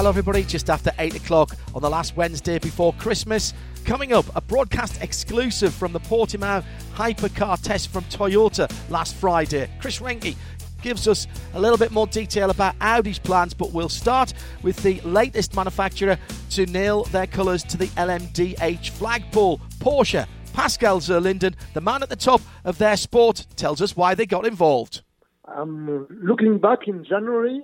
Hello, 0.00 0.08
everybody. 0.08 0.44
Just 0.44 0.70
after 0.70 0.90
8 0.98 1.14
o'clock 1.16 1.54
on 1.74 1.82
the 1.82 1.90
last 1.90 2.16
Wednesday 2.16 2.58
before 2.58 2.94
Christmas. 2.94 3.52
Coming 3.84 4.14
up, 4.14 4.24
a 4.34 4.40
broadcast 4.40 5.02
exclusive 5.02 5.74
from 5.74 5.92
the 5.92 6.00
Portimao 6.00 6.64
hypercar 6.94 7.60
test 7.60 7.90
from 7.90 8.04
Toyota 8.04 8.72
last 8.88 9.14
Friday. 9.14 9.68
Chris 9.78 9.98
Reinke 9.98 10.36
gives 10.80 11.06
us 11.06 11.26
a 11.52 11.60
little 11.60 11.76
bit 11.76 11.90
more 11.90 12.06
detail 12.06 12.48
about 12.48 12.76
Audi's 12.80 13.18
plans, 13.18 13.52
but 13.52 13.72
we'll 13.72 13.90
start 13.90 14.32
with 14.62 14.82
the 14.82 15.02
latest 15.02 15.54
manufacturer 15.54 16.16
to 16.48 16.64
nail 16.64 17.04
their 17.04 17.26
colours 17.26 17.62
to 17.64 17.76
the 17.76 17.88
LMDH 17.88 18.88
flagpole, 18.92 19.58
Porsche. 19.80 20.26
Pascal 20.54 21.00
Zurlinden, 21.00 21.54
the 21.74 21.82
man 21.82 22.02
at 22.02 22.08
the 22.08 22.16
top 22.16 22.40
of 22.64 22.78
their 22.78 22.96
sport, 22.96 23.46
tells 23.54 23.82
us 23.82 23.94
why 23.94 24.14
they 24.14 24.24
got 24.24 24.46
involved. 24.46 25.02
Um, 25.44 26.06
looking 26.22 26.56
back 26.56 26.88
in 26.88 27.04
January, 27.04 27.60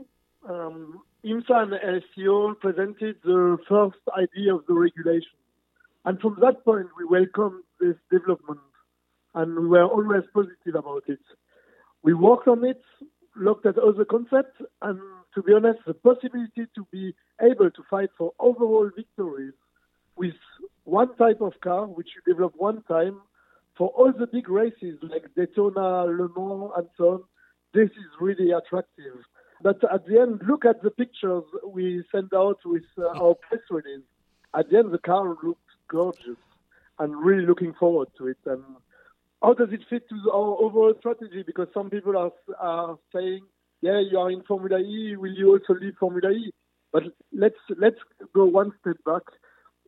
um, 0.46 1.00
IMSA 1.26 1.62
and 1.62 1.74
ACO 1.74 2.54
presented 2.54 3.16
the 3.24 3.58
first 3.68 3.98
idea 4.16 4.54
of 4.54 4.64
the 4.66 4.74
regulation. 4.74 5.38
And 6.04 6.20
from 6.20 6.36
that 6.40 6.64
point, 6.64 6.86
we 6.96 7.04
welcomed 7.04 7.64
this 7.80 7.96
development 8.12 8.60
and 9.34 9.58
we 9.58 9.66
were 9.66 9.84
always 9.84 10.22
positive 10.32 10.76
about 10.76 11.02
it. 11.08 11.18
We 12.04 12.14
worked 12.14 12.46
on 12.46 12.64
it, 12.64 12.80
looked 13.34 13.66
at 13.66 13.76
other 13.76 14.04
concepts, 14.04 14.60
and 14.82 15.00
to 15.34 15.42
be 15.42 15.52
honest, 15.52 15.80
the 15.84 15.94
possibility 15.94 16.66
to 16.74 16.86
be 16.92 17.12
able 17.42 17.70
to 17.70 17.82
fight 17.90 18.10
for 18.16 18.32
overall 18.38 18.88
victories 18.94 19.52
with 20.14 20.34
one 20.84 21.14
type 21.16 21.40
of 21.40 21.52
car, 21.60 21.86
which 21.86 22.08
you 22.14 22.32
develop 22.32 22.54
one 22.56 22.82
time, 22.84 23.20
for 23.76 23.88
all 23.88 24.12
the 24.16 24.28
big 24.28 24.48
races 24.48 24.98
like 25.02 25.24
Daytona, 25.36 26.04
Le 26.04 26.28
Mans, 26.36 26.70
and 26.76 26.86
so 26.96 27.04
on, 27.04 27.24
this 27.74 27.90
is 27.90 28.10
really 28.20 28.52
attractive. 28.52 29.16
But 29.62 29.82
at 29.92 30.06
the 30.06 30.20
end, 30.20 30.42
look 30.46 30.64
at 30.64 30.82
the 30.82 30.90
pictures 30.90 31.44
we 31.66 32.04
send 32.12 32.32
out 32.34 32.58
with 32.64 32.84
uh, 32.98 33.08
our 33.08 33.34
press 33.34 33.62
release. 33.70 34.04
At 34.54 34.70
the 34.70 34.78
end, 34.78 34.92
the 34.92 34.98
car 34.98 35.36
looks 35.42 35.60
gorgeous 35.88 36.36
and 36.98 37.16
really 37.16 37.46
looking 37.46 37.74
forward 37.74 38.08
to 38.18 38.28
it. 38.28 38.38
And 38.46 38.62
how 39.42 39.54
does 39.54 39.68
it 39.72 39.80
fit 39.88 40.08
to 40.08 40.30
our 40.30 40.56
overall 40.62 40.94
strategy? 40.98 41.42
Because 41.46 41.68
some 41.74 41.90
people 41.90 42.16
are, 42.16 42.32
are 42.58 42.98
saying, 43.14 43.42
yeah, 43.80 44.00
you 44.00 44.18
are 44.18 44.30
in 44.30 44.42
Formula 44.42 44.78
E, 44.78 45.16
will 45.16 45.32
you 45.32 45.52
also 45.52 45.78
leave 45.80 45.94
Formula 45.98 46.30
E? 46.30 46.52
But 46.92 47.04
let's, 47.32 47.56
let's 47.78 47.98
go 48.34 48.44
one 48.44 48.72
step 48.80 48.96
back. 49.04 49.22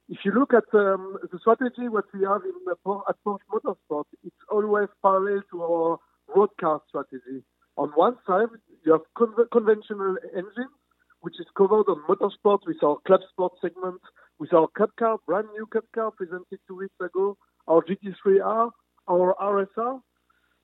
If 0.09 0.19
you 0.25 0.33
look 0.33 0.55
at 0.55 0.65
um, 0.75 1.19
the 1.31 1.39
strategy, 1.39 1.89
what 1.89 2.05
we 2.15 2.25
have 2.25 2.43
in 2.43 2.53
the, 2.65 2.73
at 3.09 3.17
Porsche 3.27 3.41
Motorsport, 3.53 4.05
it's 4.25 4.37
always 4.51 4.89
parallel 5.03 5.43
to 5.51 5.63
our 5.63 5.99
road 6.35 6.51
car 6.61 6.81
strategy. 6.89 7.43
On 7.77 7.91
one 7.91 8.17
side, 8.27 8.49
you 8.85 8.93
have 8.93 9.03
con- 9.17 9.35
conventional 9.53 10.17
engines, 10.35 10.75
which 11.21 11.39
is 11.41 11.47
covered 11.57 11.89
on 11.89 12.03
motorsport 12.09 12.61
with 12.67 12.83
our 12.83 12.97
club 13.07 13.21
sport 13.31 13.53
segment, 13.61 14.01
with 14.39 14.53
our 14.53 14.69
cup 14.69 14.91
car, 14.97 15.19
brand 15.27 15.49
new 15.53 15.67
cup 15.67 15.85
car 15.95 16.11
presented 16.11 16.59
two 16.67 16.77
weeks 16.77 16.95
ago, 17.01 17.37
our 17.67 17.83
GT3R, 17.83 18.71
our 19.09 19.35
RSR. 19.41 20.01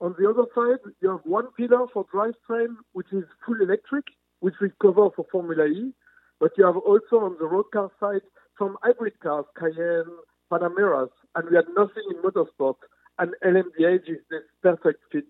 On 0.01 0.15
the 0.19 0.29
other 0.29 0.45
side, 0.55 0.93
you 1.01 1.11
have 1.11 1.21
one 1.25 1.47
pillar 1.57 1.87
for 1.93 2.05
drivetrain, 2.07 2.77
which 2.93 3.07
is 3.13 3.25
full 3.47 3.61
electric, 3.61 4.05
which 4.41 4.55
we 4.61 4.71
cover 4.81 5.09
for 5.15 5.25
Formula 5.31 5.67
E. 5.67 5.93
But 6.41 6.53
you 6.59 6.67
have 6.67 6.77
also 6.77 7.21
on 7.21 7.37
the 7.39 7.47
road 7.47 7.67
car 7.73 7.91
side 8.01 8.23
some 8.59 8.77
hybrid 8.83 9.19
cars, 9.21 9.47
Cayenne, 9.59 10.05
Panameras, 10.51 11.11
and 11.35 11.49
we 11.49 11.57
had 11.57 11.67
nothing 11.77 12.05
in 12.11 12.17
motorsport. 12.23 12.77
And 13.19 13.35
LMDH 13.45 14.09
is 14.09 14.19
this 14.31 14.43
perfect 14.63 15.01
fit. 15.11 15.27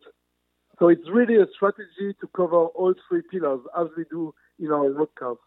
So 0.78 0.88
it's 0.88 1.08
really 1.08 1.36
a 1.36 1.46
strategy 1.54 2.14
to 2.20 2.26
cover 2.34 2.66
all 2.66 2.94
three 3.08 3.22
pillars 3.30 3.60
as 3.78 3.88
we 3.96 4.04
do 4.10 4.34
in 4.58 4.70
our 4.72 4.90
road 4.90 5.14
cars. 5.18 5.38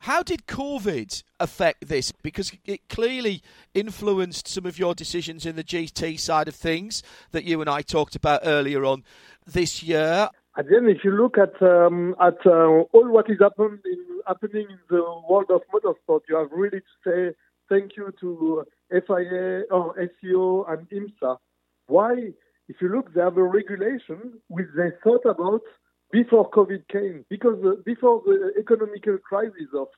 How 0.00 0.22
did 0.22 0.46
COVID 0.46 1.22
affect 1.40 1.88
this? 1.88 2.12
Because 2.12 2.52
it 2.66 2.88
clearly 2.88 3.42
influenced 3.72 4.48
some 4.48 4.66
of 4.66 4.78
your 4.78 4.94
decisions 4.94 5.46
in 5.46 5.56
the 5.56 5.64
GT 5.64 6.20
side 6.20 6.46
of 6.46 6.54
things 6.54 7.02
that 7.30 7.44
you 7.44 7.60
and 7.62 7.70
I 7.70 7.80
talked 7.80 8.14
about 8.14 8.42
earlier 8.44 8.84
on 8.84 9.02
this 9.46 9.82
year. 9.82 10.28
And 10.56 10.68
then, 10.68 10.88
if 10.88 11.04
you 11.04 11.10
look 11.10 11.38
at 11.38 11.60
um, 11.62 12.14
at 12.20 12.36
uh, 12.46 12.84
all 12.92 13.08
what 13.10 13.30
is 13.30 13.38
happened 13.40 13.80
in, 13.86 13.98
happening 14.26 14.66
in 14.68 14.78
the 14.88 15.02
world 15.28 15.50
of 15.50 15.62
motorsport, 15.72 16.20
you 16.28 16.36
have 16.36 16.52
really 16.52 16.80
to 16.80 16.94
say 17.04 17.36
thank 17.68 17.96
you 17.96 18.12
to 18.20 18.64
FIA 18.90 19.62
or 19.70 19.98
ACO 19.98 20.64
and 20.64 20.88
IMSA. 20.90 21.38
Why? 21.86 22.34
If 22.68 22.76
you 22.80 22.88
look, 22.88 23.12
they 23.12 23.20
have 23.20 23.36
a 23.36 23.42
regulation 23.42 24.40
which 24.48 24.68
they 24.76 24.90
thought 25.02 25.24
about 25.26 25.62
before 26.10 26.50
COVID 26.50 26.86
came, 26.88 27.24
because 27.28 27.58
uh, 27.64 27.72
before 27.84 28.22
the 28.24 28.52
economical 28.58 29.18
crisis 29.18 29.68
of 29.74 29.88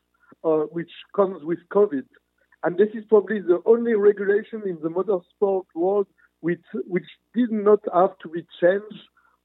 uh, 0.44 0.66
which 0.66 0.90
comes 1.14 1.44
with 1.44 1.58
COVID, 1.72 2.04
and 2.64 2.76
this 2.78 2.88
is 2.94 3.04
probably 3.08 3.40
the 3.40 3.60
only 3.66 3.94
regulation 3.94 4.62
in 4.66 4.78
the 4.82 4.88
motorsport 4.88 5.66
world 5.74 6.06
which 6.40 6.64
which 6.86 7.06
did 7.34 7.50
not 7.50 7.80
have 7.92 8.16
to 8.22 8.28
be 8.28 8.46
changed 8.60 9.02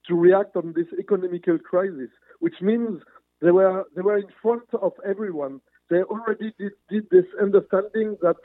to 0.07 0.15
react 0.15 0.55
on 0.55 0.73
this 0.75 0.87
economical 0.99 1.57
crisis, 1.59 2.09
which 2.39 2.55
means 2.61 3.01
they 3.41 3.51
were 3.51 3.85
they 3.95 4.01
were 4.01 4.17
in 4.17 4.31
front 4.41 4.69
of 4.81 4.93
everyone. 5.05 5.61
They 5.89 6.03
already 6.03 6.53
did, 6.57 6.73
did 6.89 7.09
this 7.11 7.25
understanding 7.41 8.17
that 8.21 8.37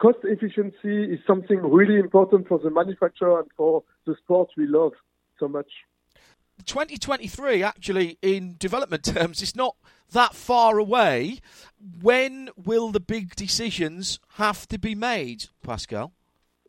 cost 0.00 0.18
efficiency 0.24 1.12
is 1.12 1.20
something 1.26 1.58
really 1.58 1.98
important 1.98 2.48
for 2.48 2.58
the 2.58 2.70
manufacturer 2.70 3.40
and 3.40 3.48
for 3.56 3.82
the 4.06 4.14
sport 4.22 4.50
we 4.56 4.66
love 4.66 4.92
so 5.38 5.48
much. 5.48 5.68
2023, 6.66 7.62
actually, 7.62 8.18
in 8.22 8.56
development 8.58 9.04
terms, 9.16 9.42
is 9.42 9.56
not 9.56 9.76
that 10.12 10.34
far 10.34 10.78
away. 10.78 11.38
When 12.00 12.50
will 12.56 12.90
the 12.90 13.00
big 13.00 13.34
decisions 13.34 14.20
have 14.34 14.66
to 14.68 14.78
be 14.78 14.94
made, 14.94 15.46
Pascal? 15.62 16.12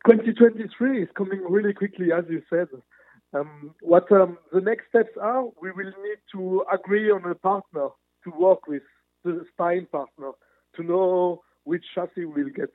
2023 0.06 1.02
is 1.02 1.08
coming 1.16 1.40
really 1.48 1.72
quickly, 1.72 2.12
as 2.12 2.24
you 2.28 2.42
said. 2.50 2.68
Um, 3.32 3.74
what 3.80 4.10
um, 4.12 4.38
the 4.52 4.60
next 4.60 4.88
steps 4.88 5.16
are, 5.20 5.44
we 5.60 5.70
will 5.72 5.86
need 5.86 6.20
to 6.32 6.64
agree 6.72 7.10
on 7.10 7.24
a 7.24 7.34
partner 7.34 7.88
to 8.24 8.30
work 8.38 8.66
with, 8.66 8.82
the 9.24 9.44
spine 9.52 9.86
partner, 9.90 10.32
to 10.76 10.82
know 10.82 11.42
which 11.64 11.84
chassis 11.94 12.26
we'll 12.26 12.50
get. 12.50 12.70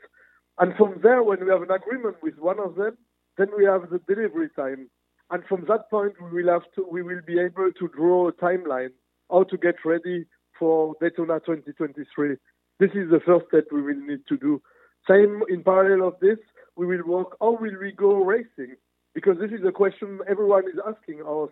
And 0.60 0.76
from 0.76 1.00
there, 1.02 1.24
when 1.24 1.44
we 1.44 1.52
have 1.52 1.62
an 1.62 1.72
agreement 1.72 2.18
with 2.22 2.38
one 2.38 2.60
of 2.60 2.76
them, 2.76 2.98
then 3.38 3.48
we 3.58 3.64
have 3.66 3.90
the 3.90 4.00
delivery 4.14 4.50
time. 4.56 4.90
And 5.32 5.44
from 5.48 5.66
that 5.70 5.90
point, 5.90 6.14
we 6.22 6.44
will 6.44 6.52
have 6.52 6.70
to, 6.76 6.86
we 6.92 7.02
will 7.02 7.22
be 7.26 7.40
able 7.40 7.72
to 7.80 7.88
draw 7.96 8.28
a 8.28 8.34
timeline, 8.34 8.90
how 9.32 9.44
to 9.44 9.58
get 9.58 9.76
ready 9.86 10.26
for 10.58 10.96
Daytona 11.00 11.40
2023. 11.40 12.36
This 12.80 12.90
is 12.92 13.10
the 13.10 13.22
first 13.26 13.46
step 13.48 13.66
we 13.72 13.82
will 13.82 14.06
need 14.06 14.28
to 14.28 14.38
do. 14.38 14.62
Same 15.08 15.42
in 15.48 15.64
parallel 15.64 16.10
of 16.10 16.16
this, 16.20 16.38
we 16.76 16.86
will 16.86 17.06
work, 17.06 17.38
how 17.40 17.52
will 17.52 17.80
we 17.80 17.94
go 17.94 18.24
racing? 18.24 18.76
Because 19.14 19.38
this 19.40 19.52
is 19.52 19.66
a 19.66 19.72
question 19.72 20.20
everyone 20.30 20.66
is 20.66 20.80
asking 20.86 21.22
us, 21.22 21.50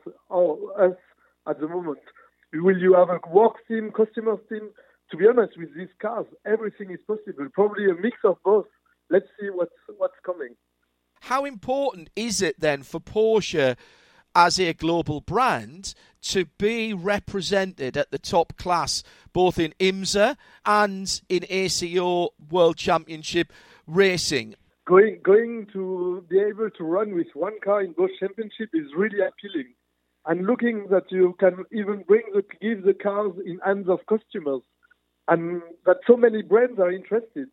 us 0.80 0.98
at 1.48 1.60
the 1.60 1.68
moment. 1.68 2.00
Will 2.54 2.78
you 2.78 2.94
have 2.96 3.10
a 3.10 3.20
work 3.30 3.56
team, 3.68 3.92
customer 3.92 4.38
team? 4.50 4.70
To 5.12 5.18
be 5.18 5.26
honest, 5.28 5.58
with 5.58 5.74
these 5.76 5.94
cars, 6.02 6.26
everything 6.46 6.92
is 6.92 7.00
possible. 7.08 7.48
Probably 7.54 7.86
a 7.86 7.96
mix 7.96 8.18
of 8.26 8.38
both 8.44 8.66
let's 9.10 9.28
see 9.40 9.50
what's 9.50 9.72
what's 9.98 10.20
coming. 10.26 10.56
How 11.22 11.46
important 11.46 12.10
is 12.16 12.42
it 12.42 12.60
then 12.60 12.84
for 12.84 13.00
Porsche 13.00 13.76
as 14.36 14.60
a 14.60 14.74
global 14.74 15.20
brand 15.20 15.96
to 16.22 16.46
be 16.58 16.94
represented 16.94 17.98
at 17.98 18.12
the 18.12 18.20
top 18.20 18.56
class, 18.58 19.04
both 19.34 19.58
in 19.58 19.74
IMSA 19.80 20.38
and 20.66 21.22
in 21.28 21.46
ACO 21.50 22.30
World 22.50 22.78
Championship 22.78 23.52
racing? 23.88 24.56
Going, 24.86 25.20
going 25.24 25.68
to 25.74 26.24
be 26.30 26.40
able 26.40 26.70
to 26.70 26.84
run 26.84 27.16
with 27.16 27.28
one 27.34 27.60
car 27.64 27.82
in 27.82 27.94
both 27.94 28.12
championships 28.20 28.74
is 28.74 28.88
really 28.96 29.20
appealing. 29.20 29.74
And 30.26 30.46
looking 30.46 30.88
that 30.92 31.10
you 31.10 31.36
can 31.40 31.66
even 31.72 32.04
bring 32.08 32.24
the 32.34 32.44
give 32.62 32.84
the 32.84 32.94
cars 32.94 33.34
in 33.46 33.60
hands 33.66 33.88
of 33.90 34.00
customers, 34.08 34.62
and 35.28 35.62
that 35.86 35.98
so 36.06 36.16
many 36.16 36.42
brands 36.42 36.80
are 36.80 36.92
interested. 36.92 37.48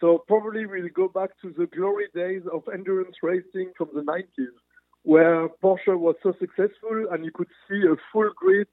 So 0.00 0.24
probably 0.26 0.66
we'll 0.66 0.88
go 0.94 1.08
back 1.08 1.30
to 1.42 1.52
the 1.56 1.66
glory 1.66 2.06
days 2.14 2.42
of 2.52 2.62
endurance 2.72 3.16
racing 3.22 3.72
from 3.76 3.88
the 3.94 4.00
90s, 4.00 4.54
where 5.02 5.48
Porsche 5.62 5.98
was 5.98 6.16
so 6.22 6.32
successful 6.38 7.06
and 7.10 7.24
you 7.24 7.30
could 7.32 7.48
see 7.68 7.82
a 7.86 7.96
full 8.12 8.30
grid 8.34 8.68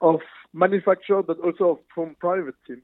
of 0.00 0.20
manufacturer, 0.52 1.22
but 1.22 1.38
also 1.40 1.80
from 1.94 2.16
private 2.18 2.54
teams. 2.66 2.82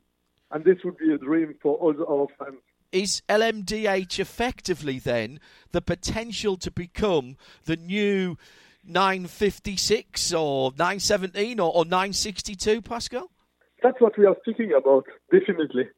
and 0.50 0.64
this 0.64 0.78
would 0.84 0.96
be 0.96 1.12
a 1.12 1.18
dream 1.18 1.54
for 1.62 1.76
all 1.76 1.94
our 2.08 2.26
fans. 2.38 2.60
Is 2.90 3.22
LMDH 3.28 4.18
effectively 4.18 4.98
then 4.98 5.40
the 5.72 5.82
potential 5.82 6.56
to 6.56 6.70
become 6.70 7.36
the 7.64 7.76
new 7.76 8.38
956 8.82 10.32
or 10.32 10.70
917 10.70 11.60
or, 11.60 11.70
or 11.74 11.84
962, 11.84 12.80
Pascal? 12.80 13.30
That's 13.82 14.00
what 14.00 14.16
we 14.18 14.24
are 14.24 14.36
speaking 14.40 14.72
about, 14.72 15.04
definitely. 15.30 15.88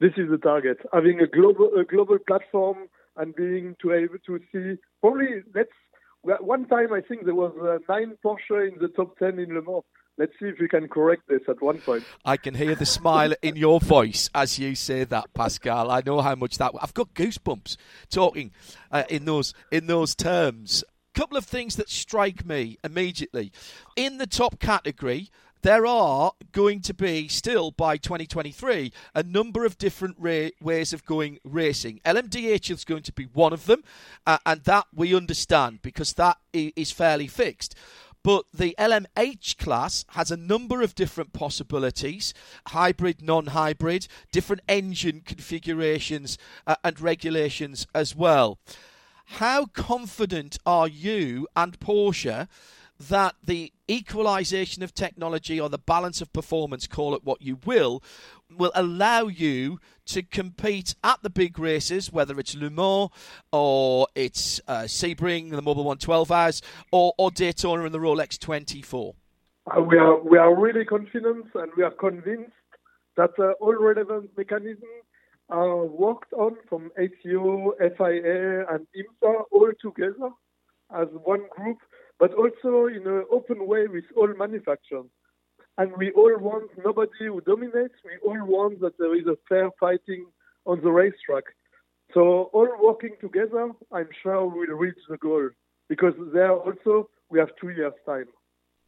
This 0.00 0.12
is 0.16 0.28
the 0.28 0.38
target, 0.38 0.78
having 0.92 1.20
a 1.20 1.26
global 1.26 1.70
a 1.78 1.84
global 1.84 2.18
platform 2.26 2.88
and 3.16 3.34
being 3.34 3.76
to 3.80 3.92
able 3.92 4.18
to 4.26 4.40
see 4.52 4.80
probably 5.00 5.42
let's 5.54 5.70
one 6.22 6.66
time 6.66 6.92
I 6.92 7.00
think 7.00 7.24
there 7.24 7.34
was 7.34 7.52
uh, 7.62 7.78
nine 7.92 8.16
Porsche 8.24 8.72
in 8.72 8.78
the 8.80 8.88
top 8.88 9.18
ten 9.18 9.38
in 9.38 9.54
Le 9.54 9.62
Mans. 9.62 9.84
Let's 10.16 10.32
see 10.38 10.46
if 10.46 10.60
we 10.60 10.68
can 10.68 10.88
correct 10.88 11.22
this 11.28 11.40
at 11.48 11.60
one 11.60 11.80
point. 11.80 12.04
I 12.24 12.36
can 12.36 12.54
hear 12.54 12.76
the 12.76 12.86
smile 12.86 13.34
in 13.42 13.56
your 13.56 13.80
voice 13.80 14.30
as 14.34 14.58
you 14.58 14.74
say 14.74 15.04
that, 15.04 15.32
Pascal. 15.34 15.90
I 15.90 16.02
know 16.04 16.20
how 16.22 16.34
much 16.34 16.58
that. 16.58 16.72
I've 16.80 16.94
got 16.94 17.14
goosebumps 17.14 17.76
talking 18.10 18.52
uh, 18.90 19.04
in 19.08 19.24
those 19.24 19.54
in 19.70 19.86
those 19.86 20.14
terms. 20.14 20.82
Couple 21.14 21.36
of 21.36 21.44
things 21.44 21.76
that 21.76 21.88
strike 21.88 22.44
me 22.44 22.76
immediately 22.82 23.52
in 23.94 24.18
the 24.18 24.26
top 24.26 24.58
category 24.58 25.30
there 25.64 25.86
are 25.86 26.32
going 26.52 26.78
to 26.78 26.92
be 26.92 27.26
still 27.26 27.70
by 27.70 27.96
2023 27.96 28.92
a 29.14 29.22
number 29.22 29.64
of 29.64 29.78
different 29.78 30.14
ra- 30.18 30.50
ways 30.60 30.92
of 30.92 31.06
going 31.06 31.38
racing. 31.42 32.02
LMDH 32.04 32.70
is 32.70 32.84
going 32.84 33.02
to 33.02 33.12
be 33.14 33.24
one 33.32 33.54
of 33.54 33.64
them, 33.64 33.82
uh, 34.26 34.36
and 34.44 34.62
that 34.64 34.86
we 34.94 35.14
understand 35.14 35.80
because 35.80 36.12
that 36.12 36.36
is 36.52 36.90
fairly 36.90 37.26
fixed. 37.26 37.74
But 38.22 38.44
the 38.52 38.74
LMH 38.78 39.56
class 39.56 40.04
has 40.10 40.30
a 40.30 40.36
number 40.36 40.82
of 40.82 40.94
different 40.94 41.32
possibilities 41.32 42.34
hybrid, 42.68 43.22
non 43.22 43.46
hybrid, 43.46 44.06
different 44.32 44.60
engine 44.68 45.22
configurations, 45.24 46.36
uh, 46.66 46.76
and 46.84 47.00
regulations 47.00 47.86
as 47.94 48.14
well. 48.14 48.58
How 49.38 49.64
confident 49.64 50.58
are 50.66 50.88
you 50.88 51.48
and 51.56 51.80
Porsche 51.80 52.48
that 52.98 53.34
the 53.44 53.72
equalization 53.88 54.82
of 54.82 54.94
technology 54.94 55.60
or 55.60 55.68
the 55.68 55.78
balance 55.78 56.20
of 56.20 56.32
performance, 56.32 56.86
call 56.86 57.14
it 57.14 57.24
what 57.24 57.42
you 57.42 57.58
will, 57.66 58.02
will 58.56 58.72
allow 58.74 59.26
you 59.26 59.80
to 60.06 60.22
compete 60.22 60.94
at 61.02 61.22
the 61.22 61.30
big 61.30 61.58
races, 61.58 62.12
whether 62.12 62.38
it's 62.38 62.54
Le 62.54 62.70
Mans 62.70 63.10
or 63.52 64.06
it's 64.14 64.60
uh, 64.68 64.82
Sebring, 64.82 65.50
the 65.50 65.62
Mobil 65.62 65.84
112 65.84 66.30
hours, 66.30 66.62
or, 66.92 67.12
or 67.18 67.30
Daytona 67.30 67.84
and 67.84 67.94
the 67.94 67.98
Rolex 67.98 68.38
24? 68.38 69.14
Uh, 69.66 69.80
we 69.80 69.96
are 69.96 70.22
we 70.22 70.36
are 70.36 70.54
really 70.54 70.84
confident 70.84 71.46
and 71.54 71.72
we 71.74 71.82
are 71.82 71.90
convinced 71.90 72.52
that 73.16 73.30
uh, 73.38 73.52
all 73.60 73.74
relevant 73.74 74.28
mechanisms 74.36 75.04
are 75.48 75.86
worked 75.86 76.32
on 76.34 76.56
from 76.68 76.90
ACO, 76.98 77.72
FIA, 77.78 78.66
and 78.68 78.86
IMSA 78.94 79.44
all 79.50 79.72
together 79.80 80.30
as 80.94 81.08
one 81.24 81.46
group 81.56 81.78
but 82.24 82.32
also 82.32 82.86
in 82.86 83.06
an 83.06 83.22
open 83.30 83.66
way 83.66 83.86
with 83.86 84.04
all 84.16 84.28
manufacturers. 84.28 85.10
And 85.76 85.92
we 85.98 86.10
all 86.12 86.34
want 86.38 86.70
nobody 86.82 87.26
who 87.26 87.42
dominates. 87.42 87.96
We 88.02 88.16
all 88.26 88.46
want 88.46 88.80
that 88.80 88.96
there 88.98 89.14
is 89.14 89.26
a 89.26 89.36
fair 89.46 89.68
fighting 89.78 90.24
on 90.64 90.80
the 90.82 90.90
racetrack. 90.90 91.44
So 92.14 92.44
all 92.54 92.70
working 92.80 93.14
together, 93.20 93.72
I'm 93.92 94.08
sure 94.22 94.46
we'll 94.46 94.78
reach 94.78 95.02
the 95.06 95.18
goal 95.18 95.50
because 95.90 96.14
there 96.32 96.52
also 96.52 97.10
we 97.28 97.38
have 97.40 97.50
two 97.60 97.68
years' 97.68 98.00
time. 98.06 98.28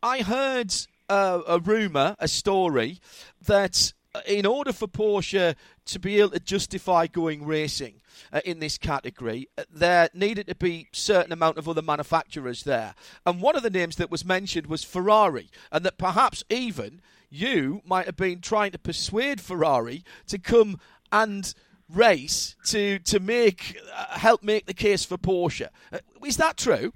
I 0.02 0.22
heard 0.22 0.72
uh, 1.10 1.42
a 1.46 1.58
rumor, 1.58 2.16
a 2.18 2.28
story 2.28 3.00
that 3.44 3.92
in 4.26 4.46
order 4.46 4.72
for 4.72 4.86
Porsche 4.86 5.54
to 5.86 5.98
be 5.98 6.20
able 6.20 6.30
to 6.30 6.40
justify 6.40 7.06
going 7.06 7.44
racing 7.44 8.00
uh, 8.32 8.40
in 8.44 8.60
this 8.60 8.78
category, 8.78 9.48
uh, 9.58 9.64
there 9.72 10.08
needed 10.14 10.46
to 10.48 10.54
be 10.54 10.88
certain 10.92 11.32
amount 11.32 11.58
of 11.58 11.68
other 11.68 11.82
manufacturers 11.82 12.62
there. 12.62 12.94
And 13.24 13.40
one 13.40 13.56
of 13.56 13.62
the 13.62 13.70
names 13.70 13.96
that 13.96 14.10
was 14.10 14.24
mentioned 14.24 14.66
was 14.66 14.84
Ferrari, 14.84 15.50
and 15.70 15.84
that 15.84 15.98
perhaps 15.98 16.44
even 16.50 17.00
you 17.28 17.82
might 17.84 18.06
have 18.06 18.16
been 18.16 18.40
trying 18.40 18.72
to 18.72 18.78
persuade 18.78 19.40
Ferrari 19.40 20.04
to 20.28 20.38
come 20.38 20.78
and 21.12 21.54
race 21.88 22.56
to 22.64 22.98
to 22.98 23.20
make 23.20 23.78
uh, 23.94 24.18
help 24.18 24.42
make 24.42 24.66
the 24.66 24.74
case 24.74 25.04
for 25.04 25.16
Porsche. 25.16 25.68
Uh, 25.92 25.98
is 26.24 26.36
that 26.36 26.56
true? 26.56 26.92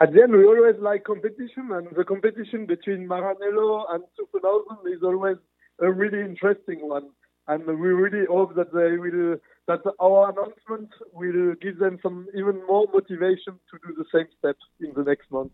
At 0.00 0.12
the 0.12 0.22
end, 0.22 0.32
we 0.32 0.44
always 0.44 0.76
like 0.80 1.02
competition, 1.02 1.70
and 1.72 1.88
the 1.96 2.04
competition 2.04 2.66
between 2.66 3.08
Maranello 3.08 3.84
and 3.92 4.04
Zuffenhausen 4.14 4.94
is 4.94 5.02
always 5.02 5.36
a 5.80 5.90
really 5.90 6.20
interesting 6.20 6.86
one, 6.88 7.10
and 7.46 7.66
we 7.66 7.72
really 7.74 8.26
hope 8.26 8.54
that 8.56 8.72
they 8.72 8.96
will 8.98 9.36
that 9.66 9.80
our 10.00 10.30
announcement 10.30 10.90
will 11.12 11.54
give 11.60 11.78
them 11.78 11.98
some 12.02 12.26
even 12.34 12.60
more 12.66 12.86
motivation 12.92 13.58
to 13.70 13.78
do 13.86 13.94
the 13.96 14.04
same 14.12 14.26
steps 14.38 14.64
in 14.80 14.92
the 14.96 15.02
next 15.02 15.30
month. 15.30 15.52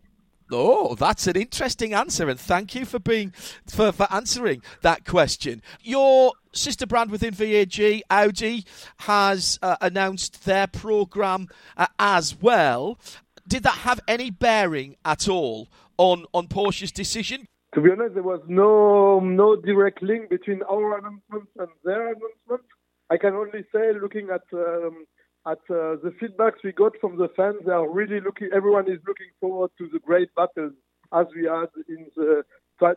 Oh, 0.51 0.93
that's 0.93 1.25
an 1.25 1.35
interesting 1.35 1.93
answer, 1.93 2.29
and 2.29 2.39
thank 2.39 2.75
you 2.75 2.85
for 2.85 2.99
being 2.99 3.31
for, 3.67 3.91
for 3.91 4.07
answering 4.11 4.61
that 4.81 5.03
question. 5.03 5.63
Your 5.81 6.33
sister 6.53 6.85
brand 6.85 7.09
within 7.09 7.33
VAG, 7.33 8.03
Audi, 8.11 8.63
has 8.99 9.57
uh, 9.63 9.75
announced 9.81 10.45
their 10.45 10.67
program 10.67 11.47
uh, 11.75 11.87
as 11.97 12.39
well. 12.39 12.99
Did 13.47 13.63
that 13.63 13.79
have 13.79 13.99
any 14.07 14.29
bearing 14.29 14.95
at 15.03 15.27
all 15.27 15.67
on 15.97 16.25
on 16.31 16.47
Porsche's 16.47 16.91
decision? 16.91 17.47
To 17.75 17.81
be 17.81 17.91
honest, 17.91 18.13
there 18.13 18.23
was 18.23 18.41
no 18.47 19.19
no 19.19 19.55
direct 19.57 20.01
link 20.01 20.29
between 20.29 20.63
our 20.63 20.97
announcement 20.97 21.49
and 21.57 21.67
their 21.83 22.07
announcement. 22.07 22.63
I 23.09 23.17
can 23.17 23.33
only 23.33 23.65
say, 23.73 23.91
looking 24.01 24.29
at 24.29 24.43
um, 24.53 25.05
at 25.45 25.59
uh, 25.69 25.99
the 26.01 26.13
feedbacks 26.19 26.63
we 26.63 26.71
got 26.71 26.93
from 27.01 27.17
the 27.17 27.27
fans, 27.35 27.57
they 27.65 27.73
are 27.73 27.87
really 27.87 28.21
looking. 28.21 28.49
Everyone 28.53 28.89
is 28.89 28.99
looking 29.05 29.27
forward 29.41 29.71
to 29.77 29.89
the 29.91 29.99
great 29.99 30.33
battles 30.35 30.73
as 31.13 31.27
we 31.35 31.43
had 31.45 31.69
in 31.89 32.07
the 32.15 32.43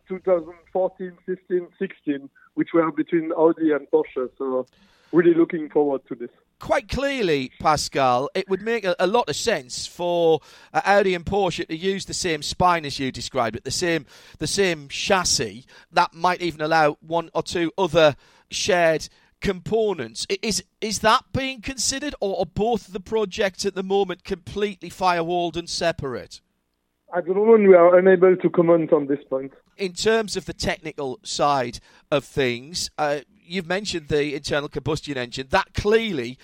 2014, 0.08 1.12
15, 1.26 1.68
16, 1.78 2.30
which 2.54 2.68
were 2.72 2.90
between 2.92 3.32
Audi 3.32 3.72
and 3.72 3.86
Porsche. 3.90 4.30
So, 4.38 4.66
really 5.12 5.34
looking 5.34 5.68
forward 5.70 6.02
to 6.08 6.14
this 6.14 6.30
quite 6.58 6.88
clearly, 6.88 7.52
Pascal, 7.60 8.30
it 8.34 8.48
would 8.48 8.62
make 8.62 8.84
a, 8.84 8.94
a 8.98 9.06
lot 9.06 9.28
of 9.28 9.36
sense 9.36 9.86
for 9.86 10.40
uh, 10.72 10.80
Audi 10.84 11.14
and 11.14 11.24
Porsche 11.24 11.66
to 11.66 11.76
use 11.76 12.04
the 12.04 12.14
same 12.14 12.42
spine 12.42 12.84
as 12.84 12.98
you 12.98 13.12
described 13.12 13.56
it, 13.56 13.64
the 13.64 13.70
same 13.70 14.06
the 14.38 14.46
same 14.46 14.88
chassis. 14.88 15.64
That 15.92 16.14
might 16.14 16.42
even 16.42 16.60
allow 16.60 16.96
one 17.00 17.30
or 17.34 17.42
two 17.42 17.72
other 17.78 18.16
shared 18.50 19.08
components. 19.40 20.26
Is 20.42 20.64
is 20.80 21.00
that 21.00 21.24
being 21.32 21.60
considered, 21.60 22.14
or 22.20 22.40
are 22.40 22.46
both 22.46 22.92
the 22.92 23.00
projects 23.00 23.64
at 23.64 23.74
the 23.74 23.82
moment 23.82 24.24
completely 24.24 24.90
firewalled 24.90 25.56
and 25.56 25.68
separate? 25.68 26.40
At 27.16 27.24
the 27.24 27.32
moment, 27.32 27.66
we 27.66 27.74
are 27.74 27.98
unable 27.98 28.36
to 28.36 28.50
comment 28.50 28.92
on 28.92 29.06
this 29.06 29.20
point. 29.30 29.52
In 29.78 29.94
terms 29.94 30.36
of 30.36 30.44
the 30.44 30.52
technical 30.52 31.20
side 31.22 31.80
of 32.10 32.24
things, 32.24 32.90
uh, 32.98 33.20
you've 33.48 33.66
mentioned 33.66 34.08
the 34.08 34.34
internal 34.34 34.68
combustion 34.68 35.16
engine. 35.16 35.48
That 35.50 35.74
clearly 35.74 36.38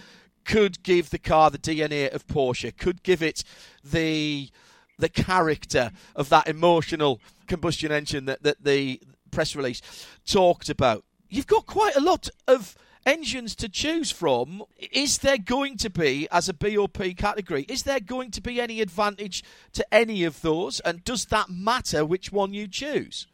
could 0.44 0.82
give 0.82 1.10
the 1.10 1.18
car 1.18 1.50
the 1.50 1.58
DNA 1.58 2.12
of 2.12 2.26
Porsche, 2.26 2.76
could 2.76 3.02
give 3.02 3.22
it 3.22 3.44
the 3.82 4.50
the 4.96 5.08
character 5.08 5.90
of 6.14 6.28
that 6.28 6.46
emotional 6.46 7.20
combustion 7.48 7.90
engine 7.90 8.26
that, 8.26 8.42
that 8.44 8.62
the 8.62 9.00
press 9.32 9.56
release 9.56 9.82
talked 10.24 10.68
about. 10.68 11.04
You've 11.28 11.48
got 11.48 11.66
quite 11.66 11.96
a 11.96 12.00
lot 12.00 12.28
of 12.46 12.76
engines 13.04 13.54
to 13.56 13.68
choose 13.68 14.10
from. 14.10 14.62
Is 14.92 15.18
there 15.18 15.38
going 15.38 15.76
to 15.78 15.90
be, 15.90 16.28
as 16.30 16.48
a 16.48 16.54
BOP 16.54 17.16
category, 17.16 17.64
is 17.68 17.82
there 17.82 18.00
going 18.00 18.30
to 18.30 18.40
be 18.40 18.60
any 18.60 18.80
advantage 18.80 19.42
to 19.72 19.84
any 19.92 20.24
of 20.24 20.40
those? 20.42 20.80
And 20.80 21.04
does 21.04 21.26
that 21.26 21.50
matter 21.50 22.04
which 22.04 22.32
one 22.32 22.54
you 22.54 22.68
choose? 22.68 23.26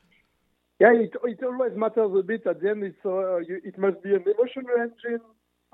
Yeah, 0.80 0.94
it, 0.94 1.12
it 1.24 1.44
always 1.44 1.76
matters 1.76 2.10
a 2.18 2.22
bit. 2.22 2.46
At 2.46 2.62
the 2.62 2.70
end, 2.70 2.82
it's, 2.82 3.04
uh, 3.04 3.36
you, 3.36 3.60
it 3.62 3.76
must 3.76 4.02
be 4.02 4.14
an 4.14 4.24
emotional 4.24 4.80
engine, 4.80 5.20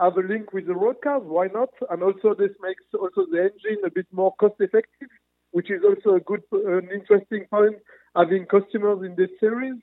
have 0.01 0.17
a 0.17 0.21
link 0.21 0.53
with 0.53 0.67
the 0.67 0.75
road 0.75 0.97
cars. 1.01 1.23
Why 1.25 1.47
not? 1.47 1.71
And 1.89 2.03
also, 2.03 2.35
this 2.35 2.51
makes 2.61 2.83
also 2.93 3.25
the 3.31 3.39
engine 3.39 3.85
a 3.87 3.91
bit 3.91 4.07
more 4.11 4.35
cost 4.35 4.57
effective, 4.59 5.09
which 5.53 5.71
is 5.71 5.83
also 5.85 6.17
a 6.17 6.21
good, 6.21 6.43
an 6.51 6.89
interesting 6.93 7.47
point 7.49 7.77
having 8.17 8.47
customers 8.47 9.05
in 9.05 9.15
this 9.15 9.31
series. 9.39 9.81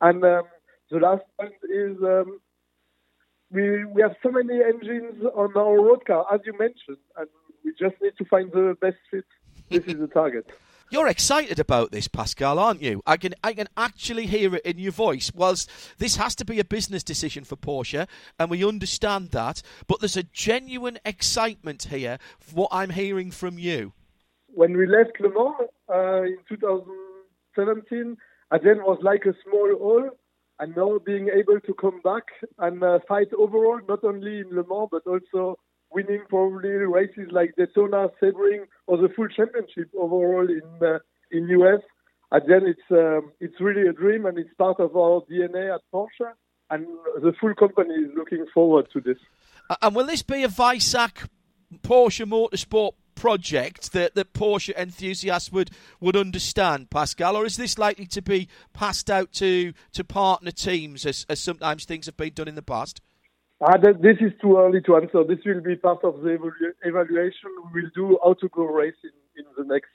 And 0.00 0.24
um, 0.24 0.44
the 0.90 0.98
last 0.98 1.24
point 1.38 1.52
is 1.70 1.98
um, 2.02 2.40
we 3.50 3.84
we 3.84 4.00
have 4.00 4.16
so 4.22 4.30
many 4.30 4.62
engines 4.62 5.22
on 5.34 5.52
our 5.56 5.76
road 5.76 6.06
car, 6.06 6.24
as 6.32 6.40
you 6.46 6.56
mentioned, 6.58 7.04
and 7.18 7.28
we 7.64 7.72
just 7.78 8.00
need 8.00 8.16
to 8.16 8.24
find 8.24 8.50
the 8.50 8.76
best 8.80 8.96
fit. 9.10 9.26
This 9.68 9.84
is 9.84 9.98
the 9.98 10.08
target. 10.08 10.46
You're 10.94 11.08
excited 11.08 11.58
about 11.58 11.90
this, 11.90 12.06
Pascal, 12.06 12.56
aren't 12.56 12.80
you? 12.80 13.02
I 13.04 13.16
can 13.16 13.34
I 13.42 13.52
can 13.52 13.66
actually 13.76 14.26
hear 14.26 14.54
it 14.54 14.64
in 14.64 14.78
your 14.78 14.92
voice. 14.92 15.32
Whilst 15.34 15.68
this 15.98 16.14
has 16.14 16.36
to 16.36 16.44
be 16.44 16.60
a 16.60 16.64
business 16.64 17.02
decision 17.02 17.42
for 17.42 17.56
Porsche, 17.56 18.06
and 18.38 18.48
we 18.48 18.64
understand 18.64 19.32
that, 19.32 19.60
but 19.88 19.98
there's 19.98 20.16
a 20.16 20.22
genuine 20.22 21.00
excitement 21.04 21.88
here. 21.90 22.18
What 22.52 22.68
I'm 22.70 22.90
hearing 22.90 23.32
from 23.32 23.58
you. 23.58 23.92
When 24.46 24.76
we 24.76 24.86
left 24.86 25.18
Le 25.18 25.30
Mans 25.30 25.68
uh, 25.92 26.22
in 26.22 26.38
2017, 26.48 28.16
Agen 28.52 28.84
was 28.84 29.00
like 29.02 29.24
a 29.26 29.34
small 29.42 29.76
hole, 29.76 30.10
and 30.60 30.76
now 30.76 31.00
being 31.04 31.28
able 31.28 31.58
to 31.58 31.74
come 31.74 32.02
back 32.04 32.26
and 32.58 32.84
uh, 32.84 33.00
fight 33.08 33.32
overall, 33.36 33.80
not 33.88 34.04
only 34.04 34.38
in 34.38 34.50
Le 34.50 34.62
Mans, 34.68 34.90
but 34.92 35.02
also 35.08 35.58
winning 35.94 36.22
probably 36.28 36.70
races 36.70 37.28
like 37.30 37.54
Daytona, 37.56 38.08
Sebring, 38.20 38.66
or 38.86 38.96
the 38.98 39.08
full 39.14 39.28
championship 39.28 39.90
overall 39.98 40.48
in 40.48 40.86
uh, 40.86 40.98
in 41.30 41.48
US. 41.48 41.80
Again, 42.32 42.62
it's 42.66 42.90
um, 42.90 43.32
it's 43.40 43.60
really 43.60 43.88
a 43.88 43.92
dream, 43.92 44.26
and 44.26 44.38
it's 44.38 44.52
part 44.54 44.80
of 44.80 44.96
our 44.96 45.22
DNA 45.30 45.74
at 45.74 45.80
Porsche, 45.92 46.32
and 46.70 46.86
the 47.22 47.32
full 47.40 47.54
company 47.54 47.94
is 47.94 48.10
looking 48.16 48.46
forward 48.52 48.88
to 48.92 49.00
this. 49.00 49.18
And 49.80 49.94
will 49.94 50.06
this 50.06 50.22
be 50.22 50.42
a 50.44 50.48
Weissach 50.48 51.28
Porsche 51.82 52.26
Motorsport 52.26 52.92
project 53.14 53.92
that, 53.92 54.14
that 54.14 54.32
Porsche 54.32 54.76
enthusiasts 54.76 55.50
would, 55.52 55.70
would 56.00 56.16
understand, 56.16 56.90
Pascal, 56.90 57.36
or 57.36 57.46
is 57.46 57.56
this 57.56 57.78
likely 57.78 58.06
to 58.06 58.22
be 58.22 58.48
passed 58.72 59.10
out 59.10 59.32
to, 59.34 59.72
to 59.92 60.04
partner 60.04 60.50
teams 60.50 61.06
as, 61.06 61.24
as 61.28 61.40
sometimes 61.40 61.84
things 61.84 62.06
have 62.06 62.16
been 62.16 62.32
done 62.34 62.48
in 62.48 62.54
the 62.54 62.62
past? 62.62 63.00
Uh, 63.60 63.76
this 63.78 64.16
is 64.20 64.32
too 64.40 64.56
early 64.58 64.80
to 64.82 64.96
answer. 64.96 65.24
This 65.24 65.38
will 65.46 65.60
be 65.60 65.76
part 65.76 66.04
of 66.04 66.20
the 66.22 66.30
evalu- 66.30 66.74
evaluation 66.82 67.50
we 67.72 67.82
will 67.82 67.90
do 67.94 68.18
how 68.22 68.34
to 68.34 68.48
go 68.48 68.64
race 68.64 68.94
in, 69.04 69.44
in 69.44 69.44
the 69.56 69.64
next 69.72 69.90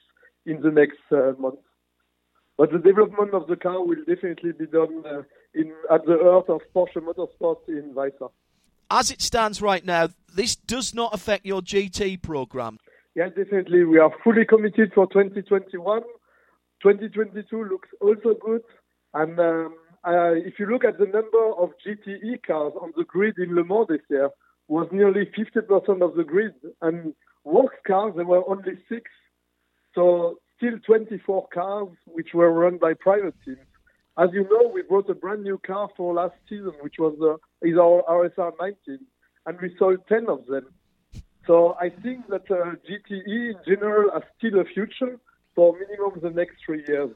in 0.45 0.61
the 0.61 0.71
next 0.71 0.99
uh, 1.11 1.33
month. 1.39 1.59
But 2.57 2.71
the 2.71 2.79
development 2.79 3.33
of 3.33 3.47
the 3.47 3.55
car 3.55 3.85
will 3.85 4.03
definitely 4.07 4.53
be 4.53 4.65
done 4.65 5.03
uh, 5.05 5.21
in 5.53 5.73
at 5.91 6.05
the 6.05 6.17
heart 6.21 6.49
of 6.49 6.61
Porsche 6.73 6.97
Motorsport 6.97 7.67
in 7.67 7.93
Weissach. 7.93 8.31
As 8.91 9.11
it 9.11 9.21
stands 9.21 9.61
right 9.61 9.85
now, 9.85 10.09
this 10.33 10.55
does 10.55 10.95
not 10.95 11.13
affect 11.13 11.45
your 11.45 11.61
GT 11.61 12.21
program. 12.21 12.79
Yeah, 13.15 13.29
definitely. 13.29 13.83
We 13.83 13.99
are 13.99 14.11
fully 14.23 14.45
committed 14.45 14.93
for 14.93 15.05
2021. 15.07 16.01
2022 16.81 17.63
looks 17.65 17.89
also 18.01 18.35
good. 18.39 18.61
And 19.13 19.39
um, 19.39 19.75
uh, 20.05 20.33
if 20.33 20.59
you 20.59 20.65
look 20.65 20.83
at 20.83 20.97
the 20.97 21.05
number 21.05 21.53
of 21.57 21.71
GTE 21.85 22.43
cars 22.45 22.73
on 22.81 22.93
the 22.95 23.03
grid 23.03 23.37
in 23.37 23.55
Le 23.55 23.63
Mans 23.63 23.87
this 23.87 24.01
year, 24.09 24.29
was 24.67 24.87
nearly 24.91 25.25
50% 25.25 26.01
of 26.01 26.15
the 26.15 26.23
grid. 26.23 26.53
And 26.81 27.13
works 27.43 27.77
cars, 27.85 28.13
there 28.15 28.25
were 28.25 28.47
only 28.47 28.77
six. 28.87 29.09
So 29.95 30.39
still 30.57 30.79
24 30.85 31.47
cars 31.53 31.89
which 32.05 32.29
were 32.33 32.51
run 32.51 32.77
by 32.77 32.93
private 32.93 33.35
teams. 33.43 33.57
As 34.17 34.29
you 34.33 34.43
know, 34.43 34.69
we 34.73 34.81
brought 34.81 35.09
a 35.09 35.15
brand 35.15 35.43
new 35.43 35.57
car 35.57 35.89
for 35.95 36.13
last 36.13 36.35
season, 36.47 36.73
which 36.81 36.95
was 36.99 37.15
uh, 37.21 37.67
is 37.67 37.77
our 37.77 38.03
RSR 38.09 38.51
19, 38.59 38.99
and 39.45 39.61
we 39.61 39.73
sold 39.79 39.99
10 40.09 40.27
of 40.29 40.45
them. 40.45 40.65
So 41.47 41.77
I 41.79 41.89
think 41.89 42.27
that 42.27 42.51
uh, 42.51 42.75
GTE 42.87 43.25
in 43.27 43.55
general 43.65 44.11
has 44.11 44.23
still 44.37 44.59
a 44.59 44.65
future 44.65 45.17
for 45.55 45.73
minimum 45.73 46.19
the 46.21 46.31
next 46.31 46.57
three 46.65 46.83
years. 46.87 47.11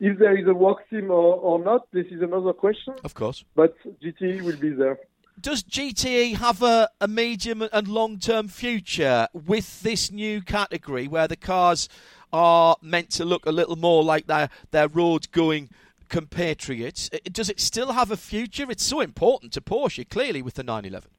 If 0.00 0.18
there 0.18 0.36
is 0.36 0.46
a 0.46 0.54
work 0.54 0.88
team 0.90 1.10
or, 1.10 1.36
or 1.36 1.58
not, 1.58 1.90
this 1.92 2.06
is 2.06 2.22
another 2.22 2.52
question. 2.52 2.94
Of 3.04 3.14
course. 3.14 3.44
But 3.54 3.76
GTE 4.02 4.42
will 4.42 4.56
be 4.56 4.70
there. 4.70 4.98
Does 5.40 5.62
GTE 5.64 6.36
have 6.36 6.62
a, 6.62 6.88
a 7.00 7.08
medium 7.08 7.66
and 7.72 7.88
long 7.88 8.18
term 8.18 8.48
future 8.48 9.28
with 9.32 9.82
this 9.82 10.10
new 10.10 10.42
category 10.42 11.08
where 11.08 11.26
the 11.26 11.36
cars 11.36 11.88
are 12.32 12.76
meant 12.80 13.10
to 13.10 13.24
look 13.24 13.46
a 13.46 13.52
little 13.52 13.76
more 13.76 14.02
like 14.04 14.26
their, 14.26 14.48
their 14.70 14.88
road 14.88 15.30
going 15.32 15.70
compatriots? 16.08 17.10
Does 17.30 17.48
it 17.48 17.60
still 17.60 17.92
have 17.92 18.10
a 18.10 18.16
future? 18.16 18.70
It's 18.70 18.84
so 18.84 19.00
important 19.00 19.52
to 19.54 19.60
Porsche, 19.60 20.08
clearly, 20.08 20.42
with 20.42 20.54
the 20.54 20.62
911. 20.62 21.10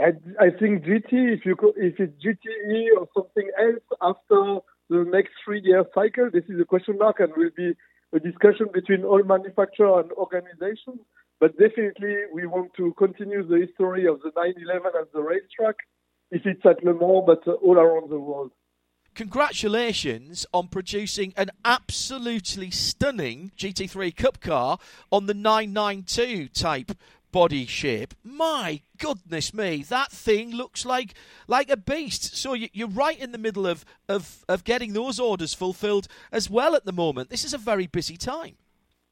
I, 0.00 0.44
I 0.44 0.50
think 0.50 0.84
GT, 0.84 1.12
if 1.12 1.46
you 1.46 1.56
if 1.76 2.00
it's 2.00 2.24
GTE 2.24 2.86
or 2.98 3.08
something 3.14 3.48
else 3.60 3.82
after 4.00 4.58
the 4.90 5.04
next 5.10 5.30
three-year 5.44 5.84
cycle, 5.94 6.30
this 6.32 6.44
is 6.48 6.60
a 6.60 6.64
question 6.64 6.98
mark 6.98 7.20
and 7.20 7.32
will 7.36 7.50
be 7.56 7.74
a 8.14 8.20
discussion 8.20 8.66
between 8.72 9.04
all 9.04 9.22
manufacturer 9.22 10.00
and 10.00 10.12
organization. 10.12 11.00
But 11.40 11.58
definitely, 11.58 12.16
we 12.32 12.46
want 12.46 12.72
to 12.76 12.94
continue 12.94 13.46
the 13.46 13.66
history 13.66 14.06
of 14.06 14.20
the 14.22 14.30
911 14.36 14.92
as 15.00 15.08
the 15.12 15.20
racetrack, 15.20 15.76
if 16.30 16.42
it's 16.46 16.64
at 16.64 16.84
Le 16.84 16.94
Mans, 16.94 17.24
but 17.26 17.46
all 17.62 17.76
around 17.76 18.10
the 18.10 18.18
world. 18.18 18.52
Congratulations 19.14 20.44
on 20.52 20.68
producing 20.68 21.32
an 21.36 21.50
absolutely 21.64 22.70
stunning 22.70 23.52
GT3 23.56 24.16
Cup 24.16 24.40
car 24.40 24.78
on 25.12 25.26
the 25.26 25.34
992 25.34 26.48
type 26.48 26.92
body 27.34 27.66
shape. 27.66 28.14
My 28.22 28.80
goodness 28.96 29.52
me, 29.52 29.82
that 29.88 30.12
thing 30.12 30.52
looks 30.52 30.86
like 30.86 31.14
like 31.48 31.68
a 31.68 31.76
beast. 31.76 32.36
So 32.36 32.52
you're 32.52 32.86
right 33.04 33.18
in 33.18 33.32
the 33.32 33.38
middle 33.38 33.66
of, 33.66 33.84
of, 34.08 34.44
of 34.48 34.62
getting 34.62 34.92
those 34.92 35.18
orders 35.18 35.52
fulfilled 35.52 36.06
as 36.30 36.48
well 36.48 36.76
at 36.76 36.84
the 36.84 36.92
moment. 36.92 37.30
This 37.30 37.44
is 37.44 37.52
a 37.52 37.58
very 37.58 37.88
busy 37.88 38.16
time. 38.16 38.54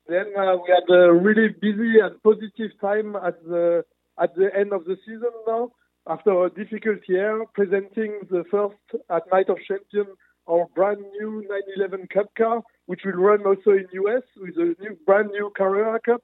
Then 0.07 0.27
uh, 0.39 0.55
we 0.55 0.69
had 0.71 0.89
a 0.95 1.13
really 1.13 1.49
busy 1.49 1.99
and 1.99 2.23
positive 2.23 2.71
time 2.81 3.17
at 3.17 3.43
the 3.43 3.85
at 4.21 4.37
the 4.37 4.55
end 4.57 4.73
of 4.73 4.85
the 4.85 4.97
season 5.05 5.35
now. 5.49 5.73
After 6.07 6.45
a 6.45 6.51
difficult 6.51 7.01
year, 7.09 7.45
presenting 7.55 8.21
the 8.31 8.45
first 8.53 9.03
at 9.11 9.23
Night 9.33 9.49
of 9.49 9.59
Champions 9.67 10.17
our 10.49 10.67
brand 10.77 11.01
new 11.19 11.45
911 11.49 12.07
Cup 12.15 12.33
car, 12.37 12.63
which 12.87 13.01
will 13.05 13.21
run 13.29 13.45
also 13.45 13.71
in 13.71 13.87
US 13.93 14.23
with 14.37 14.57
a 14.59 14.77
new 14.81 14.97
brand 15.07 15.31
new 15.31 15.51
Carrera 15.57 15.99
Cup. 16.01 16.23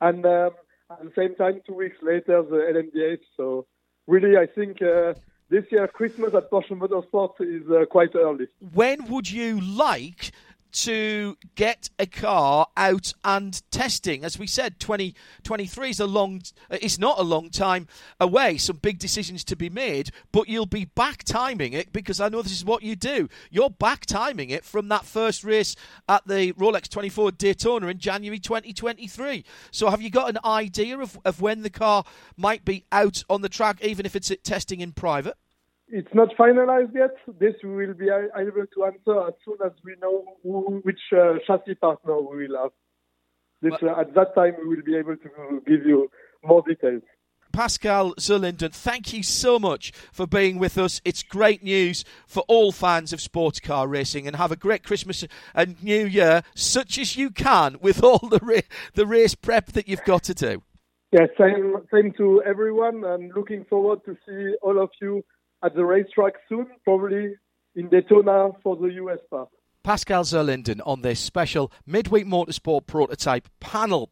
And 0.00 0.26
um, 0.26 0.50
the 0.88 1.12
same 1.16 1.34
time, 1.34 1.60
two 1.66 1.74
weeks 1.74 1.96
later, 2.02 2.42
the 2.42 2.56
LMDH. 2.74 3.22
So 3.36 3.66
really, 4.06 4.36
I 4.36 4.46
think 4.46 4.82
uh, 4.82 5.14
this 5.48 5.64
year 5.70 5.88
Christmas 5.88 6.34
at 6.34 6.50
Porsche 6.50 6.72
Motorsport 6.72 7.40
is 7.40 7.68
uh, 7.70 7.86
quite 7.86 8.14
early. 8.14 8.46
When 8.72 9.06
would 9.06 9.30
you 9.30 9.60
like 9.60 10.32
to 10.74 11.36
get 11.54 11.88
a 11.98 12.06
car 12.06 12.66
out 12.76 13.14
and 13.24 13.62
testing. 13.70 14.24
As 14.24 14.38
we 14.38 14.46
said, 14.46 14.80
2023 14.80 15.90
is 15.90 16.00
a 16.00 16.06
long, 16.06 16.42
it's 16.70 16.98
not 16.98 17.18
a 17.18 17.22
long 17.22 17.48
time 17.50 17.86
away. 18.18 18.58
Some 18.58 18.76
big 18.76 18.98
decisions 18.98 19.44
to 19.44 19.56
be 19.56 19.70
made, 19.70 20.10
but 20.32 20.48
you'll 20.48 20.66
be 20.66 20.84
back 20.84 21.22
timing 21.24 21.72
it 21.72 21.92
because 21.92 22.20
I 22.20 22.28
know 22.28 22.42
this 22.42 22.52
is 22.52 22.64
what 22.64 22.82
you 22.82 22.96
do. 22.96 23.28
You're 23.50 23.70
back 23.70 24.04
timing 24.06 24.50
it 24.50 24.64
from 24.64 24.88
that 24.88 25.04
first 25.04 25.44
race 25.44 25.76
at 26.08 26.26
the 26.26 26.52
Rolex 26.54 26.88
24 26.88 27.32
Daytona 27.32 27.86
in 27.86 27.98
January 27.98 28.40
2023. 28.40 29.44
So 29.70 29.90
have 29.90 30.02
you 30.02 30.10
got 30.10 30.30
an 30.30 30.38
idea 30.44 30.98
of, 30.98 31.18
of 31.24 31.40
when 31.40 31.62
the 31.62 31.70
car 31.70 32.04
might 32.36 32.64
be 32.64 32.84
out 32.90 33.22
on 33.30 33.42
the 33.42 33.48
track, 33.48 33.82
even 33.82 34.06
if 34.06 34.16
it's 34.16 34.32
testing 34.42 34.80
in 34.80 34.92
private? 34.92 35.36
It's 35.88 36.12
not 36.14 36.30
finalized 36.38 36.94
yet. 36.94 37.14
This 37.38 37.54
we 37.62 37.86
will 37.86 37.94
be 37.94 38.08
able 38.08 38.66
to 38.74 38.84
answer 38.84 39.28
as 39.28 39.34
soon 39.44 39.58
as 39.64 39.72
we 39.84 39.94
know 40.00 40.24
who, 40.42 40.80
which 40.82 41.00
uh, 41.12 41.34
chassis 41.46 41.74
partner 41.74 42.20
we 42.20 42.48
will 42.48 42.62
have. 42.62 42.70
This, 43.60 43.74
uh, 43.82 44.00
at 44.00 44.14
that 44.14 44.34
time, 44.34 44.54
we 44.62 44.76
will 44.76 44.84
be 44.84 44.96
able 44.96 45.16
to 45.16 45.62
give 45.66 45.86
you 45.86 46.10
more 46.42 46.62
details. 46.66 47.02
Pascal 47.52 48.14
Zurlinden, 48.16 48.72
thank 48.72 49.12
you 49.12 49.22
so 49.22 49.60
much 49.60 49.92
for 50.10 50.26
being 50.26 50.58
with 50.58 50.76
us. 50.76 51.00
It's 51.04 51.22
great 51.22 51.62
news 51.62 52.04
for 52.26 52.42
all 52.48 52.72
fans 52.72 53.12
of 53.12 53.20
sports 53.20 53.60
car 53.60 53.86
racing, 53.86 54.26
and 54.26 54.36
have 54.36 54.50
a 54.50 54.56
great 54.56 54.82
Christmas 54.82 55.24
and 55.54 55.80
New 55.82 56.04
Year, 56.04 56.42
such 56.54 56.98
as 56.98 57.16
you 57.16 57.30
can, 57.30 57.76
with 57.80 58.02
all 58.02 58.18
the 58.18 58.40
ra- 58.42 58.68
the 58.94 59.06
race 59.06 59.34
prep 59.34 59.66
that 59.72 59.86
you've 59.86 60.04
got 60.04 60.24
to 60.24 60.34
do. 60.34 60.62
Yeah, 61.12 61.26
same 61.38 61.76
same 61.92 62.12
to 62.14 62.42
everyone, 62.44 63.04
and 63.04 63.32
looking 63.36 63.64
forward 63.66 64.00
to 64.06 64.16
see 64.26 64.56
all 64.60 64.82
of 64.82 64.90
you 65.00 65.24
at 65.64 65.74
the 65.74 65.84
racetrack 65.84 66.34
soon, 66.48 66.66
probably 66.84 67.34
in 67.74 67.88
Daytona 67.88 68.50
for 68.62 68.76
the 68.76 68.92
US 68.94 69.18
part. 69.30 69.48
Pascal 69.82 70.24
Zurlinden 70.24 70.80
on 70.86 71.02
this 71.02 71.20
special 71.20 71.72
midweek 71.86 72.26
motorsport 72.26 72.86
prototype 72.86 73.48
panel. 73.60 74.10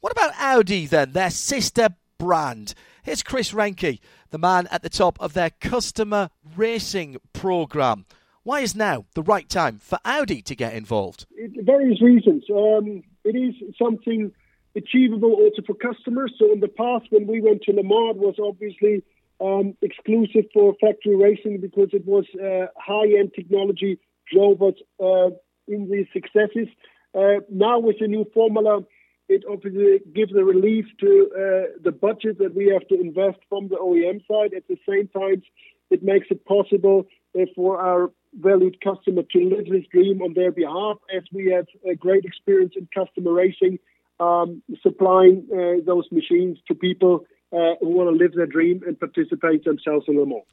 What 0.00 0.12
about 0.12 0.32
Audi 0.38 0.86
then, 0.86 1.12
their 1.12 1.30
sister 1.30 1.90
brand? 2.18 2.74
Here's 3.02 3.22
Chris 3.22 3.52
Reinke, 3.52 3.98
the 4.30 4.38
man 4.38 4.68
at 4.70 4.82
the 4.82 4.88
top 4.88 5.18
of 5.20 5.32
their 5.32 5.50
customer 5.50 6.30
racing 6.56 7.16
program. 7.32 8.04
Why 8.42 8.60
is 8.60 8.74
now 8.74 9.06
the 9.14 9.22
right 9.22 9.48
time 9.48 9.78
for 9.78 9.98
Audi 10.04 10.42
to 10.42 10.54
get 10.54 10.74
involved? 10.74 11.26
It, 11.32 11.64
various 11.64 12.00
reasons. 12.00 12.44
Um, 12.50 13.02
it 13.24 13.36
is 13.36 13.54
something 13.78 14.32
achievable 14.74 15.32
also 15.32 15.62
for 15.66 15.74
customers. 15.74 16.32
So 16.38 16.52
in 16.52 16.60
the 16.60 16.68
past, 16.68 17.06
when 17.10 17.26
we 17.26 17.40
went 17.40 17.62
to 17.62 17.72
Le 17.72 17.82
Mans, 17.82 18.16
it 18.16 18.18
was 18.18 18.36
obviously 18.42 19.02
um, 19.40 19.74
exclusive 19.82 20.44
for 20.52 20.74
factory 20.80 21.16
racing 21.16 21.60
because 21.60 21.88
it 21.92 22.06
was 22.06 22.24
uh, 22.34 22.66
high-end 22.76 23.32
technology 23.34 23.98
drove 24.32 24.62
us 24.62 24.74
uh, 25.02 25.30
in 25.66 25.90
these 25.90 26.06
successes. 26.12 26.68
Uh, 27.14 27.40
now 27.50 27.78
with 27.78 27.96
the 28.00 28.06
new 28.06 28.26
formula, 28.32 28.80
it 29.28 29.44
obviously 29.50 30.00
gives 30.14 30.32
a 30.34 30.44
relief 30.44 30.86
to 30.98 31.30
uh, 31.32 31.78
the 31.82 31.92
budget 31.92 32.38
that 32.38 32.54
we 32.54 32.68
have 32.68 32.86
to 32.88 33.00
invest 33.00 33.38
from 33.48 33.68
the 33.68 33.76
OEM 33.76 34.26
side. 34.26 34.54
At 34.54 34.66
the 34.68 34.78
same 34.88 35.08
time, 35.08 35.42
it 35.90 36.02
makes 36.02 36.26
it 36.30 36.44
possible 36.44 37.06
uh, 37.38 37.44
for 37.54 37.80
our 37.80 38.10
valued 38.38 38.80
customer 38.80 39.22
to 39.32 39.38
live 39.38 39.66
this 39.66 39.84
dream 39.90 40.22
on 40.22 40.34
their 40.34 40.52
behalf, 40.52 40.98
as 41.14 41.22
we 41.32 41.50
have 41.50 41.66
a 41.88 41.94
great 41.94 42.24
experience 42.24 42.74
in 42.76 42.88
customer 42.94 43.32
racing, 43.32 43.78
um, 44.20 44.62
supplying 44.82 45.46
uh, 45.52 45.82
those 45.84 46.06
machines 46.12 46.58
to 46.68 46.74
people 46.74 47.24
uh, 47.52 47.74
who 47.80 47.88
want 47.88 48.10
to 48.10 48.24
live 48.24 48.34
their 48.34 48.46
dream 48.46 48.82
and 48.86 48.98
participate 48.98 49.64
themselves 49.64 50.06
a 50.08 50.10
little 50.10 50.26
more. 50.26 50.44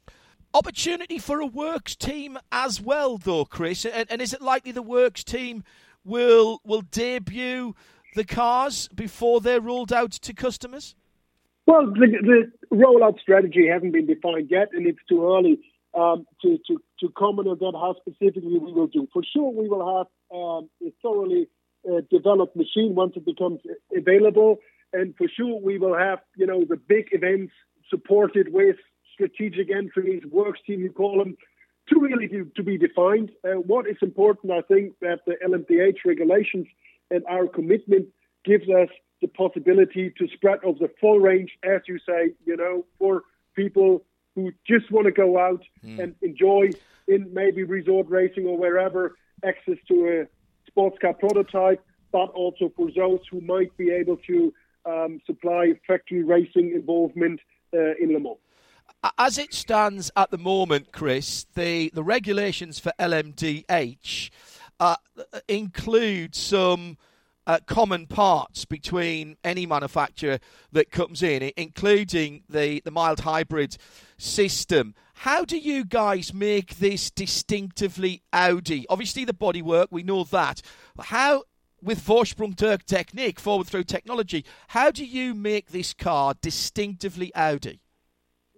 Opportunity 0.54 1.18
for 1.18 1.40
a 1.40 1.46
works 1.46 1.94
team 1.94 2.38
as 2.50 2.80
well, 2.80 3.18
though, 3.18 3.44
Chris. 3.44 3.84
And, 3.84 4.10
and 4.10 4.22
is 4.22 4.32
it 4.32 4.40
likely 4.40 4.72
the 4.72 4.82
works 4.82 5.22
team 5.22 5.62
will 6.04 6.60
will 6.64 6.82
debut 6.82 7.74
the 8.14 8.24
cars 8.24 8.88
before 8.88 9.40
they're 9.40 9.60
rolled 9.60 9.92
out 9.92 10.12
to 10.12 10.32
customers? 10.32 10.94
Well, 11.66 11.86
the, 11.86 12.50
the 12.70 12.74
rollout 12.74 13.20
strategy 13.20 13.68
hasn't 13.68 13.92
been 13.92 14.06
defined 14.06 14.48
yet, 14.50 14.68
and 14.72 14.86
it's 14.86 14.98
too 15.06 15.22
early 15.22 15.60
um, 15.94 16.26
to, 16.40 16.58
to, 16.66 16.78
to 17.00 17.12
comment 17.16 17.46
on 17.46 17.58
that, 17.58 17.72
how 17.74 17.94
specifically 18.00 18.58
we 18.58 18.72
will 18.72 18.86
do. 18.86 19.06
For 19.12 19.22
sure, 19.34 19.50
we 19.52 19.68
will 19.68 19.98
have 19.98 20.06
um, 20.34 20.70
a 20.82 20.90
thoroughly 21.02 21.48
uh, 21.86 22.00
developed 22.10 22.56
machine 22.56 22.94
once 22.94 23.12
it 23.16 23.26
becomes 23.26 23.60
available, 23.94 24.60
and 24.92 25.14
for 25.16 25.28
sure, 25.28 25.60
we 25.60 25.78
will 25.78 25.96
have, 25.96 26.20
you 26.36 26.46
know, 26.46 26.64
the 26.64 26.76
big 26.76 27.08
events 27.12 27.52
supported 27.90 28.52
with 28.52 28.76
strategic 29.12 29.70
entries, 29.70 30.22
works 30.30 30.60
team, 30.66 30.80
you 30.80 30.92
call 30.92 31.18
them, 31.18 31.36
to 31.88 32.00
really 32.00 32.28
to, 32.28 32.50
to 32.56 32.62
be 32.62 32.78
defined. 32.78 33.30
Uh, 33.44 33.60
what 33.60 33.88
is 33.88 33.96
important, 34.02 34.52
I 34.52 34.62
think, 34.62 34.94
that 35.00 35.20
the 35.26 35.34
LMDH 35.46 35.98
regulations 36.06 36.66
and 37.10 37.24
our 37.28 37.46
commitment 37.46 38.06
gives 38.44 38.68
us 38.68 38.88
the 39.20 39.28
possibility 39.28 40.12
to 40.18 40.28
spread 40.28 40.60
over 40.64 40.78
the 40.78 40.90
full 41.00 41.18
range, 41.18 41.50
as 41.64 41.80
you 41.88 41.98
say, 42.06 42.32
you 42.44 42.56
know, 42.56 42.84
for 42.98 43.22
people 43.54 44.04
who 44.34 44.52
just 44.66 44.90
want 44.92 45.06
to 45.06 45.10
go 45.10 45.38
out 45.38 45.62
mm. 45.84 45.98
and 45.98 46.14
enjoy 46.22 46.70
in 47.08 47.32
maybe 47.32 47.64
resort 47.64 48.08
racing 48.08 48.46
or 48.46 48.56
wherever 48.56 49.16
access 49.44 49.78
to 49.88 50.06
a 50.06 50.26
sports 50.68 50.96
car 51.00 51.14
prototype, 51.14 51.82
but 52.12 52.30
also 52.30 52.72
for 52.76 52.90
those 52.94 53.20
who 53.30 53.40
might 53.40 53.76
be 53.76 53.90
able 53.90 54.16
to 54.16 54.52
um, 54.84 55.20
supply 55.26 55.72
factory 55.86 56.22
racing 56.22 56.72
involvement 56.74 57.40
uh, 57.74 57.94
in 58.00 58.12
Le 58.12 58.20
Mans. 58.20 58.38
As 59.16 59.38
it 59.38 59.54
stands 59.54 60.10
at 60.16 60.30
the 60.30 60.38
moment, 60.38 60.92
Chris, 60.92 61.46
the, 61.54 61.90
the 61.94 62.02
regulations 62.02 62.80
for 62.80 62.92
LMDH 62.98 64.30
uh, 64.80 64.96
include 65.46 66.34
some 66.34 66.96
uh, 67.46 67.58
common 67.66 68.06
parts 68.06 68.64
between 68.66 69.36
any 69.42 69.66
manufacturer 69.66 70.38
that 70.72 70.90
comes 70.90 71.22
in, 71.22 71.50
including 71.56 72.42
the, 72.48 72.80
the 72.84 72.90
mild 72.90 73.20
hybrid 73.20 73.76
system. 74.18 74.94
How 75.14 75.44
do 75.44 75.56
you 75.56 75.84
guys 75.84 76.34
make 76.34 76.76
this 76.76 77.10
distinctively 77.10 78.22
Audi? 78.32 78.84
Obviously, 78.90 79.24
the 79.24 79.32
bodywork, 79.32 79.86
we 79.90 80.02
know 80.02 80.24
that. 80.24 80.60
How, 81.00 81.44
with 81.82 82.00
Vorsprung 82.00 82.56
durch 82.56 82.84
Technik, 82.86 83.38
forward 83.38 83.66
throw 83.66 83.82
technology, 83.82 84.44
how 84.68 84.90
do 84.90 85.04
you 85.04 85.34
make 85.34 85.70
this 85.70 85.92
car 85.92 86.34
distinctively 86.40 87.32
Audi? 87.34 87.80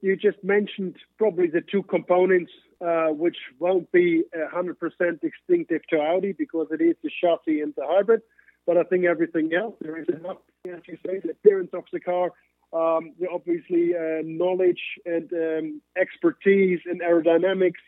You 0.03 0.17
just 0.17 0.43
mentioned 0.43 0.97
probably 1.19 1.49
the 1.49 1.61
two 1.61 1.83
components 1.83 2.51
uh, 2.81 3.09
which 3.09 3.37
won't 3.59 3.93
be 3.93 4.25
100% 4.35 4.75
distinctive 5.21 5.83
to 5.91 5.97
Audi 6.01 6.33
because 6.33 6.69
it 6.71 6.81
is 6.81 6.97
the 7.03 7.11
chassis 7.21 7.61
and 7.61 7.75
the 7.77 7.85
hybrid. 7.87 8.23
But 8.67 8.79
I 8.79 8.85
think 8.85 9.05
everything 9.05 9.53
else, 9.55 9.75
there 9.81 9.99
is 9.99 10.09
enough, 10.09 10.39
as 10.67 10.81
you 10.87 10.97
say, 11.05 11.19
the 11.19 11.33
appearance 11.33 11.71
of 11.75 11.85
the 11.93 12.01
car, 12.01 12.33
um, 12.73 13.13
obviously 13.33 13.95
uh, 13.97 14.23
knowledge 14.25 14.81
and 15.05 15.31
um, 15.33 15.83
expertise 15.97 16.81
in 16.91 17.01
aerodynamics, 17.01 17.83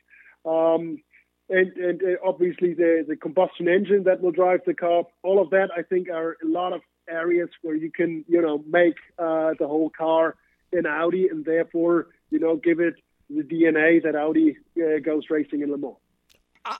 um, 0.44 1.02
and, 1.52 1.76
and 1.76 2.02
uh, 2.02 2.28
obviously 2.28 2.72
the, 2.72 3.04
the 3.06 3.14
combustion 3.14 3.68
engine 3.68 4.04
that 4.04 4.22
will 4.22 4.32
drive 4.32 4.60
the 4.66 4.74
car. 4.74 5.04
All 5.22 5.40
of 5.40 5.50
that, 5.50 5.68
I 5.76 5.82
think, 5.82 6.08
are 6.08 6.36
a 6.42 6.46
lot 6.46 6.72
of 6.72 6.80
areas 7.08 7.50
where 7.60 7.76
you 7.76 7.90
can, 7.90 8.24
you 8.26 8.40
know, 8.40 8.64
make 8.66 8.96
uh, 9.18 9.52
the 9.58 9.68
whole 9.68 9.90
car 9.90 10.36
in 10.72 10.86
Audi, 10.86 11.28
and 11.28 11.44
therefore, 11.44 12.08
you 12.30 12.38
know, 12.38 12.56
give 12.56 12.80
it 12.80 12.94
the 13.28 13.42
DNA 13.42 14.02
that 14.02 14.16
Audi 14.16 14.56
uh, 14.78 14.98
goes 15.04 15.24
racing 15.28 15.60
in 15.60 15.70
Le 15.70 15.78
Mans. 15.78 15.96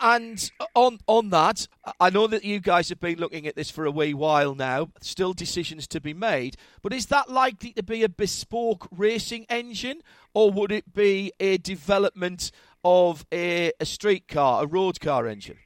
And 0.01 0.51
on 0.77 0.99
on 1.09 1.31
that, 1.31 1.67
I 1.99 2.11
know 2.11 2.29
that 2.29 2.45
you 2.45 2.61
guys 2.61 2.89
have 2.91 3.01
been 3.01 3.19
looking 3.19 3.49
at 3.49 3.57
this 3.57 3.69
for 3.69 3.85
a 3.85 3.91
wee 3.91 4.15
while 4.15 4.55
now. 4.55 4.91
Still 5.01 5.33
decisions 5.33 5.89
to 5.89 6.01
be 6.01 6.15
made, 6.15 6.57
but 6.83 6.93
is 6.93 7.07
that 7.07 7.29
likely 7.29 7.73
to 7.73 7.83
be 7.83 8.05
a 8.05 8.09
bespoke 8.09 8.87
racing 8.93 9.45
engine, 9.49 10.03
or 10.35 10.53
would 10.53 10.71
it 10.71 10.95
be 10.95 11.33
a 11.41 11.59
development 11.59 12.53
of 12.85 13.25
a, 13.33 13.73
a 13.81 13.85
street 13.85 14.29
car, 14.29 14.65
a 14.65 14.67
road 14.67 15.01
car 15.01 15.27
engine? 15.27 15.59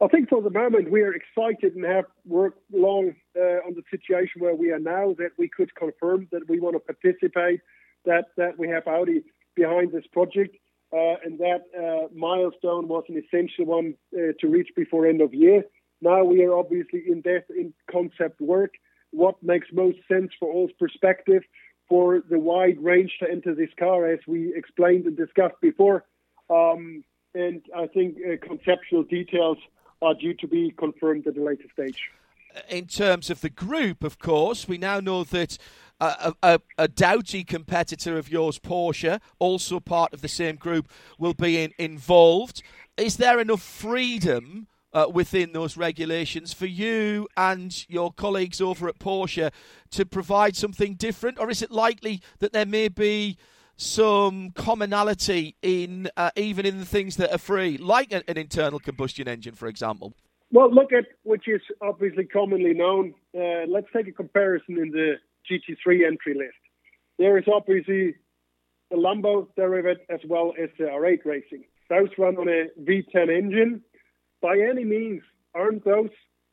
I 0.00 0.08
think 0.08 0.28
for 0.28 0.42
the 0.42 0.50
moment 0.50 0.90
we 0.90 1.02
are 1.02 1.14
excited 1.14 1.76
and 1.76 1.84
have 1.84 2.06
worked 2.26 2.60
long 2.72 3.14
uh, 3.36 3.66
on 3.66 3.74
the 3.74 3.82
situation 3.90 4.40
where 4.42 4.54
we 4.54 4.70
are 4.70 4.78
now 4.78 5.14
that 5.18 5.30
we 5.38 5.48
could 5.48 5.74
confirm 5.74 6.28
that 6.32 6.48
we 6.48 6.60
want 6.60 6.74
to 6.74 6.80
participate, 6.80 7.60
that 8.04 8.26
that 8.36 8.58
we 8.58 8.68
have 8.68 8.86
Audi 8.86 9.22
behind 9.54 9.92
this 9.92 10.04
project 10.12 10.56
uh, 10.92 11.16
and 11.24 11.38
that 11.38 11.62
uh, 11.76 12.08
milestone 12.14 12.88
was 12.88 13.04
an 13.08 13.16
essential 13.16 13.66
one 13.66 13.94
uh, 14.16 14.32
to 14.40 14.48
reach 14.48 14.68
before 14.76 15.06
end 15.06 15.20
of 15.20 15.32
year. 15.32 15.64
Now 16.00 16.24
we 16.24 16.44
are 16.44 16.54
obviously 16.54 17.02
in 17.08 17.20
depth 17.20 17.50
in 17.50 17.72
concept 17.90 18.40
work. 18.40 18.74
What 19.10 19.36
makes 19.42 19.68
most 19.72 19.98
sense 20.06 20.32
for 20.38 20.52
all 20.52 20.68
perspective 20.78 21.42
for 21.88 22.22
the 22.28 22.38
wide 22.38 22.82
range 22.82 23.12
to 23.20 23.30
enter 23.30 23.54
this 23.54 23.70
car, 23.78 24.06
as 24.06 24.20
we 24.26 24.52
explained 24.54 25.06
and 25.06 25.16
discussed 25.16 25.60
before. 25.60 26.04
Um, 26.50 27.04
and 27.34 27.62
I 27.76 27.86
think 27.86 28.16
uh, 28.18 28.36
conceptual 28.46 29.02
details 29.02 29.58
are 30.00 30.14
due 30.14 30.34
to 30.34 30.46
be 30.46 30.72
confirmed 30.76 31.26
at 31.26 31.36
a 31.36 31.42
later 31.42 31.64
stage. 31.72 32.10
In 32.68 32.86
terms 32.86 33.30
of 33.30 33.40
the 33.40 33.50
group, 33.50 34.04
of 34.04 34.18
course, 34.18 34.68
we 34.68 34.78
now 34.78 35.00
know 35.00 35.24
that 35.24 35.58
a, 36.00 36.34
a, 36.42 36.60
a 36.78 36.88
doughty 36.88 37.42
competitor 37.42 38.16
of 38.16 38.30
yours, 38.30 38.58
Porsche, 38.58 39.20
also 39.38 39.80
part 39.80 40.12
of 40.12 40.22
the 40.22 40.28
same 40.28 40.56
group, 40.56 40.88
will 41.18 41.34
be 41.34 41.62
in, 41.62 41.72
involved. 41.78 42.62
Is 42.96 43.16
there 43.16 43.40
enough 43.40 43.62
freedom 43.62 44.68
uh, 44.94 45.06
within 45.12 45.52
those 45.52 45.76
regulations 45.76 46.52
for 46.52 46.66
you 46.66 47.28
and 47.36 47.84
your 47.88 48.12
colleagues 48.12 48.60
over 48.60 48.88
at 48.88 48.98
Porsche 48.98 49.50
to 49.90 50.06
provide 50.06 50.56
something 50.56 50.94
different, 50.94 51.38
or 51.38 51.50
is 51.50 51.60
it 51.60 51.70
likely 51.70 52.22
that 52.38 52.52
there 52.52 52.64
may 52.64 52.88
be 52.88 53.36
some 53.76 54.52
commonality 54.52 55.56
in 55.60 56.08
uh, 56.16 56.30
even 56.36 56.64
in 56.64 56.78
the 56.78 56.84
things 56.86 57.16
that 57.16 57.32
are 57.32 57.38
free, 57.38 57.76
like 57.76 58.12
an, 58.12 58.22
an, 58.28 58.38
internal 58.38 58.78
combustion 58.78 59.26
engine, 59.26 59.54
for 59.54 59.66
example? 59.66 60.14
Well, 60.52 60.72
look 60.72 60.92
at 60.92 61.06
which 61.24 61.48
is 61.48 61.60
obviously 61.82 62.24
commonly 62.24 62.72
known. 62.72 63.14
Uh, 63.36 63.66
let's 63.68 63.88
take 63.92 64.06
a 64.06 64.12
comparison 64.12 64.78
in 64.78 64.92
the 64.92 65.14
GT3 65.50 66.06
entry 66.06 66.34
list. 66.34 66.54
There 67.18 67.36
is 67.36 67.44
obviously 67.52 68.14
the 68.90 68.96
Lambo 68.96 69.48
derivative 69.56 70.06
as 70.08 70.20
well 70.28 70.52
as 70.60 70.68
the 70.78 70.84
R8 70.84 71.24
racing. 71.24 71.64
Those 71.90 72.08
run 72.16 72.36
on 72.36 72.48
a 72.48 72.68
V10 72.80 73.36
engine. 73.36 73.82
By 74.44 74.58
any 74.58 74.84
means, 74.84 75.22
aren't 75.54 75.86
those 75.86 76.10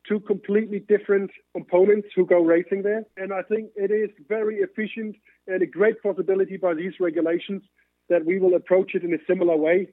two 0.08 0.20
completely 0.20 0.78
different 0.78 1.30
components 1.52 2.08
who 2.16 2.24
go 2.24 2.40
racing 2.42 2.84
there? 2.84 3.04
And 3.18 3.34
I 3.34 3.42
think 3.42 3.68
it 3.76 3.90
is 3.90 4.08
very 4.30 4.60
efficient 4.60 5.14
and 5.46 5.60
a 5.60 5.66
great 5.66 6.02
possibility 6.02 6.56
by 6.56 6.72
these 6.72 6.94
regulations 6.98 7.62
that 8.08 8.24
we 8.24 8.38
will 8.38 8.54
approach 8.54 8.94
it 8.94 9.04
in 9.04 9.12
a 9.12 9.18
similar 9.26 9.58
way, 9.58 9.88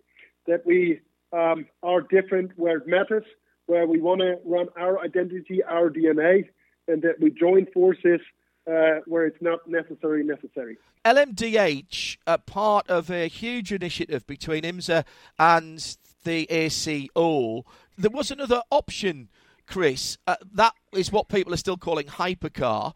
that 0.48 0.66
we 0.66 1.02
um, 1.34 1.66
are 1.84 2.00
different 2.00 2.52
where 2.56 2.78
it 2.78 2.88
matters, 2.88 3.26
where 3.66 3.86
we 3.86 4.00
want 4.00 4.22
to 4.22 4.38
run 4.46 4.68
our 4.78 5.02
identity, 5.02 5.62
our 5.62 5.90
DNA, 5.90 6.48
and 6.88 7.02
that 7.02 7.20
we 7.20 7.32
join 7.32 7.66
forces 7.74 8.22
uh, 8.66 9.02
where 9.08 9.26
it's 9.26 9.42
not 9.42 9.60
necessarily 9.68 10.24
necessary. 10.24 10.78
LMDH, 11.04 12.16
a 12.26 12.38
part 12.38 12.90
of 12.90 13.12
a 13.12 13.28
huge 13.28 13.74
initiative 13.74 14.26
between 14.26 14.64
IMSA 14.64 15.04
and 15.38 15.98
the 16.24 16.50
ACO. 16.50 17.66
There 18.00 18.10
was 18.10 18.32
another 18.32 18.62
option, 18.72 19.28
Chris. 19.68 20.18
Uh, 20.26 20.38
that 20.54 20.74
is 20.94 21.12
what 21.12 21.28
people 21.28 21.54
are 21.54 21.58
still 21.58 21.76
calling 21.76 22.06
hypercar. 22.06 22.94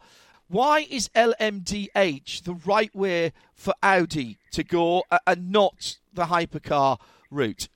Why 0.48 0.86
is 0.88 1.10
LMDH 1.10 2.44
the 2.44 2.54
right 2.64 2.94
way 2.96 3.34
for 3.54 3.74
Audi 3.82 4.38
to 4.52 4.64
go 4.64 5.04
uh, 5.10 5.18
and 5.26 5.52
not 5.52 5.98
the 6.14 6.24
hypercar 6.24 6.98
route? 7.30 7.68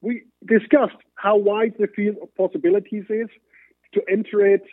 We 0.00 0.24
discussed 0.44 0.96
how 1.14 1.36
wide 1.36 1.74
the 1.78 1.86
field 1.86 2.16
of 2.20 2.34
possibilities 2.34 3.04
is 3.08 3.28
to 3.92 4.02
enter 4.10 4.44
it 4.44 4.64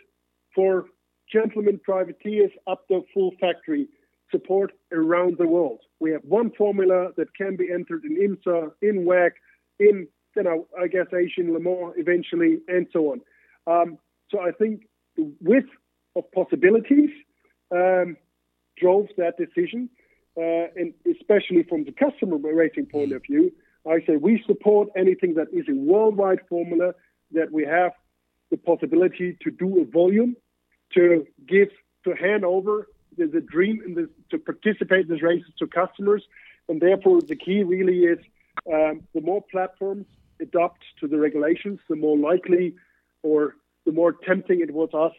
for 0.56 0.86
gentlemen 1.32 1.78
privateers 1.84 2.50
up 2.66 2.88
to 2.88 3.02
full 3.14 3.30
factory 3.40 3.86
support 4.32 4.72
around 4.92 5.36
the 5.38 5.46
world. 5.46 5.78
We 6.00 6.10
have 6.10 6.22
one 6.24 6.50
formula 6.58 7.10
that 7.16 7.32
can 7.36 7.54
be 7.54 7.70
entered 7.72 8.02
in 8.04 8.16
IMSA, 8.16 8.72
in 8.82 9.04
WEC, 9.06 9.30
in, 9.78 10.08
you 10.36 10.42
know, 10.42 10.66
I 10.80 10.86
guess 10.86 11.06
Asian 11.12 11.52
Le 11.52 11.60
Mans 11.60 11.94
eventually, 11.96 12.60
and 12.68 12.86
so 12.92 13.12
on. 13.12 13.20
Um, 13.66 13.98
so 14.30 14.40
I 14.40 14.52
think 14.52 14.88
the 15.16 15.30
width 15.40 15.68
of 16.16 16.30
possibilities 16.32 17.10
um, 17.70 18.16
drove 18.78 19.08
that 19.16 19.36
decision, 19.36 19.88
uh, 20.36 20.66
and 20.76 20.94
especially 21.10 21.62
from 21.64 21.84
the 21.84 21.92
customer 21.92 22.36
rating 22.36 22.86
point 22.86 23.12
of 23.12 23.22
view, 23.22 23.52
I 23.86 23.98
say 24.06 24.16
we 24.16 24.42
support 24.46 24.88
anything 24.96 25.34
that 25.34 25.48
is 25.52 25.66
a 25.68 25.74
worldwide 25.74 26.40
formula 26.48 26.94
that 27.32 27.50
we 27.52 27.64
have 27.64 27.92
the 28.50 28.56
possibility 28.56 29.36
to 29.42 29.50
do 29.50 29.80
a 29.80 29.84
volume 29.84 30.36
to 30.94 31.26
give, 31.46 31.68
to 32.04 32.14
hand 32.14 32.44
over 32.44 32.88
the, 33.16 33.26
the 33.26 33.40
dream 33.40 33.80
and 33.84 33.96
the, 33.96 34.08
to 34.30 34.38
participate 34.38 35.06
in 35.06 35.14
these 35.14 35.22
races 35.22 35.50
to 35.58 35.66
customers. 35.66 36.22
And 36.68 36.80
therefore, 36.80 37.22
the 37.22 37.36
key 37.36 37.62
really 37.62 38.00
is 38.00 38.18
um, 38.72 39.02
the 39.14 39.20
more 39.20 39.42
platforms 39.50 40.06
adopt 40.42 40.82
to 41.00 41.08
the 41.08 41.18
regulations, 41.18 41.78
the 41.88 41.96
more 41.96 42.18
likely 42.18 42.74
or 43.22 43.54
the 43.86 43.92
more 43.92 44.12
tempting 44.26 44.60
it 44.60 44.72
was 44.72 44.90
us 44.92 45.12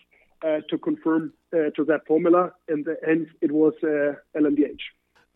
uh, 0.46 0.60
to 0.70 0.78
confirm 0.78 1.34
uh, 1.54 1.70
to 1.76 1.84
that 1.86 2.02
formula, 2.08 2.52
and 2.68 2.86
hence 3.06 3.30
it 3.42 3.52
was 3.52 3.74
uh, 3.84 4.14
LMDH 4.38 4.84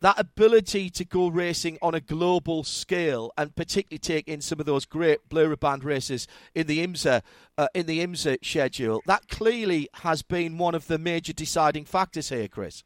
that 0.02 0.19
ability 0.19 0.89
to 0.91 1.04
go 1.04 1.28
racing 1.28 1.78
on 1.82 1.95
a 1.95 2.00
global 2.00 2.63
scale 2.63 3.32
and 3.38 3.56
particularly 3.56 3.97
take 3.97 4.28
in 4.28 4.41
some 4.41 4.60
of 4.60 4.65
those 4.65 4.86
great 4.86 5.28
blue 5.28 5.56
band 5.56 5.84
races 5.84 6.28
in 6.54 6.67
the 6.67 6.86
IMSA 6.86 7.21
uh, 7.58 7.67
in 7.73 7.86
the 7.88 8.06
IMSA 8.06 8.38
schedule 8.43 9.02
that 9.06 9.28
clearly 9.28 9.89
has 9.95 10.21
been 10.21 10.58
one 10.58 10.76
of 10.76 10.88
the 10.88 10.97
major 10.97 11.34
deciding 11.34 11.86
factors 11.86 12.30
here 12.30 12.47
Chris. 12.47 12.84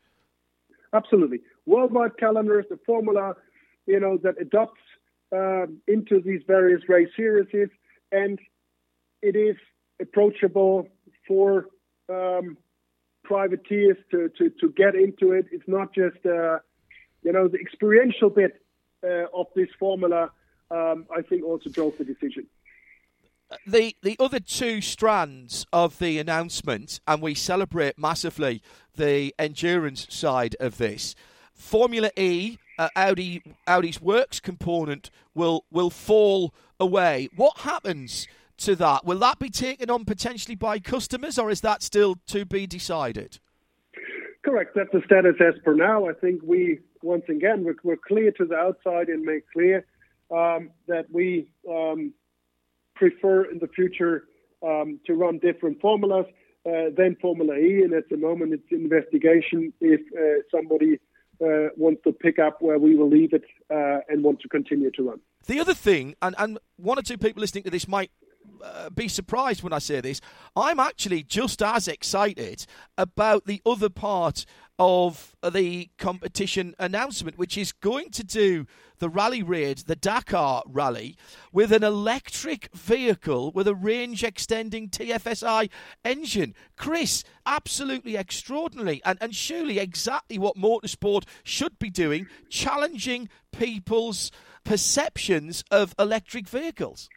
Absolutely. 0.93 1.39
Worldwide 1.65 2.17
calendars 2.17 2.65
the 2.69 2.79
formula 2.85 3.35
you 3.87 3.99
know 3.99 4.17
that 4.23 4.35
adopts 4.39 4.79
um, 5.31 5.77
into 5.87 6.21
these 6.21 6.41
various 6.47 6.81
race 6.87 7.09
series 7.15 7.69
and 8.11 8.39
it 9.21 9.35
is 9.35 9.55
approachable 10.01 10.87
for 11.27 11.67
um, 12.09 12.57
privateers 13.23 13.97
to, 14.09 14.29
to, 14.37 14.49
to 14.59 14.69
get 14.75 14.95
into 14.95 15.31
it 15.31 15.45
it's 15.51 15.67
not 15.67 15.93
just 15.93 16.25
uh, 16.25 16.57
you 17.23 17.31
know, 17.31 17.47
the 17.47 17.59
experiential 17.59 18.29
bit 18.29 18.61
uh, 19.03 19.25
of 19.33 19.47
this 19.55 19.69
formula, 19.79 20.31
um, 20.69 21.05
I 21.15 21.21
think, 21.21 21.43
also 21.43 21.69
drove 21.69 21.97
the 21.97 22.05
decision. 22.05 22.47
The 23.67 23.95
the 24.01 24.15
other 24.19 24.39
two 24.39 24.79
strands 24.79 25.65
of 25.73 25.99
the 25.99 26.19
announcement, 26.19 27.01
and 27.05 27.21
we 27.21 27.35
celebrate 27.35 27.99
massively 27.99 28.61
the 28.95 29.35
endurance 29.37 30.07
side 30.09 30.55
of 30.59 30.77
this. 30.77 31.15
Formula 31.53 32.11
E, 32.15 32.57
uh, 32.81 32.89
Audi 32.95 33.43
Audi's 33.67 34.01
works 34.01 34.39
component 34.39 35.11
will 35.35 35.65
will 35.71 35.89
fall 35.89 36.53
away. 36.79 37.29
What 37.35 37.59
happens 37.59 38.27
to 38.57 38.75
that? 38.77 39.05
Will 39.05 39.19
that 39.19 39.37
be 39.39 39.49
taken 39.49 39.89
on 39.89 40.05
potentially 40.05 40.55
by 40.55 40.79
customers, 40.79 41.37
or 41.37 41.51
is 41.51 41.61
that 41.61 41.83
still 41.83 42.15
to 42.27 42.45
be 42.45 42.65
decided? 42.65 43.39
Correct. 44.43 44.71
That's 44.75 44.91
the 44.91 45.01
status 45.05 45.35
as 45.39 45.53
per 45.63 45.75
now. 45.75 46.09
I 46.09 46.13
think 46.13 46.41
we 46.43 46.79
once 47.03 47.23
again, 47.29 47.63
we're, 47.63 47.75
we're 47.83 47.97
clear 47.97 48.31
to 48.31 48.45
the 48.45 48.55
outside 48.55 49.09
and 49.09 49.23
make 49.23 49.43
clear 49.51 49.85
um, 50.31 50.71
that 50.87 51.05
we 51.11 51.51
um, 51.69 52.13
prefer 52.95 53.45
in 53.45 53.59
the 53.59 53.67
future 53.67 54.25
um, 54.63 54.99
to 55.05 55.13
run 55.13 55.39
different 55.39 55.81
formulas 55.81 56.25
uh, 56.65 56.89
than 56.95 57.15
Formula 57.21 57.55
E. 57.55 57.81
And 57.83 57.93
at 57.93 58.09
the 58.09 58.17
moment, 58.17 58.53
it's 58.53 58.71
investigation 58.71 59.73
if 59.81 60.01
uh, 60.15 60.43
somebody 60.55 60.99
uh, 61.41 61.69
wants 61.75 62.01
to 62.03 62.11
pick 62.11 62.39
up 62.39 62.61
where 62.61 62.79
we 62.79 62.95
will 62.95 63.09
leave 63.09 63.33
it 63.33 63.43
uh, 63.69 63.99
and 64.09 64.23
want 64.23 64.39
to 64.41 64.47
continue 64.47 64.91
to 64.91 65.09
run. 65.09 65.19
The 65.47 65.59
other 65.59 65.73
thing, 65.73 66.15
and, 66.21 66.35
and 66.37 66.59
one 66.77 66.99
or 66.99 67.01
two 67.01 67.17
people 67.17 67.41
listening 67.41 67.63
to 67.63 67.69
this 67.69 67.87
might 67.87 68.11
uh, 68.63 68.89
be 68.89 69.07
surprised 69.07 69.63
when 69.63 69.73
I 69.73 69.79
say 69.79 70.01
this. 70.01 70.21
I'm 70.55 70.79
actually 70.79 71.23
just 71.23 71.61
as 71.61 71.87
excited 71.87 72.65
about 72.97 73.45
the 73.45 73.61
other 73.65 73.89
part 73.89 74.45
of 74.79 75.35
the 75.51 75.89
competition 75.97 76.75
announcement, 76.79 77.37
which 77.37 77.57
is 77.57 77.71
going 77.71 78.09
to 78.11 78.23
do 78.23 78.65
the 78.99 79.09
rally 79.09 79.43
raid, 79.43 79.79
the 79.79 79.95
Dakar 79.95 80.63
rally, 80.67 81.17
with 81.51 81.71
an 81.71 81.83
electric 81.83 82.69
vehicle 82.73 83.51
with 83.51 83.67
a 83.67 83.75
range 83.75 84.23
extending 84.23 84.89
TFSI 84.89 85.69
engine. 86.05 86.53
Chris, 86.77 87.23
absolutely 87.45 88.15
extraordinary, 88.15 89.01
and, 89.03 89.17
and 89.21 89.35
surely 89.35 89.79
exactly 89.79 90.37
what 90.37 90.55
motorsport 90.55 91.23
should 91.43 91.77
be 91.79 91.89
doing, 91.89 92.27
challenging 92.49 93.29
people's 93.51 94.31
perceptions 94.63 95.63
of 95.71 95.95
electric 95.97 96.47
vehicles. 96.47 97.09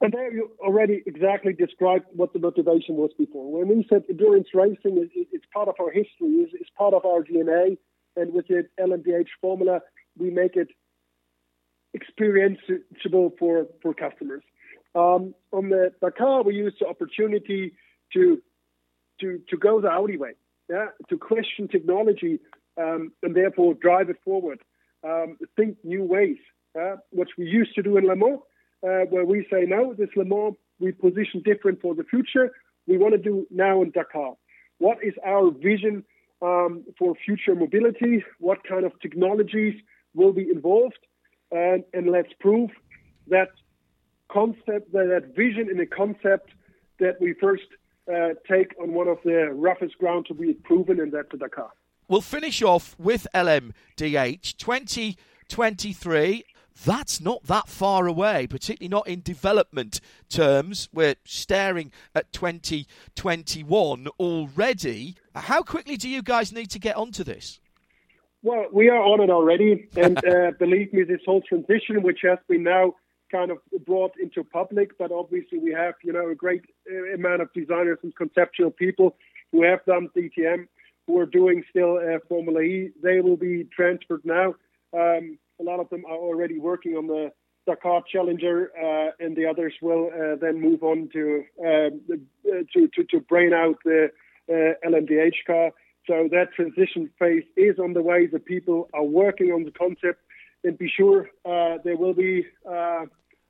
And 0.00 0.12
there 0.12 0.32
you 0.32 0.50
already 0.60 1.02
exactly 1.06 1.52
described 1.52 2.06
what 2.12 2.32
the 2.32 2.38
motivation 2.38 2.96
was 2.96 3.10
before. 3.18 3.52
When 3.52 3.68
we 3.68 3.86
said 3.88 4.04
endurance 4.08 4.48
racing 4.54 4.96
is 4.96 5.10
it's 5.14 5.44
part 5.52 5.68
of 5.68 5.74
our 5.78 5.90
history, 5.90 6.28
it's, 6.40 6.52
it's 6.54 6.70
part 6.76 6.94
of 6.94 7.04
our 7.04 7.22
DNA, 7.22 7.76
and 8.16 8.32
with 8.32 8.48
the 8.48 8.66
LMDH 8.80 9.28
formula, 9.40 9.80
we 10.18 10.30
make 10.30 10.56
it 10.56 10.68
experienceable 11.94 13.32
for, 13.38 13.66
for 13.82 13.92
customers. 13.92 14.42
Um, 14.94 15.34
on 15.52 15.68
the 15.68 15.92
Dakar, 16.00 16.42
we 16.42 16.54
used 16.54 16.76
the 16.80 16.86
opportunity 16.86 17.74
to 18.14 18.40
to 19.20 19.40
to 19.48 19.56
go 19.56 19.80
the 19.80 19.88
Audi 19.88 20.16
way, 20.16 20.32
yeah, 20.68 20.86
to 21.10 21.18
question 21.18 21.68
technology 21.68 22.40
um, 22.80 23.12
and 23.22 23.36
therefore 23.36 23.74
drive 23.74 24.08
it 24.10 24.16
forward, 24.24 24.60
um, 25.04 25.36
think 25.56 25.76
new 25.84 26.02
ways, 26.02 26.38
uh, 26.80 26.96
which 27.10 27.30
we 27.38 27.44
used 27.44 27.74
to 27.74 27.82
do 27.82 27.96
in 27.98 28.06
Le 28.06 28.16
Mans 28.16 28.40
uh, 28.82 29.04
where 29.10 29.24
we 29.24 29.46
say, 29.50 29.64
no, 29.66 29.94
this 29.94 30.08
Le 30.16 30.24
Mans, 30.24 30.54
we 30.78 30.92
position 30.92 31.42
different 31.44 31.80
for 31.80 31.94
the 31.94 32.04
future. 32.04 32.52
We 32.86 32.98
want 32.98 33.12
to 33.12 33.18
do 33.18 33.46
now 33.50 33.82
in 33.82 33.90
Dakar. 33.90 34.34
What 34.78 34.98
is 35.02 35.14
our 35.24 35.50
vision 35.50 36.04
um, 36.40 36.84
for 36.98 37.14
future 37.24 37.54
mobility? 37.54 38.24
What 38.38 38.64
kind 38.64 38.84
of 38.84 38.92
technologies 39.00 39.74
will 40.14 40.32
be 40.32 40.48
involved? 40.50 40.98
And, 41.52 41.84
and 41.92 42.10
let's 42.10 42.32
prove 42.40 42.70
that 43.28 43.50
concept, 44.32 44.92
that, 44.92 45.08
that 45.08 45.34
vision 45.36 45.68
in 45.70 45.78
a 45.80 45.86
concept 45.86 46.50
that 46.98 47.20
we 47.20 47.34
first 47.34 47.64
uh, 48.10 48.30
take 48.50 48.74
on 48.80 48.92
one 48.94 49.08
of 49.08 49.18
the 49.24 49.50
roughest 49.52 49.98
ground 49.98 50.26
to 50.26 50.34
be 50.34 50.54
proven, 50.54 51.00
and 51.00 51.12
that's 51.12 51.28
the 51.30 51.36
Dakar. 51.36 51.70
We'll 52.08 52.20
finish 52.20 52.62
off 52.62 52.96
with 52.98 53.26
LMDH 53.34 54.56
2023 54.56 56.44
that's 56.84 57.20
not 57.20 57.44
that 57.44 57.68
far 57.68 58.06
away, 58.06 58.46
particularly 58.46 58.88
not 58.88 59.06
in 59.06 59.20
development 59.20 60.00
terms. 60.28 60.88
We're 60.92 61.16
staring 61.24 61.92
at 62.14 62.32
2021 62.32 64.08
already. 64.18 65.16
How 65.34 65.62
quickly 65.62 65.96
do 65.96 66.08
you 66.08 66.22
guys 66.22 66.52
need 66.52 66.70
to 66.70 66.78
get 66.78 66.96
onto 66.96 67.24
this? 67.24 67.60
Well, 68.42 68.66
we 68.72 68.88
are 68.88 69.02
on 69.02 69.20
it 69.20 69.30
already, 69.30 69.88
and 69.96 70.18
uh, 70.26 70.52
believe 70.58 70.92
me, 70.92 71.02
this 71.02 71.20
whole 71.26 71.42
transition, 71.42 72.02
which 72.02 72.20
has 72.22 72.38
been 72.48 72.62
now 72.62 72.94
kind 73.30 73.50
of 73.50 73.58
brought 73.86 74.12
into 74.20 74.42
public, 74.42 74.96
but 74.98 75.12
obviously 75.12 75.58
we 75.58 75.72
have, 75.72 75.94
you 76.02 76.12
know, 76.12 76.28
a 76.30 76.34
great 76.34 76.64
uh, 76.90 77.14
amount 77.14 77.42
of 77.42 77.52
designers 77.52 77.98
and 78.02 78.14
conceptual 78.16 78.70
people 78.70 79.16
who 79.52 79.62
have 79.62 79.84
done 79.84 80.08
DTM, 80.16 80.66
who 81.06 81.18
are 81.18 81.26
doing 81.26 81.62
still 81.70 81.98
uh, 81.98 82.18
Formula 82.28 82.60
E. 82.60 82.90
They 83.02 83.20
will 83.20 83.36
be 83.36 83.68
transferred 83.76 84.22
now. 84.24 84.54
Um, 84.92 85.38
a 85.60 85.62
lot 85.62 85.80
of 85.80 85.88
them 85.90 86.04
are 86.06 86.16
already 86.16 86.58
working 86.58 86.96
on 86.96 87.06
the 87.06 87.32
Dakar 87.66 88.02
Challenger, 88.10 88.70
uh, 88.76 89.24
and 89.24 89.36
the 89.36 89.46
others 89.46 89.74
will 89.82 90.10
uh, 90.12 90.36
then 90.40 90.60
move 90.60 90.82
on 90.82 91.08
to, 91.12 91.44
um, 91.60 92.00
to, 92.72 92.88
to 92.94 93.04
to 93.10 93.20
brain 93.20 93.52
out 93.52 93.76
the 93.84 94.08
uh, 94.48 94.88
LMDH 94.88 95.44
car. 95.46 95.70
So 96.06 96.28
that 96.30 96.52
transition 96.56 97.10
phase 97.18 97.44
is 97.56 97.78
on 97.78 97.92
the 97.92 98.02
way. 98.02 98.26
The 98.26 98.38
people 98.38 98.88
are 98.94 99.04
working 99.04 99.52
on 99.52 99.64
the 99.64 99.70
concept, 99.70 100.20
and 100.64 100.76
be 100.78 100.88
sure 100.88 101.28
uh, 101.44 101.78
there 101.84 101.96
will 101.96 102.14
be 102.14 102.46
uh, 102.66 103.04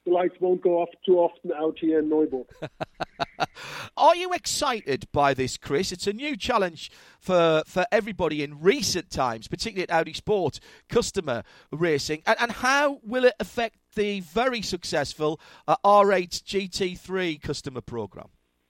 the 0.04 0.12
lights 0.12 0.34
won't 0.40 0.62
go 0.62 0.80
off 0.82 0.88
too 1.06 1.18
often 1.18 1.52
out 1.52 1.78
here 1.78 2.00
in 2.00 2.10
Neuburg. 2.10 2.46
Are 3.96 4.16
you 4.16 4.32
excited 4.32 5.06
by 5.12 5.34
this, 5.34 5.56
Chris? 5.56 5.92
It's 5.92 6.06
a 6.06 6.12
new 6.12 6.36
challenge 6.36 6.90
for, 7.18 7.62
for 7.66 7.86
everybody 7.92 8.42
in 8.42 8.60
recent 8.60 9.10
times, 9.10 9.48
particularly 9.48 9.88
at 9.88 9.90
Audi 9.90 10.12
Sport 10.12 10.60
customer 10.88 11.42
racing. 11.70 12.22
And, 12.26 12.36
and 12.40 12.52
how 12.52 13.00
will 13.02 13.24
it 13.24 13.34
affect 13.40 13.76
the 13.94 14.20
very 14.20 14.62
successful 14.62 15.40
uh, 15.66 15.76
R8 15.84 16.42
GT3 16.42 17.40
customer 17.42 17.80
program? 17.80 18.28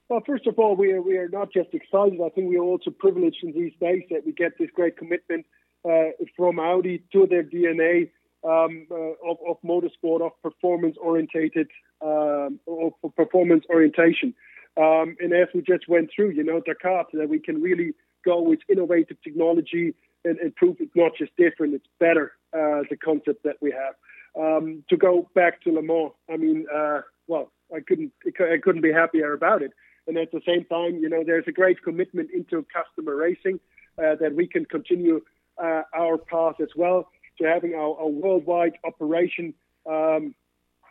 Well, 0.09 0.21
first 0.25 0.45
of 0.47 0.59
all, 0.59 0.75
we 0.75 0.91
are, 0.91 1.01
we 1.01 1.17
are 1.17 1.29
not 1.29 1.53
just 1.53 1.69
excited. 1.73 2.19
I 2.19 2.29
think 2.29 2.49
we 2.49 2.57
are 2.57 2.63
also 2.63 2.91
privileged 2.91 3.43
in 3.43 3.53
these 3.53 3.73
days 3.79 4.03
that 4.09 4.25
we 4.25 4.33
get 4.33 4.57
this 4.59 4.69
great 4.75 4.97
commitment 4.97 5.45
uh, 5.85 6.09
from 6.35 6.59
Audi 6.59 7.03
to 7.13 7.27
their 7.27 7.43
DNA 7.43 8.09
um, 8.43 8.87
uh, 8.91 8.95
of, 8.95 9.37
of, 9.47 9.57
motorsport, 9.63 10.21
of 10.21 10.31
performance 10.41 10.97
orientated, 10.99 11.69
um, 12.01 12.59
of 12.67 13.15
performance 13.15 13.63
orientation. 13.69 14.33
Um, 14.77 15.15
and 15.19 15.33
as 15.33 15.47
we 15.53 15.61
just 15.61 15.87
went 15.87 16.09
through, 16.15 16.31
you 16.31 16.43
know, 16.43 16.61
Dakar, 16.61 17.05
that 17.13 17.29
we 17.29 17.39
can 17.39 17.61
really 17.61 17.93
go 18.23 18.41
with 18.41 18.59
innovative 18.69 19.17
technology 19.23 19.93
and, 20.23 20.37
and 20.39 20.55
prove 20.55 20.77
it's 20.79 20.95
not 20.95 21.11
just 21.17 21.35
different, 21.37 21.73
it's 21.73 21.87
better, 21.99 22.33
uh, 22.53 22.83
the 22.89 22.97
concept 23.03 23.43
that 23.43 23.57
we 23.61 23.71
have. 23.71 23.95
Um, 24.39 24.83
to 24.89 24.95
go 24.95 25.29
back 25.35 25.61
to 25.63 25.71
Le 25.71 25.81
Mans, 25.81 26.11
I 26.31 26.37
mean, 26.37 26.65
uh, 26.73 27.01
well, 27.27 27.51
I 27.75 27.79
couldn't, 27.81 28.13
I 28.25 28.57
couldn't 28.61 28.81
be 28.81 28.93
happier 28.93 29.33
about 29.33 29.61
it. 29.61 29.71
And 30.07 30.17
at 30.17 30.31
the 30.31 30.41
same 30.45 30.65
time, 30.65 30.95
you 31.01 31.09
know, 31.09 31.23
there's 31.25 31.45
a 31.47 31.51
great 31.51 31.83
commitment 31.83 32.29
into 32.31 32.65
customer 32.73 33.15
racing 33.15 33.59
uh, 33.97 34.15
that 34.19 34.35
we 34.35 34.47
can 34.47 34.65
continue 34.65 35.21
uh, 35.61 35.81
our 35.93 36.17
path 36.17 36.55
as 36.61 36.69
well 36.75 37.09
to 37.39 37.47
having 37.47 37.73
our, 37.73 37.97
our 37.99 38.07
worldwide 38.07 38.73
operation 38.83 39.53
um, 39.89 40.33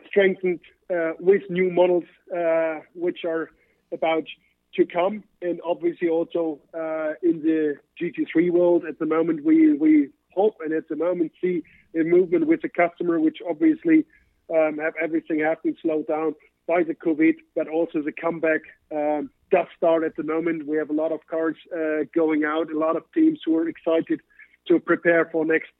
strengthened 0.06 0.60
uh, 0.94 1.12
with 1.18 1.42
new 1.48 1.70
models, 1.70 2.04
uh, 2.36 2.80
which 2.94 3.24
are 3.24 3.50
about 3.92 4.24
to 4.74 4.86
come, 4.86 5.24
and 5.42 5.60
obviously 5.64 6.08
also 6.08 6.60
uh, 6.74 7.14
in 7.22 7.42
the 7.42 7.76
GT3 8.00 8.50
world 8.50 8.84
at 8.84 8.98
the 8.98 9.06
moment, 9.06 9.44
we 9.44 9.72
we 9.74 10.10
hope 10.32 10.56
and 10.64 10.72
at 10.72 10.88
the 10.88 10.96
moment 10.96 11.32
see 11.40 11.62
a 11.98 12.04
movement 12.04 12.46
with 12.46 12.62
the 12.62 12.68
customer, 12.68 13.18
which 13.18 13.38
obviously 13.48 14.04
um, 14.54 14.78
have 14.78 14.94
everything 15.02 15.40
have 15.40 15.62
been 15.62 15.76
slowed 15.82 16.06
down. 16.06 16.34
by 16.66 16.84
the 16.84 16.94
COVID, 16.94 17.36
but 17.56 17.66
also 17.66 18.00
the 18.00 18.12
comeback 18.12 18.62
um, 18.92 19.30
does 19.50 19.66
start 19.76 20.04
at 20.04 20.14
the 20.16 20.22
moment. 20.22 20.66
We 20.66 20.76
have 20.76 20.90
a 20.90 20.92
lot 20.92 21.10
of 21.10 21.20
cars 21.28 21.56
uh, 21.74 22.04
going 22.14 22.44
out, 22.44 22.70
a 22.70 22.78
lot 22.78 22.96
of 22.96 23.02
teams 23.12 23.40
who 23.44 23.56
are 23.56 23.68
excited 23.68 24.20
to 24.68 24.78
prepare 24.78 25.24
for 25.32 25.44
next 25.44 25.70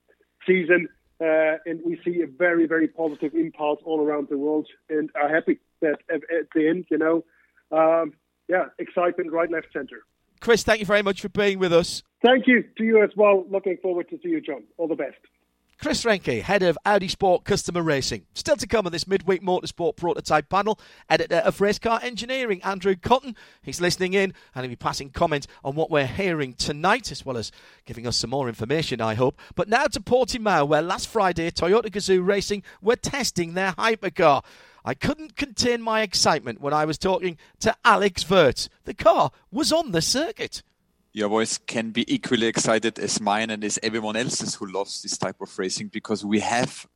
season. 0.47 0.89
Uh, 1.21 1.59
and 1.67 1.81
we 1.85 2.01
see 2.05 2.23
a 2.23 2.27
very, 2.27 2.67
very 2.67 2.89
positive 2.89 3.35
impulse 3.35 3.81
all 3.85 4.01
around 4.01 4.29
the 4.31 4.39
world 4.39 4.67
and 4.89 5.11
are 5.15 5.29
happy 5.29 5.61
that 5.81 5.99
at, 6.09 6.23
at 6.39 6.47
the 6.55 6.67
end, 6.67 6.87
you 6.91 6.99
know, 6.99 7.25
um, 7.71 8.13
yeah, 8.49 8.67
excitement 8.79 9.33
right, 9.33 9.51
left, 9.51 9.69
center. 9.73 10.05
Chris, 10.41 10.63
thank 10.63 10.81
you 10.81 10.87
very 10.87 11.03
much 11.03 11.21
for 11.21 11.29
being 11.29 11.59
with 11.59 11.73
us. 11.73 12.03
Thank 12.25 12.47
you 12.47 12.65
to 12.79 12.85
you 12.85 13.03
as 13.03 13.11
well. 13.17 13.45
Looking 13.51 13.77
forward 13.83 14.09
to 14.11 14.19
see 14.23 14.31
you, 14.31 14.41
John. 14.41 14.65
All 14.79 14.89
the 14.89 14.95
best. 14.95 15.19
Chris 15.81 16.05
Reinke, 16.05 16.43
head 16.43 16.63
of 16.63 16.77
Audi 16.85 17.09
Sport 17.09 17.45
Customer 17.45 17.83
Racing. 17.83 18.27
Still 18.35 18.57
to 18.57 18.67
come 18.67 18.85
on 18.85 18.93
this 18.93 19.07
midweek 19.07 19.43
motorsport 19.43 19.97
prototype 19.97 20.51
panel, 20.51 20.79
editor 21.09 21.37
of 21.37 21.59
Race 21.59 21.79
Car 21.79 21.99
Engineering, 22.03 22.63
Andrew 22.63 22.95
Cotton. 22.97 23.35
He's 23.63 23.81
listening 23.81 24.13
in 24.13 24.35
and 24.55 24.65
he'll 24.65 24.69
be 24.69 24.77
passing 24.77 25.09
comment 25.09 25.47
on 25.65 25.77
what 25.77 25.91
we're 25.91 26.07
hearing 26.07 26.53
tonight, 26.53 27.11
as 27.11 27.25
well 27.25 27.39
as 27.39 27.51
giving 27.87 28.07
us 28.07 28.19
some 28.19 28.29
more 28.29 28.47
information, 28.47 29.01
I 29.01 29.15
hope. 29.15 29.41
But 29.55 29.71
now 29.71 29.85
to 29.85 30.01
Portimao, 30.01 30.69
where 30.69 30.83
last 30.83 31.09
Friday 31.09 31.51
Toyota 31.51 31.87
Gazoo 31.87 32.27
Racing 32.27 32.63
were 32.83 32.97
testing 32.97 33.55
their 33.55 33.73
hypercar. 33.73 34.45
I 34.85 34.95
couldn't 34.95 35.37
contain 35.37 35.83
my 35.83 36.03
excitement 36.03 36.61
when 36.61 36.73
I 36.73 36.85
was 36.85 36.99
talking 36.99 37.37
to 37.61 37.75
Alex 37.85 38.25
Wurz. 38.25 38.69
The 38.85 38.95
car 38.95 39.31
was 39.51 39.73
on 39.73 39.93
the 39.93 40.03
circuit 40.03 40.63
your 41.13 41.29
voice 41.29 41.59
can 41.59 41.91
be 41.91 42.13
equally 42.13 42.47
excited 42.47 42.99
as 42.99 43.21
mine 43.21 43.51
and 43.51 43.65
as 43.65 43.79
everyone 43.83 44.17
else's 44.17 44.55
who 44.55 44.67
loves 44.67 45.03
this 45.03 45.19
type 45.19 45.41
of 45.41 45.59
racing 45.59 45.89
because 45.89 46.25
we 46.25 46.41
have 46.41 46.87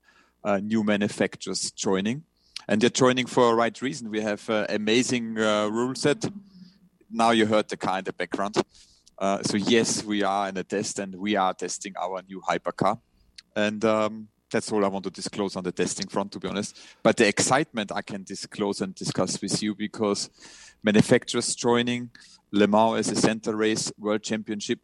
uh, 0.45 0.59
new 0.59 0.85
manufacturers 0.85 1.71
joining 1.73 2.23
and 2.69 2.81
they're 2.81 2.91
joining 2.91 3.27
for 3.27 3.51
a 3.51 3.55
right 3.55 3.83
reason. 3.83 4.11
We 4.11 4.21
have 4.21 4.49
uh, 4.49 4.67
amazing 4.69 5.39
uh, 5.39 5.69
rule 5.69 5.95
set. 5.95 6.25
Now 7.11 7.31
you 7.31 7.47
heard 7.47 7.69
the 7.69 7.77
car 7.77 7.99
in 7.99 8.05
the 8.05 8.13
background. 8.13 8.57
Uh, 9.19 9.43
so 9.43 9.57
yes, 9.57 10.05
we 10.05 10.23
are 10.23 10.49
in 10.49 10.57
a 10.57 10.65
test 10.65 10.99
and 10.99 11.17
we 11.17 11.37
are 11.37 11.53
testing 11.53 11.95
our 12.01 12.23
new 12.23 12.41
hypercar. 12.41 13.01
And 13.57 13.85
um, 13.85 14.29
that's 14.55 14.71
all 14.71 14.85
I 14.85 14.89
want 14.89 15.05
to 15.05 15.11
disclose 15.11 15.57
on 15.57 15.65
the 15.65 15.73
testing 15.73 16.07
front, 16.07 16.31
to 16.33 16.39
be 16.39 16.47
honest. 16.47 16.79
But 17.03 17.17
the 17.17 17.27
excitement 17.27 17.91
I 17.93 18.03
can 18.03 18.23
disclose 18.23 18.81
and 18.81 18.95
discuss 18.95 19.43
with 19.43 19.61
you 19.61 19.75
because 19.75 20.31
manufacturers 20.85 21.57
joining, 21.57 22.11
Le 22.53 22.69
Mans 22.69 22.99
as 22.99 23.11
a 23.11 23.17
center 23.17 23.57
race, 23.57 23.91
World 23.99 24.23
Championship, 24.23 24.79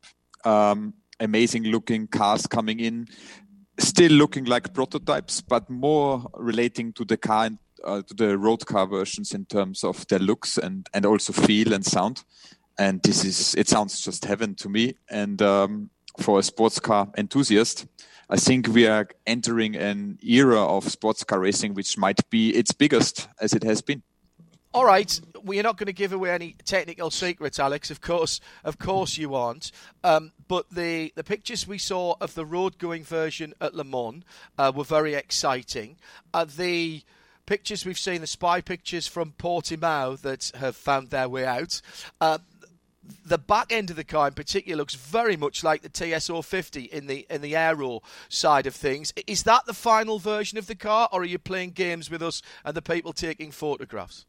um, 0.44 0.94
amazing 1.20 1.64
looking 1.64 2.09
cars 2.09 2.48
coming 2.48 2.80
in, 2.80 3.06
still 3.78 4.11
looking 4.11 4.44
like 4.44 4.74
prototypes, 4.74 5.40
but 5.40 5.70
more 5.70 6.28
relating 6.35 6.92
to 6.94 7.04
the 7.04 7.16
car 7.16 7.44
and 7.46 7.59
uh, 7.85 8.02
to 8.02 8.14
the 8.14 8.37
road 8.37 8.66
car 8.66 8.88
versions 8.88 9.33
in 9.33 9.46
terms 9.46 9.85
of 9.85 10.04
their 10.09 10.18
looks 10.18 10.59
and 10.59 10.88
and 10.92 11.06
also 11.06 11.33
feel 11.33 11.72
and 11.72 11.87
sound. 11.87 12.24
And 12.76 13.00
this 13.04 13.24
is 13.24 13.54
it 13.54 13.68
sounds 13.68 14.00
just 14.00 14.24
heaven 14.24 14.56
to 14.56 14.68
me. 14.68 14.96
And 15.09 15.40
um, 15.40 15.90
for 16.18 16.40
a 16.40 16.42
sports 16.42 16.80
car 16.80 17.09
enthusiast, 17.16 17.87
I 18.32 18.36
think 18.36 18.68
we 18.68 18.86
are 18.86 19.08
entering 19.26 19.74
an 19.74 20.20
era 20.22 20.64
of 20.64 20.88
sports 20.88 21.24
car 21.24 21.40
racing 21.40 21.74
which 21.74 21.98
might 21.98 22.30
be 22.30 22.50
its 22.50 22.70
biggest 22.70 23.26
as 23.40 23.54
it 23.54 23.64
has 23.64 23.82
been. 23.82 24.04
All 24.72 24.84
right, 24.84 25.20
we 25.42 25.58
are 25.58 25.64
not 25.64 25.76
going 25.76 25.88
to 25.88 25.92
give 25.92 26.12
away 26.12 26.30
any 26.30 26.54
technical 26.64 27.10
secrets, 27.10 27.58
Alex. 27.58 27.90
Of 27.90 28.00
course, 28.00 28.40
of 28.62 28.78
course, 28.78 29.18
you 29.18 29.34
aren't. 29.34 29.72
Um, 30.04 30.30
but 30.46 30.70
the 30.70 31.12
the 31.16 31.24
pictures 31.24 31.66
we 31.66 31.76
saw 31.78 32.14
of 32.20 32.34
the 32.34 32.46
road 32.46 32.78
going 32.78 33.02
version 33.02 33.52
at 33.60 33.74
Le 33.74 33.82
Mans 33.82 34.22
uh, 34.56 34.70
were 34.72 34.84
very 34.84 35.14
exciting. 35.14 35.96
Uh, 36.32 36.44
the 36.44 37.02
pictures 37.46 37.84
we've 37.84 37.98
seen, 37.98 38.20
the 38.20 38.28
spy 38.28 38.60
pictures 38.60 39.08
from 39.08 39.34
Portimao 39.36 40.20
that 40.20 40.52
have 40.54 40.76
found 40.76 41.10
their 41.10 41.28
way 41.28 41.44
out. 41.44 41.80
Uh, 42.20 42.38
the 43.25 43.38
back 43.38 43.73
end 43.73 43.90
of 43.90 43.96
the 43.96 44.05
car 44.05 44.29
in 44.29 44.35
particular 44.35 44.77
looks 44.77 44.94
very 44.94 45.37
much 45.37 45.62
like 45.62 45.83
the 45.83 45.88
TS050 45.88 46.88
in 46.88 47.07
the 47.07 47.27
in 47.31 47.40
the 47.40 47.57
aero 47.57 48.01
side 48.29 48.66
of 48.66 48.75
things. 48.75 49.12
Is 49.27 49.42
that 49.44 49.66
the 49.66 49.75
final 49.75 50.18
version 50.18 50.59
of 50.59 50.66
the 50.66 50.75
car, 50.75 51.09
or 51.12 51.23
are 51.23 51.25
you 51.25 51.38
playing 51.38 51.70
games 51.70 52.11
with 52.11 52.23
us 52.23 52.42
and 52.64 52.77
the 52.77 52.83
people 52.83 53.12
taking 53.12 53.51
photographs? 53.51 54.27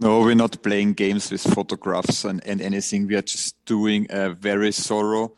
No, 0.00 0.20
we're 0.20 0.34
not 0.34 0.60
playing 0.62 0.94
games 0.94 1.30
with 1.30 1.42
photographs 1.42 2.24
and, 2.24 2.44
and 2.44 2.60
anything. 2.60 3.06
We 3.06 3.14
are 3.14 3.22
just 3.22 3.54
doing 3.64 4.08
a 4.10 4.30
very 4.30 4.72
thorough 4.72 5.36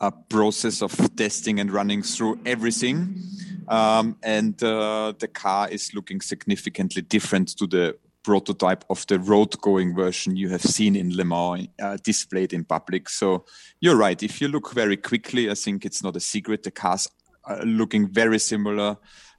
uh, 0.00 0.10
process 0.28 0.82
of 0.82 0.92
testing 1.14 1.60
and 1.60 1.70
running 1.70 2.02
through 2.02 2.40
everything. 2.44 3.22
Um, 3.68 4.16
and 4.22 4.60
uh, 4.62 5.14
the 5.18 5.28
car 5.28 5.68
is 5.68 5.94
looking 5.94 6.20
significantly 6.20 7.02
different 7.02 7.56
to 7.58 7.66
the 7.66 7.96
prototype 8.24 8.84
of 8.90 9.06
the 9.06 9.18
road 9.20 9.60
going 9.60 9.94
version 9.94 10.34
you 10.34 10.48
have 10.48 10.62
seen 10.62 10.96
in 10.96 11.16
Le 11.16 11.24
Mans 11.24 11.68
uh, 11.80 11.96
displayed 12.02 12.52
in 12.52 12.64
public. 12.64 13.08
So 13.08 13.44
you're 13.80 13.96
right. 13.96 14.20
If 14.22 14.40
you 14.40 14.48
look 14.48 14.72
very 14.72 14.96
quickly, 14.96 15.50
I 15.50 15.54
think 15.54 15.84
it's 15.84 16.02
not 16.02 16.16
a 16.16 16.20
secret. 16.20 16.62
The 16.62 16.70
cars 16.70 17.08
are 17.44 17.62
looking 17.64 18.08
very 18.08 18.38
similar 18.38 18.96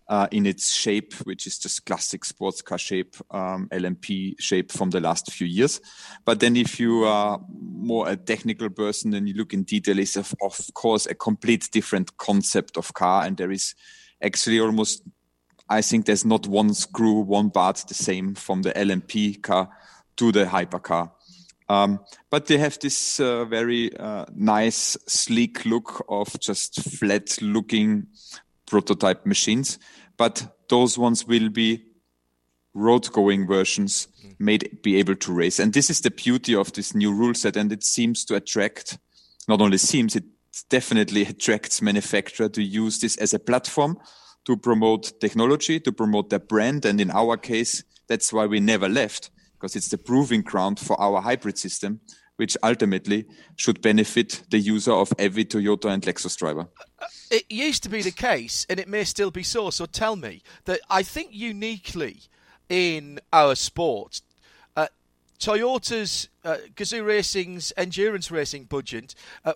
uh, 0.08 0.28
in 0.32 0.46
its 0.46 0.72
shape, 0.72 1.14
which 1.24 1.48
is 1.48 1.58
just 1.58 1.86
classic 1.86 2.24
sports 2.24 2.62
car 2.62 2.78
shape, 2.78 3.16
um, 3.32 3.68
LMP 3.72 4.40
shape 4.40 4.72
from 4.72 4.92
the 4.92 5.00
last 5.00 5.32
few 5.32 5.48
years. 5.48 5.82
But 6.26 6.40
then 6.40 6.56
if 6.56 6.80
you 6.80 7.06
are 7.06 7.40
more 7.50 8.08
a 8.08 8.16
technical 8.16 8.70
person 8.70 9.14
and 9.14 9.28
you 9.28 9.34
look 9.34 9.54
in 9.54 9.64
detail, 9.64 10.00
it's 10.00 10.16
of, 10.16 10.34
of 10.42 10.60
course 10.74 11.08
a 11.08 11.16
complete 11.16 11.70
different 11.72 12.16
concept 12.18 12.78
of 12.78 12.94
car. 12.94 13.26
And 13.26 13.36
there 13.36 13.52
is 13.52 13.74
actually 14.22 14.60
almost, 14.60 15.02
I 15.70 15.82
think 15.82 16.06
there's 16.06 16.26
not 16.26 16.48
one 16.48 16.74
screw, 16.74 17.22
one 17.22 17.50
part 17.50 17.84
the 17.88 17.94
same 17.94 18.36
from 18.36 18.62
the 18.62 18.72
LMP 18.74 19.42
car 19.42 19.70
to 20.18 20.32
the 20.32 20.46
hypercar. 20.46 21.12
Um, 21.68 22.00
but 22.30 22.46
they 22.46 22.58
have 22.60 22.78
this 22.80 23.20
uh, 23.20 23.46
very 23.46 23.96
uh, 23.98 24.26
nice, 24.36 24.98
sleek 25.08 25.66
look 25.66 26.06
of 26.08 26.40
just 26.40 26.82
flat 26.98 27.42
looking 27.42 28.08
prototype 28.68 29.26
machines, 29.26 29.80
but 30.18 30.56
those 30.70 30.98
ones 30.98 31.26
will 31.26 31.50
be 31.50 31.84
road 32.76 33.12
going 33.12 33.48
versions 33.48 34.08
made 34.38 34.80
be 34.84 34.98
able 34.98 35.16
to 35.16 35.34
race. 35.34 35.60
And 35.60 35.74
this 35.74 35.90
is 35.90 36.02
the 36.02 36.12
beauty 36.12 36.54
of 36.56 36.74
this 36.74 36.94
new 36.94 37.12
rule 37.12 37.34
set. 37.34 37.56
And 37.56 37.72
it 37.72 37.84
seems 37.84 38.26
to 38.26 38.36
attract, 38.36 39.00
not 39.48 39.62
only 39.62 39.78
seems, 39.78 40.16
it 40.16 40.26
definitely 40.70 41.24
attracts 41.24 41.82
manufacturer 41.82 42.50
to 42.50 42.62
use 42.62 43.00
this 43.00 43.18
as 43.18 43.34
a 43.34 43.40
platform 43.40 43.98
to 44.46 44.58
promote 44.58 45.20
technology, 45.20 45.80
to 45.80 45.92
promote 45.92 46.30
their 46.30 46.40
brand. 46.40 46.86
And 46.86 47.02
in 47.02 47.12
our 47.12 47.38
case, 47.38 47.84
that's 48.08 48.32
why 48.32 48.46
we 48.46 48.60
never 48.60 48.88
left 48.88 49.32
because 49.66 49.76
it's 49.76 49.90
the 49.90 49.98
proving 49.98 50.42
ground 50.42 50.80
for 50.80 51.00
our 51.02 51.22
hybrid 51.22 51.58
system, 51.58 52.00
which 52.36 52.58
ultimately 52.62 53.26
should 53.56 53.82
benefit 53.82 54.44
the 54.52 54.60
user 54.60 54.92
of 54.92 55.12
every 55.18 55.46
Toyota 55.46 55.86
and 55.86 56.04
Lexus 56.04 56.38
driver. 56.38 56.68
It 57.32 57.46
used 57.50 57.82
to 57.84 57.90
be 57.90 58.02
the 58.02 58.12
case, 58.12 58.68
and 58.70 58.80
it 58.80 58.88
may 58.88 59.04
still 59.06 59.32
be 59.32 59.44
so. 59.44 59.70
So 59.70 59.86
tell 59.86 60.16
me 60.16 60.44
that 60.66 60.82
I 60.90 61.02
think 61.02 61.30
uniquely 61.32 62.22
in 62.70 63.20
our 63.34 63.56
sport, 63.56 64.22
uh, 64.76 64.88
Toyota's 65.40 66.30
uh, 66.44 66.58
Gazoo 66.76 67.04
Racing's 67.04 67.74
endurance 67.78 68.30
racing 68.30 68.66
budget 68.66 69.16
uh, 69.46 69.54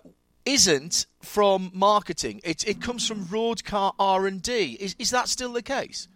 isn't 0.50 1.06
from 1.20 1.70
marketing. 1.72 2.40
It 2.44 2.66
it 2.66 2.80
comes 2.80 3.06
from 3.06 3.26
road 3.26 3.64
car 3.64 3.92
R 3.98 4.26
and 4.26 4.42
D. 4.42 4.76
Is 4.80 4.96
is 4.98 5.10
that 5.10 5.28
still 5.28 5.52
the 5.52 5.62
case? 5.62 6.08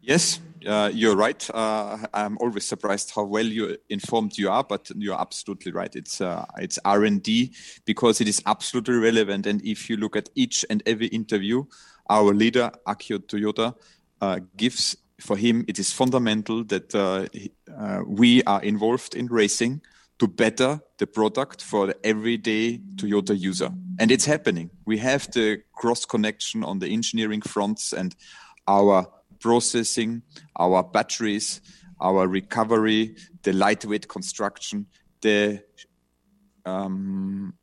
Yes, 0.00 0.40
uh, 0.66 0.90
you're 0.92 1.16
right. 1.16 1.50
Uh, 1.54 1.98
I'm 2.12 2.36
always 2.38 2.64
surprised 2.64 3.12
how 3.14 3.24
well 3.24 3.46
you 3.46 3.76
informed 3.88 4.36
you 4.36 4.50
are, 4.50 4.64
but 4.64 4.90
you're 4.96 5.20
absolutely 5.20 5.72
right. 5.72 5.94
It's 5.94 6.20
uh, 6.20 6.44
it's 6.58 6.78
R 6.84 7.04
and 7.04 7.22
D 7.22 7.52
because 7.84 8.20
it 8.20 8.28
is 8.28 8.42
absolutely 8.46 8.96
relevant. 8.96 9.46
And 9.46 9.62
if 9.64 9.88
you 9.88 9.96
look 9.96 10.16
at 10.16 10.28
each 10.34 10.64
and 10.70 10.82
every 10.86 11.08
interview, 11.08 11.64
our 12.08 12.34
leader 12.34 12.70
Akio 12.86 13.18
Toyoda 13.18 13.74
uh, 14.20 14.40
gives 14.56 14.96
for 15.20 15.36
him, 15.36 15.64
it 15.68 15.78
is 15.78 15.92
fundamental 15.92 16.64
that 16.64 16.94
uh, 16.94 17.26
uh, 17.72 18.02
we 18.06 18.42
are 18.44 18.62
involved 18.62 19.14
in 19.14 19.26
racing 19.26 19.80
to 20.18 20.28
better 20.28 20.80
the 20.98 21.06
product 21.06 21.62
for 21.62 21.86
the 21.86 22.06
everyday 22.06 22.78
Toyota 22.96 23.38
user, 23.38 23.70
and 23.98 24.10
it's 24.10 24.24
happening. 24.24 24.70
We 24.84 24.98
have 24.98 25.30
the 25.32 25.62
cross 25.72 26.04
connection 26.04 26.64
on 26.64 26.78
the 26.78 26.88
engineering 26.88 27.42
fronts 27.42 27.92
and 27.92 28.14
our 28.66 29.06
processing, 29.40 30.22
our 30.56 30.82
batteries, 30.82 31.60
our 32.00 32.26
recovery, 32.26 33.16
the 33.42 33.52
lightweight 33.52 34.08
construction, 34.08 34.86
the 35.20 35.62
um, 36.64 37.54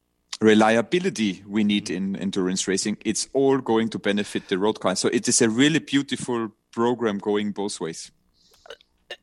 reliability 0.41 1.43
we 1.47 1.63
need 1.63 1.89
in 1.89 2.15
endurance 2.15 2.67
racing, 2.67 2.97
it's 3.05 3.29
all 3.33 3.59
going 3.59 3.89
to 3.89 3.99
benefit 3.99 4.47
the 4.49 4.57
road 4.57 4.79
car. 4.79 4.95
So 4.95 5.07
it 5.09 5.27
is 5.27 5.41
a 5.41 5.49
really 5.49 5.79
beautiful 5.79 6.51
program 6.71 7.19
going 7.19 7.51
both 7.51 7.79
ways. 7.79 8.11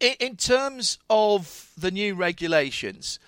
In 0.01 0.37
terms 0.37 0.99
of 1.09 1.71
the 1.77 1.91
new 1.91 2.15
regulations, 2.15 3.19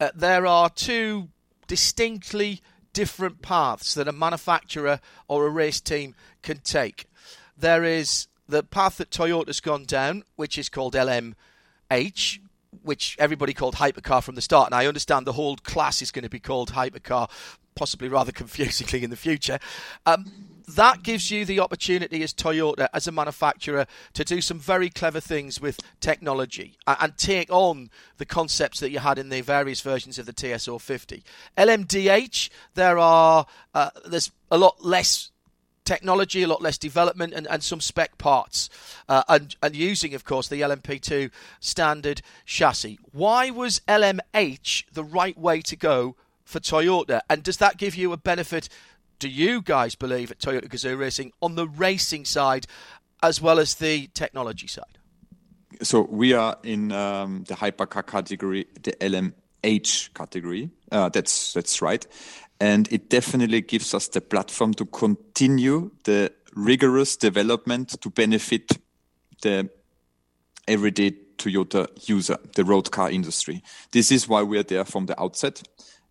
uh, 0.00 0.10
there 0.14 0.46
are 0.46 0.70
two 0.70 1.28
distinctly 1.66 2.60
different 2.92 3.42
paths 3.42 3.94
that 3.94 4.08
a 4.08 4.12
manufacturer 4.12 5.00
or 5.28 5.46
a 5.46 5.50
race 5.50 5.80
team 5.80 6.14
can 6.42 6.58
take. 6.58 7.06
There 7.56 7.84
is 7.84 8.28
the 8.48 8.62
path 8.62 8.98
that 8.98 9.10
Toyota's 9.10 9.60
gone 9.60 9.84
down, 9.84 10.22
which 10.36 10.56
is 10.58 10.68
called 10.68 10.94
LMH, 10.94 12.38
which 12.82 13.16
everybody 13.18 13.52
called 13.52 13.76
hypercar 13.76 14.22
from 14.22 14.34
the 14.34 14.40
start, 14.40 14.68
and 14.68 14.74
I 14.74 14.86
understand 14.86 15.26
the 15.26 15.32
whole 15.32 15.56
class 15.56 16.02
is 16.02 16.10
going 16.10 16.22
to 16.22 16.30
be 16.30 16.40
called 16.40 16.72
hypercar, 16.72 17.28
possibly 17.74 18.08
rather 18.08 18.32
confusingly 18.42 19.02
in 19.02 19.10
the 19.10 19.16
future. 19.16 19.58
Um, 20.04 20.24
that 20.74 21.02
gives 21.02 21.30
you 21.30 21.44
the 21.44 21.60
opportunity 21.60 22.22
as 22.22 22.34
Toyota, 22.34 22.88
as 22.92 23.06
a 23.06 23.12
manufacturer, 23.12 23.86
to 24.14 24.24
do 24.24 24.40
some 24.40 24.58
very 24.58 24.90
clever 24.90 25.20
things 25.20 25.60
with 25.60 25.78
technology 26.00 26.76
and, 26.86 27.16
take 27.16 27.50
on 27.50 27.88
the 28.18 28.26
concepts 28.26 28.80
that 28.80 28.90
you 28.90 28.98
had 28.98 29.18
in 29.18 29.28
the 29.28 29.40
various 29.40 29.80
versions 29.80 30.18
of 30.18 30.26
the 30.26 30.32
TS050. 30.32 31.22
LMDH, 31.56 32.50
there 32.74 32.98
are 32.98 33.46
uh, 33.74 33.90
there's 34.04 34.32
a 34.50 34.58
lot 34.58 34.84
less 34.84 35.30
technology, 35.84 36.42
a 36.42 36.48
lot 36.48 36.60
less 36.60 36.76
development, 36.76 37.32
and, 37.32 37.46
and 37.46 37.62
some 37.62 37.80
spec 37.80 38.18
parts, 38.18 38.68
uh, 39.08 39.22
and, 39.28 39.56
and 39.62 39.74
using, 39.74 40.14
of 40.14 40.24
course, 40.24 40.48
the 40.48 40.60
LMP2 40.60 41.30
standard 41.60 42.20
chassis. 42.44 42.98
Why 43.12 43.50
was 43.50 43.80
LMH 43.88 44.84
the 44.92 45.04
right 45.04 45.38
way 45.38 45.62
to 45.62 45.76
go 45.76 46.16
for 46.44 46.60
Toyota? 46.60 47.20
And 47.30 47.42
does 47.42 47.56
that 47.58 47.78
give 47.78 47.94
you 47.94 48.12
a 48.12 48.16
benefit 48.18 48.68
do 49.18 49.28
you 49.28 49.62
guys 49.62 49.94
believe 49.94 50.30
at 50.30 50.38
Toyota 50.38 50.68
Gazoo 50.68 50.98
Racing 50.98 51.32
on 51.40 51.54
the 51.54 51.66
racing 51.66 52.24
side 52.24 52.66
as 53.22 53.40
well 53.40 53.58
as 53.58 53.76
the 53.76 54.08
technology 54.08 54.66
side? 54.66 54.98
So 55.82 56.02
we 56.02 56.32
are 56.32 56.56
in 56.62 56.92
um, 56.92 57.44
the 57.44 57.54
hypercar 57.54 58.06
category, 58.06 58.66
the 58.82 58.92
LMH 58.92 60.14
category. 60.14 60.70
Uh, 60.90 61.08
that's 61.08 61.52
that's 61.52 61.82
right, 61.82 62.06
and 62.60 62.90
it 62.92 63.10
definitely 63.10 63.60
gives 63.60 63.92
us 63.92 64.08
the 64.08 64.20
platform 64.20 64.74
to 64.74 64.86
continue 64.86 65.90
the 66.04 66.32
rigorous 66.54 67.16
development 67.16 68.00
to 68.00 68.10
benefit 68.10 68.78
the 69.42 69.68
everyday 70.66 71.12
Toyota 71.36 71.88
user, 72.08 72.38
the 72.54 72.64
road 72.64 72.90
car 72.90 73.10
industry. 73.10 73.62
This 73.92 74.10
is 74.10 74.26
why 74.26 74.42
we 74.42 74.58
are 74.58 74.62
there 74.62 74.84
from 74.84 75.06
the 75.06 75.20
outset, 75.20 75.62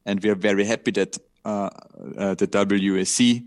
and 0.05 0.21
we 0.21 0.29
are 0.29 0.35
very 0.35 0.65
happy 0.65 0.91
that 0.91 1.17
uh, 1.45 1.69
uh, 2.17 2.33
the 2.35 2.47
WEC, 2.47 3.43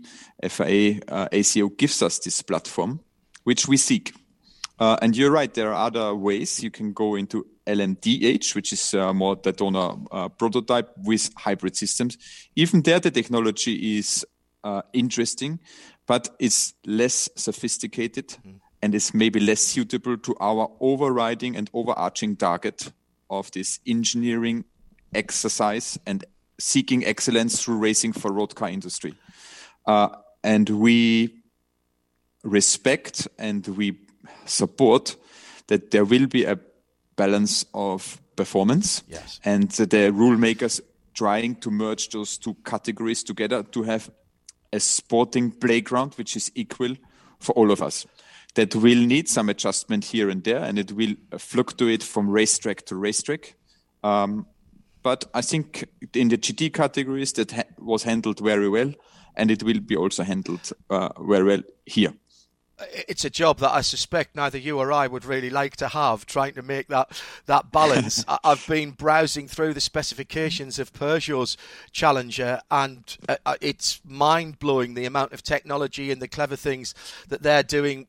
FIA, 0.49 1.01
uh, 1.07 1.27
ACO 1.31 1.69
gives 1.69 2.01
us 2.01 2.19
this 2.19 2.41
platform, 2.41 3.01
which 3.43 3.67
we 3.67 3.77
seek. 3.77 4.13
and 4.79 5.17
you're 5.17 5.31
right, 5.31 5.53
there 5.53 5.73
are 5.73 5.87
other 5.87 6.15
ways 6.15 6.63
you 6.63 6.71
can 6.71 6.93
go 6.93 7.15
into 7.15 7.45
LMDH, 7.69 8.55
which 8.55 8.73
is 8.73 8.93
uh, 8.93 9.13
more 9.13 9.35
Daytona 9.35 9.95
uh, 10.11 10.29
prototype 10.29 10.89
with 11.03 11.29
hybrid 11.37 11.75
systems. 11.75 12.17
Even 12.55 12.81
there, 12.81 12.99
the 12.99 13.11
technology 13.11 13.97
is 13.97 14.25
uh, 14.63 14.81
interesting, 14.93 15.59
but 16.07 16.29
it's 16.39 16.73
less 16.85 17.29
sophisticated 17.35 18.29
mm. 18.45 18.59
and 18.81 18.95
is 18.95 19.13
maybe 19.13 19.39
less 19.39 19.61
suitable 19.61 20.17
to 20.17 20.35
our 20.39 20.71
overriding 20.79 21.55
and 21.55 21.69
overarching 21.73 22.35
target 22.35 22.91
of 23.29 23.51
this 23.51 23.79
engineering 23.85 24.65
exercise 25.13 25.99
and 26.05 26.25
seeking 26.59 27.05
excellence 27.05 27.63
through 27.63 27.77
racing 27.77 28.13
for 28.13 28.31
road 28.31 28.53
car 28.53 28.69
industry. 28.69 29.15
Uh, 29.85 30.09
and 30.43 30.69
we 30.69 31.33
respect 32.43 33.27
and 33.37 33.67
we 33.67 33.97
support 34.45 35.15
that 35.67 35.91
there 35.91 36.05
will 36.05 36.27
be 36.27 36.45
a 36.45 36.59
balance 37.15 37.65
of 37.73 38.21
performance 38.35 39.03
yes. 39.07 39.39
and 39.43 39.69
the 39.71 40.11
rule 40.13 40.37
makers 40.37 40.79
trying 41.13 41.55
to 41.55 41.69
merge 41.69 42.09
those 42.09 42.37
two 42.37 42.55
categories 42.63 43.23
together 43.23 43.61
to 43.63 43.83
have 43.83 44.09
a 44.71 44.79
sporting 44.79 45.51
playground 45.51 46.13
which 46.13 46.37
is 46.37 46.49
equal 46.55 46.95
for 47.39 47.51
all 47.53 47.71
of 47.71 47.81
us 47.81 48.05
that 48.55 48.73
will 48.75 49.05
need 49.05 49.27
some 49.27 49.49
adjustment 49.49 50.05
here 50.05 50.29
and 50.29 50.43
there 50.45 50.63
and 50.63 50.79
it 50.79 50.93
will 50.93 51.13
fluctuate 51.37 52.01
from 52.01 52.29
racetrack 52.29 52.85
to 52.85 52.95
racetrack 52.95 53.55
um, 54.03 54.45
but 55.03 55.25
I 55.33 55.41
think 55.41 55.87
in 56.13 56.29
the 56.29 56.37
GT 56.37 56.73
categories 56.73 57.33
that 57.33 57.51
ha- 57.51 57.63
was 57.77 58.03
handled 58.03 58.39
very 58.39 58.69
well, 58.69 58.93
and 59.35 59.51
it 59.51 59.63
will 59.63 59.79
be 59.79 59.95
also 59.95 60.23
handled 60.23 60.71
uh, 60.89 61.09
very 61.21 61.43
well 61.43 61.61
here. 61.85 62.13
It's 63.09 63.25
a 63.25 63.29
job 63.29 63.59
that 63.59 63.71
I 63.71 63.81
suspect 63.81 64.37
neither 64.37 64.57
you 64.57 64.79
or 64.79 64.93
I 64.93 65.07
would 65.07 65.25
really 65.25 65.49
like 65.49 65.75
to 65.77 65.89
have, 65.89 66.25
trying 66.25 66.53
to 66.53 66.61
make 66.61 66.87
that 66.87 67.21
that 67.45 67.71
balance. 67.71 68.23
I've 68.43 68.65
been 68.67 68.91
browsing 68.91 69.49
through 69.49 69.73
the 69.73 69.81
specifications 69.81 70.79
of 70.79 70.93
Peugeot's 70.93 71.57
Challenger, 71.91 72.61
and 72.71 73.17
uh, 73.27 73.35
uh, 73.45 73.55
it's 73.59 73.99
mind 74.05 74.59
blowing 74.59 74.93
the 74.93 75.05
amount 75.05 75.33
of 75.33 75.43
technology 75.43 76.09
and 76.09 76.21
the 76.21 76.27
clever 76.29 76.55
things 76.55 76.95
that 77.27 77.43
they're 77.43 77.63
doing 77.63 78.07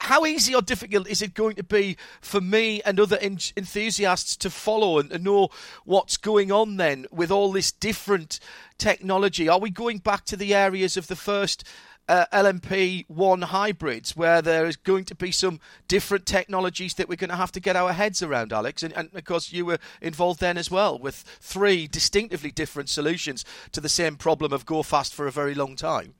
how 0.00 0.24
easy 0.26 0.54
or 0.54 0.62
difficult 0.62 1.08
is 1.08 1.22
it 1.22 1.34
going 1.34 1.56
to 1.56 1.62
be 1.62 1.96
for 2.20 2.40
me 2.40 2.82
and 2.82 2.98
other 3.00 3.18
en- 3.18 3.38
enthusiasts 3.56 4.36
to 4.36 4.50
follow 4.50 4.98
and, 4.98 5.24
know 5.24 5.48
what's 5.84 6.16
going 6.16 6.52
on 6.52 6.76
then 6.76 7.06
with 7.10 7.30
all 7.30 7.52
this 7.52 7.72
different 7.72 8.40
technology? 8.78 9.48
Are 9.48 9.58
we 9.58 9.70
going 9.70 9.98
back 9.98 10.24
to 10.26 10.36
the 10.36 10.54
areas 10.54 10.96
of 10.96 11.06
the 11.06 11.16
first 11.16 11.64
uh, 12.08 12.24
LMP1 12.32 13.44
hybrids 13.44 14.16
where 14.16 14.40
there 14.40 14.66
is 14.66 14.76
going 14.76 15.04
to 15.04 15.14
be 15.14 15.30
some 15.30 15.60
different 15.88 16.24
technologies 16.24 16.94
that 16.94 17.08
we're 17.08 17.16
going 17.16 17.30
to 17.30 17.36
have 17.36 17.52
to 17.52 17.60
get 17.60 17.76
our 17.76 17.92
heads 17.92 18.22
around, 18.22 18.52
Alex? 18.52 18.82
And, 18.82 18.94
and 18.94 19.10
of 19.14 19.24
course, 19.24 19.52
you 19.52 19.66
were 19.66 19.78
involved 20.00 20.40
then 20.40 20.56
as 20.56 20.70
well 20.70 20.98
with 20.98 21.16
three 21.40 21.86
distinctively 21.86 22.50
different 22.50 22.88
solutions 22.88 23.44
to 23.72 23.80
the 23.80 23.88
same 23.88 24.16
problem 24.16 24.52
of 24.52 24.64
go 24.64 24.82
fast 24.82 25.14
for 25.14 25.26
a 25.26 25.32
very 25.32 25.54
long 25.54 25.76
time. 25.76 26.14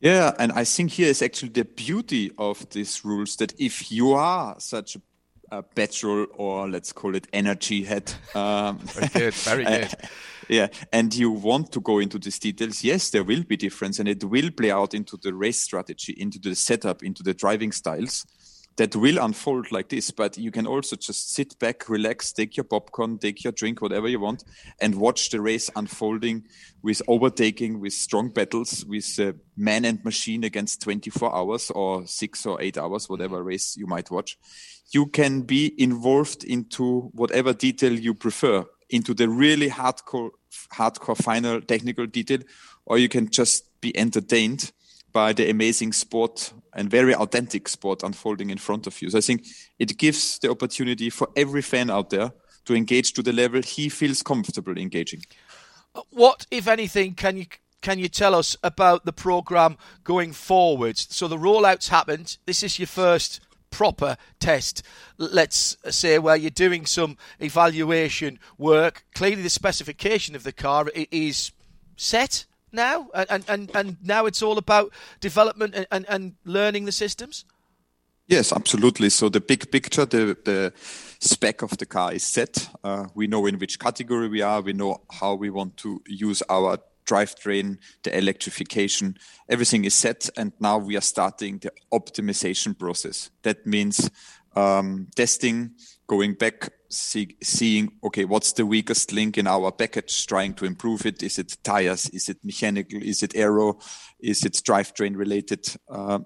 Yeah, 0.00 0.32
and 0.38 0.52
I 0.52 0.64
think 0.64 0.92
here 0.92 1.08
is 1.08 1.22
actually 1.22 1.50
the 1.50 1.64
beauty 1.64 2.30
of 2.38 2.68
these 2.70 3.04
rules 3.04 3.36
that 3.36 3.52
if 3.58 3.90
you 3.90 4.12
are 4.12 4.54
such 4.60 4.96
a, 4.96 5.00
a 5.50 5.62
petrol 5.62 6.26
or 6.34 6.68
let's 6.68 6.92
call 6.92 7.16
it 7.16 7.26
energy 7.32 7.82
head, 7.82 8.12
um, 8.34 8.78
very 8.84 9.08
good, 9.08 9.34
very 9.34 9.64
good. 9.64 9.94
yeah, 10.48 10.68
and 10.92 11.12
you 11.14 11.32
want 11.32 11.72
to 11.72 11.80
go 11.80 11.98
into 11.98 12.18
these 12.18 12.38
details, 12.38 12.84
yes, 12.84 13.10
there 13.10 13.24
will 13.24 13.42
be 13.42 13.56
difference, 13.56 13.98
and 13.98 14.08
it 14.08 14.22
will 14.22 14.52
play 14.52 14.70
out 14.70 14.94
into 14.94 15.16
the 15.16 15.34
race 15.34 15.60
strategy, 15.60 16.14
into 16.16 16.38
the 16.38 16.54
setup, 16.54 17.02
into 17.02 17.24
the 17.24 17.34
driving 17.34 17.72
styles 17.72 18.24
that 18.78 18.94
will 18.94 19.18
unfold 19.18 19.70
like 19.70 19.88
this. 19.88 20.10
But 20.10 20.38
you 20.38 20.50
can 20.50 20.66
also 20.66 20.96
just 20.96 21.34
sit 21.34 21.58
back, 21.58 21.88
relax, 21.88 22.32
take 22.32 22.56
your 22.56 22.64
popcorn, 22.64 23.18
take 23.18 23.44
your 23.44 23.52
drink, 23.52 23.82
whatever 23.82 24.08
you 24.08 24.20
want, 24.20 24.44
and 24.80 24.94
watch 24.94 25.30
the 25.30 25.40
race 25.40 25.68
unfolding 25.76 26.44
with 26.82 27.02
overtaking, 27.08 27.80
with 27.80 27.92
strong 27.92 28.30
battles, 28.30 28.84
with 28.86 29.18
uh, 29.18 29.32
man 29.56 29.84
and 29.84 30.02
machine 30.04 30.44
against 30.44 30.80
24 30.82 31.34
hours 31.34 31.70
or 31.72 32.06
six 32.06 32.46
or 32.46 32.62
eight 32.62 32.78
hours, 32.78 33.08
whatever 33.08 33.42
race 33.42 33.76
you 33.76 33.86
might 33.86 34.10
watch. 34.10 34.38
You 34.90 35.06
can 35.06 35.42
be 35.42 35.74
involved 35.76 36.44
into 36.44 37.10
whatever 37.12 37.52
detail 37.52 37.92
you 37.92 38.14
prefer, 38.14 38.64
into 38.88 39.12
the 39.12 39.28
really 39.28 39.68
hardcore, 39.68 40.30
hardcore 40.72 41.16
final 41.16 41.60
technical 41.60 42.06
detail, 42.06 42.38
or 42.86 42.96
you 42.96 43.08
can 43.08 43.28
just 43.28 43.80
be 43.80 43.96
entertained 43.96 44.72
by 45.18 45.32
the 45.32 45.50
amazing 45.50 45.92
sport 45.92 46.52
and 46.74 46.88
very 46.88 47.12
authentic 47.12 47.66
sport 47.66 48.04
unfolding 48.04 48.50
in 48.50 48.58
front 48.58 48.86
of 48.86 49.02
you. 49.02 49.10
So 49.10 49.18
I 49.18 49.20
think 49.20 49.44
it 49.80 49.98
gives 49.98 50.38
the 50.38 50.48
opportunity 50.48 51.10
for 51.10 51.28
every 51.34 51.60
fan 51.60 51.90
out 51.90 52.10
there 52.10 52.30
to 52.66 52.74
engage 52.76 53.14
to 53.14 53.22
the 53.24 53.32
level 53.32 53.60
he 53.60 53.88
feels 53.88 54.22
comfortable 54.22 54.78
engaging. 54.78 55.22
What, 56.10 56.46
if 56.52 56.68
anything, 56.68 57.14
can 57.14 57.36
you 57.36 57.46
can 57.80 57.98
you 57.98 58.08
tell 58.08 58.32
us 58.32 58.56
about 58.62 59.04
the 59.06 59.12
program 59.12 59.76
going 60.04 60.32
forward? 60.32 60.96
So 60.96 61.26
the 61.26 61.36
rollouts 61.36 61.88
happened. 61.88 62.38
This 62.46 62.62
is 62.62 62.78
your 62.78 62.86
first 62.86 63.40
proper 63.70 64.16
test, 64.38 64.84
let's 65.16 65.76
say, 65.90 66.20
where 66.20 66.36
you're 66.36 66.64
doing 66.66 66.86
some 66.86 67.16
evaluation 67.40 68.38
work. 68.56 69.04
Clearly, 69.16 69.42
the 69.42 69.50
specification 69.50 70.36
of 70.36 70.44
the 70.44 70.52
car 70.52 70.86
is 71.10 71.50
set 71.96 72.46
now, 72.72 73.08
and 73.14 73.44
and 73.48 73.70
and 73.74 73.96
now 74.02 74.26
it's 74.26 74.42
all 74.42 74.58
about 74.58 74.92
development 75.20 75.74
and, 75.74 75.86
and, 75.90 76.06
and 76.08 76.34
learning 76.44 76.86
the 76.86 76.92
systems. 76.92 77.44
Yes, 78.26 78.52
absolutely. 78.52 79.08
So 79.10 79.30
the 79.30 79.40
big 79.40 79.70
picture, 79.70 80.04
the 80.04 80.36
the 80.44 80.72
spec 81.20 81.62
of 81.62 81.76
the 81.78 81.86
car 81.86 82.12
is 82.12 82.22
set. 82.22 82.68
Uh, 82.84 83.06
we 83.14 83.26
know 83.26 83.46
in 83.46 83.58
which 83.58 83.78
category 83.78 84.28
we 84.28 84.42
are. 84.42 84.60
We 84.60 84.72
know 84.72 85.00
how 85.10 85.34
we 85.34 85.50
want 85.50 85.76
to 85.78 86.02
use 86.06 86.42
our 86.48 86.78
drivetrain, 87.06 87.78
the 88.02 88.16
electrification. 88.16 89.16
Everything 89.48 89.84
is 89.84 89.94
set, 89.94 90.28
and 90.36 90.52
now 90.60 90.78
we 90.78 90.96
are 90.96 91.02
starting 91.02 91.58
the 91.58 91.72
optimization 91.90 92.78
process. 92.78 93.30
That 93.42 93.66
means 93.66 94.10
um, 94.54 95.08
testing, 95.16 95.70
going 96.06 96.34
back, 96.34 96.70
see, 96.88 97.36
seeing, 97.42 97.92
okay, 98.04 98.24
what's 98.24 98.52
the 98.52 98.66
weakest 98.66 99.12
link 99.12 99.38
in 99.38 99.46
our 99.46 99.70
package, 99.72 100.26
trying 100.26 100.54
to 100.54 100.64
improve 100.64 101.06
it. 101.06 101.22
Is 101.22 101.38
it 101.38 101.56
tires? 101.62 102.08
Is 102.10 102.28
it 102.28 102.38
mechanical? 102.44 103.02
Is 103.02 103.22
it 103.22 103.34
aero? 103.34 103.78
Is 104.20 104.44
it 104.44 104.54
drivetrain 104.54 105.16
related? 105.16 105.66
Uh, 105.88 106.20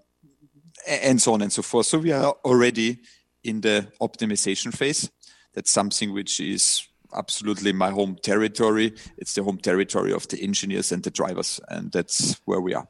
and 0.89 1.21
so 1.21 1.35
on 1.35 1.43
and 1.43 1.53
so 1.53 1.63
forth. 1.63 1.87
So 1.87 1.99
we 1.99 2.13
are 2.13 2.35
already 2.45 3.01
in 3.45 3.61
the 3.61 3.89
optimization 4.01 4.75
phase. 4.77 5.11
That's 5.55 5.71
something 5.71 6.13
which 6.13 6.41
is 6.41 6.87
absolutely 7.15 7.73
my 7.73 7.91
home 7.91 8.17
territory. 8.23 8.95
It's 9.19 9.35
the 9.35 9.43
home 9.43 9.59
territory 9.59 10.13
of 10.13 10.29
the 10.29 10.43
engineers 10.43 10.93
and 10.93 11.03
the 11.03 11.11
drivers, 11.11 11.61
and 11.69 11.93
that's 11.93 12.41
where 12.45 12.61
we 12.61 12.75
are. 12.75 12.89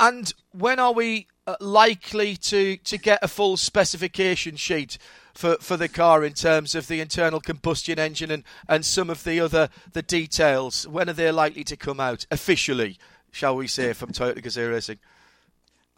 And 0.00 0.32
when 0.52 0.78
are 0.78 0.92
we 0.92 1.28
uh, 1.46 1.56
likely 1.60 2.36
to, 2.36 2.76
to 2.78 2.98
get 2.98 3.18
a 3.22 3.28
full 3.28 3.56
specification 3.56 4.56
sheet 4.56 4.98
for, 5.34 5.56
for 5.60 5.76
the 5.76 5.88
car 5.88 6.24
in 6.24 6.32
terms 6.32 6.74
of 6.74 6.88
the 6.88 7.00
internal 7.00 7.40
combustion 7.40 7.98
engine 7.98 8.30
and, 8.30 8.44
and 8.68 8.84
some 8.84 9.10
of 9.10 9.24
the 9.24 9.40
other 9.40 9.68
the 9.92 10.02
details? 10.02 10.86
When 10.86 11.10
are 11.10 11.14
they 11.14 11.30
likely 11.30 11.64
to 11.64 11.76
come 11.76 12.00
out 12.00 12.26
officially, 12.30 12.98
shall 13.32 13.56
we 13.56 13.66
say, 13.66 13.92
from 13.92 14.12
Toyota 14.12 14.42
Gazoo 14.42 14.70
Racing? 14.70 14.98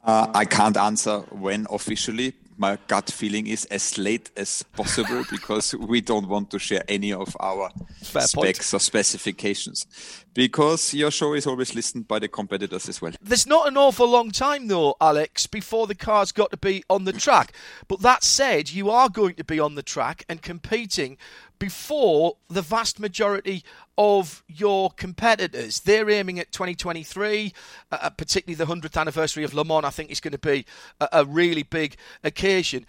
Uh, 0.03 0.30
I 0.34 0.45
can't 0.45 0.76
answer 0.76 1.18
when 1.30 1.66
officially. 1.70 2.34
My 2.59 2.78
gut 2.86 3.11
feeling 3.11 3.46
is 3.46 3.64
as 3.66 3.98
late 3.98 4.30
as 4.36 4.62
possible 4.62 5.24
because 5.30 5.74
we 5.74 6.00
don't 6.00 6.26
want 6.28 6.50
to 6.50 6.59
share 6.59 6.82
any 6.88 7.12
of 7.12 7.36
our 7.38 7.70
Fair 8.02 8.22
specs 8.22 8.70
point. 8.70 8.74
or 8.74 8.80
specifications. 8.80 9.86
Because 10.32 10.94
your 10.94 11.11
show 11.11 11.34
is 11.34 11.46
always 11.46 11.74
listened 11.74 12.09
by 12.09 12.18
the 12.18 12.28
competitors 12.28 12.88
as 12.88 13.00
well. 13.00 13.12
There's 13.22 13.46
not 13.46 13.68
an 13.68 13.76
awful 13.76 14.09
long 14.09 14.30
time, 14.30 14.68
though, 14.68 14.96
Alex, 15.00 15.46
before 15.46 15.86
the 15.86 15.94
car's 15.94 16.32
got 16.32 16.50
to 16.50 16.57
be 16.57 16.82
on 16.88 17.04
the 17.04 17.12
track. 17.12 17.52
But 17.88 18.00
that 18.02 18.22
said, 18.22 18.70
you 18.70 18.90
are 18.90 19.09
going 19.09 19.34
to 19.34 19.44
be 19.44 19.61
on 19.61 19.74
the 19.74 19.82
track 19.82 20.24
and 20.28 20.42
competing 20.42 21.16
before 21.59 22.36
the 22.48 22.62
vast 22.62 23.00
majority 23.00 23.64
of 23.99 24.42
your 24.49 24.90
competitors. 24.90 25.80
They're 25.80 26.11
aiming 26.11 26.38
at 26.38 26.53
2023, 26.53 27.53
uh, 27.90 27.99
uh, 28.01 28.11
particularly 28.11 28.55
the 28.55 28.72
100th 28.72 29.01
anniversary 29.01 29.44
of 29.44 29.55
Le 29.55 29.64
Mans, 29.64 29.84
I 29.84 29.90
think 29.90 30.11
is 30.11 30.20
going 30.20 30.32
to 30.32 30.38
be 30.38 30.66
a, 31.01 31.09
a 31.12 31.24
really 31.24 31.62
big 31.62 31.97
occasion. 32.22 32.86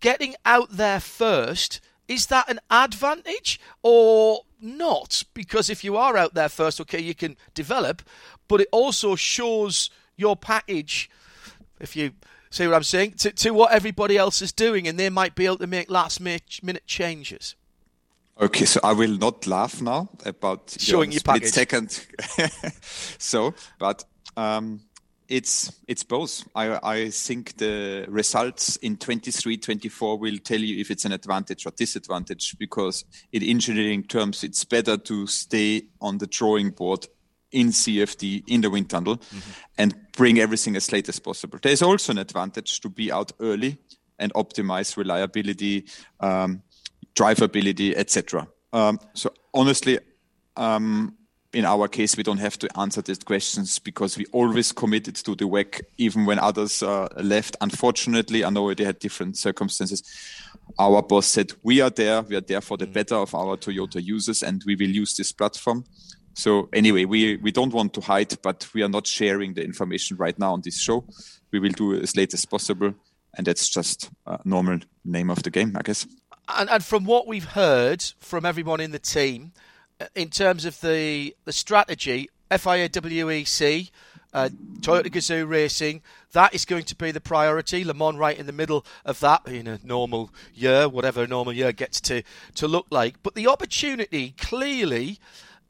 Getting 0.00 0.34
out 0.44 0.70
there 0.70 1.00
first, 1.00 1.80
is 2.08 2.26
that 2.26 2.48
an 2.48 2.60
advantage 2.70 3.60
or 3.82 4.42
not? 4.60 5.24
Because 5.34 5.68
if 5.68 5.84
you 5.84 5.96
are 5.96 6.16
out 6.16 6.34
there 6.34 6.48
first, 6.48 6.80
okay, 6.82 7.00
you 7.00 7.14
can 7.14 7.36
develop, 7.54 8.02
but 8.48 8.60
it 8.60 8.68
also 8.72 9.16
shows 9.16 9.90
your 10.16 10.36
package, 10.36 11.10
if 11.80 11.96
you 11.96 12.12
see 12.50 12.66
what 12.66 12.76
I'm 12.76 12.82
saying, 12.82 13.12
to, 13.12 13.30
to 13.32 13.50
what 13.50 13.72
everybody 13.72 14.16
else 14.16 14.40
is 14.40 14.52
doing, 14.52 14.88
and 14.88 14.98
they 14.98 15.10
might 15.10 15.34
be 15.34 15.46
able 15.46 15.58
to 15.58 15.66
make 15.66 15.90
last 15.90 16.20
minute 16.20 16.86
changes. 16.86 17.54
Okay, 18.38 18.66
so 18.66 18.80
I 18.84 18.92
will 18.92 19.16
not 19.16 19.46
laugh 19.46 19.80
now 19.80 20.10
about 20.26 20.76
Showing 20.78 21.10
your 21.10 21.20
split 21.20 21.48
second. 21.48 22.06
so, 23.18 23.54
but 23.78 24.04
um, 24.36 24.82
it's 25.26 25.72
it's 25.88 26.02
both. 26.02 26.46
I 26.54 26.78
I 26.82 27.10
think 27.10 27.56
the 27.56 28.04
results 28.08 28.76
in 28.76 28.98
23, 28.98 29.56
24 29.56 30.18
will 30.18 30.38
tell 30.38 30.60
you 30.60 30.78
if 30.78 30.90
it's 30.90 31.06
an 31.06 31.12
advantage 31.12 31.64
or 31.64 31.70
disadvantage 31.70 32.58
because 32.58 33.06
in 33.32 33.42
engineering 33.42 34.02
terms, 34.02 34.44
it's 34.44 34.64
better 34.66 34.98
to 34.98 35.26
stay 35.26 35.84
on 36.02 36.18
the 36.18 36.26
drawing 36.26 36.70
board 36.70 37.06
in 37.52 37.68
CFD 37.68 38.44
in 38.48 38.60
the 38.60 38.68
wind 38.68 38.90
tunnel 38.90 39.18
and 39.78 39.94
bring 40.14 40.38
everything 40.38 40.76
as 40.76 40.92
late 40.92 41.08
as 41.08 41.18
possible. 41.18 41.58
There's 41.62 41.80
also 41.80 42.12
an 42.12 42.18
advantage 42.18 42.80
to 42.80 42.90
be 42.90 43.10
out 43.10 43.32
early 43.40 43.78
and 44.18 44.32
optimize 44.34 44.96
reliability. 44.96 45.86
Um, 46.20 46.62
drivability, 47.16 47.94
etc. 47.96 48.46
Um, 48.72 49.00
so 49.14 49.32
honestly, 49.54 49.98
um, 50.56 51.16
in 51.52 51.64
our 51.64 51.88
case, 51.88 52.16
we 52.16 52.22
don't 52.22 52.38
have 52.38 52.58
to 52.58 52.78
answer 52.78 53.00
these 53.00 53.18
questions 53.18 53.78
because 53.78 54.18
we 54.18 54.26
always 54.26 54.72
committed 54.72 55.14
to 55.14 55.34
the 55.34 55.46
WEC, 55.46 55.80
even 55.96 56.26
when 56.26 56.38
others 56.38 56.82
uh, 56.82 57.08
left. 57.16 57.56
Unfortunately, 57.62 58.44
I 58.44 58.50
know 58.50 58.74
they 58.74 58.84
had 58.84 58.98
different 58.98 59.38
circumstances. 59.38 60.02
Our 60.78 61.02
boss 61.02 61.26
said, 61.26 61.52
"We 61.62 61.80
are 61.80 61.90
there. 61.90 62.20
We 62.22 62.36
are 62.36 62.42
there 62.42 62.60
for 62.60 62.76
the 62.76 62.86
better 62.86 63.14
of 63.14 63.34
our 63.34 63.56
Toyota 63.56 64.02
users, 64.02 64.42
and 64.42 64.62
we 64.66 64.76
will 64.76 64.90
use 64.90 65.16
this 65.16 65.32
platform." 65.32 65.84
So 66.34 66.68
anyway, 66.74 67.06
we 67.06 67.36
we 67.36 67.52
don't 67.52 67.72
want 67.72 67.94
to 67.94 68.02
hide, 68.02 68.34
but 68.42 68.68
we 68.74 68.82
are 68.82 68.90
not 68.90 69.06
sharing 69.06 69.54
the 69.54 69.64
information 69.64 70.18
right 70.18 70.38
now 70.38 70.52
on 70.52 70.60
this 70.62 70.78
show. 70.78 71.04
We 71.52 71.60
will 71.60 71.72
do 71.72 71.92
it 71.92 72.02
as 72.02 72.16
late 72.16 72.34
as 72.34 72.44
possible, 72.44 72.92
and 73.34 73.46
that's 73.46 73.70
just 73.70 74.10
a 74.26 74.38
normal 74.44 74.80
name 75.04 75.30
of 75.30 75.42
the 75.42 75.50
game, 75.50 75.74
I 75.74 75.82
guess. 75.82 76.06
And, 76.48 76.70
and 76.70 76.84
from 76.84 77.04
what 77.04 77.26
we've 77.26 77.44
heard 77.44 78.02
from 78.18 78.44
everyone 78.44 78.80
in 78.80 78.92
the 78.92 78.98
team, 78.98 79.52
uh, 80.00 80.06
in 80.14 80.30
terms 80.30 80.64
of 80.64 80.80
the 80.80 81.34
the 81.44 81.52
strategy, 81.52 82.28
FIA 82.50 82.88
WEC, 82.88 83.90
uh, 84.32 84.50
Toyota 84.80 85.06
Gazoo 85.06 85.48
Racing, 85.48 86.02
that 86.32 86.54
is 86.54 86.64
going 86.64 86.84
to 86.84 86.94
be 86.94 87.10
the 87.10 87.20
priority. 87.20 87.84
Le 87.84 87.94
Mans 87.94 88.18
right 88.18 88.38
in 88.38 88.46
the 88.46 88.52
middle 88.52 88.84
of 89.04 89.18
that 89.20 89.46
in 89.48 89.66
a 89.66 89.80
normal 89.82 90.30
year, 90.54 90.88
whatever 90.88 91.22
a 91.22 91.26
normal 91.26 91.52
year 91.52 91.72
gets 91.72 92.00
to, 92.02 92.22
to 92.54 92.68
look 92.68 92.86
like. 92.90 93.22
But 93.22 93.34
the 93.34 93.48
opportunity 93.48 94.34
clearly 94.38 95.18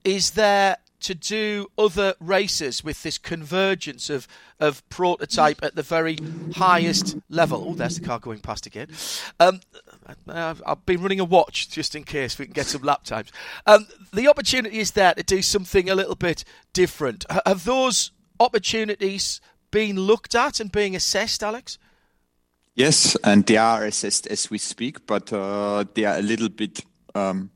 is 0.05 0.33
there 0.33 0.79
to 0.99 1.15
do 1.15 1.67
other 1.79 2.15
races 2.19 2.83
with 2.83 3.03
this 3.03 3.19
convergence 3.19 4.11
of 4.11 4.27
of 4.59 4.89
prototype 4.89 5.63
at 5.63 5.75
the 5.77 5.83
very 5.83 6.19
highest 6.55 7.17
level. 7.29 7.67
Oh, 7.69 7.75
there's 7.75 7.99
the 7.99 8.07
car 8.07 8.19
going 8.19 8.41
past 8.41 8.67
again. 8.67 8.89
Um, 9.39 9.61
I've 10.29 10.87
been 10.87 11.03
running 11.03 11.21
a 11.21 11.25
watch 11.25 11.69
just 11.69 11.95
in 11.95 12.05
case 12.05 12.39
we 12.39 12.47
can 12.47 12.53
get 12.53 12.67
some 12.67 12.83
lap 12.83 13.05
times. 13.05 13.33
Um, 13.67 13.87
the 14.13 14.29
opportunity 14.29 14.79
is 14.79 14.93
there 14.93 15.15
to 15.15 15.23
do 15.23 15.43
something 15.43 15.91
a 15.91 15.95
little 15.95 16.15
bit 16.15 16.45
different. 16.73 17.25
Have 17.45 17.65
those 17.65 18.13
opportunities 18.39 19.41
been 19.71 19.97
looked 19.97 20.35
at 20.35 20.61
and 20.61 20.71
being 20.71 20.95
assessed, 20.95 21.43
Alex? 21.43 21.79
Yes, 22.75 23.17
and 23.25 23.45
they 23.47 23.57
are 23.57 23.85
assessed 23.85 24.27
as 24.27 24.51
we 24.51 24.59
speak, 24.59 25.07
but 25.07 25.33
uh, 25.33 25.85
they 25.95 26.05
are 26.05 26.19
a 26.19 26.23
little 26.23 26.51
bit, 26.51 26.85
um, 27.15 27.51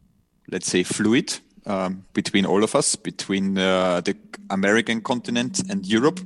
let's 0.50 0.66
say, 0.66 0.82
fluid 0.82 1.38
um, 1.66 2.06
between 2.14 2.46
all 2.46 2.64
of 2.64 2.74
us, 2.74 2.96
between 2.96 3.58
uh, 3.58 4.00
the 4.00 4.16
American 4.48 5.02
continent 5.02 5.60
and 5.68 5.86
Europe. 5.86 6.20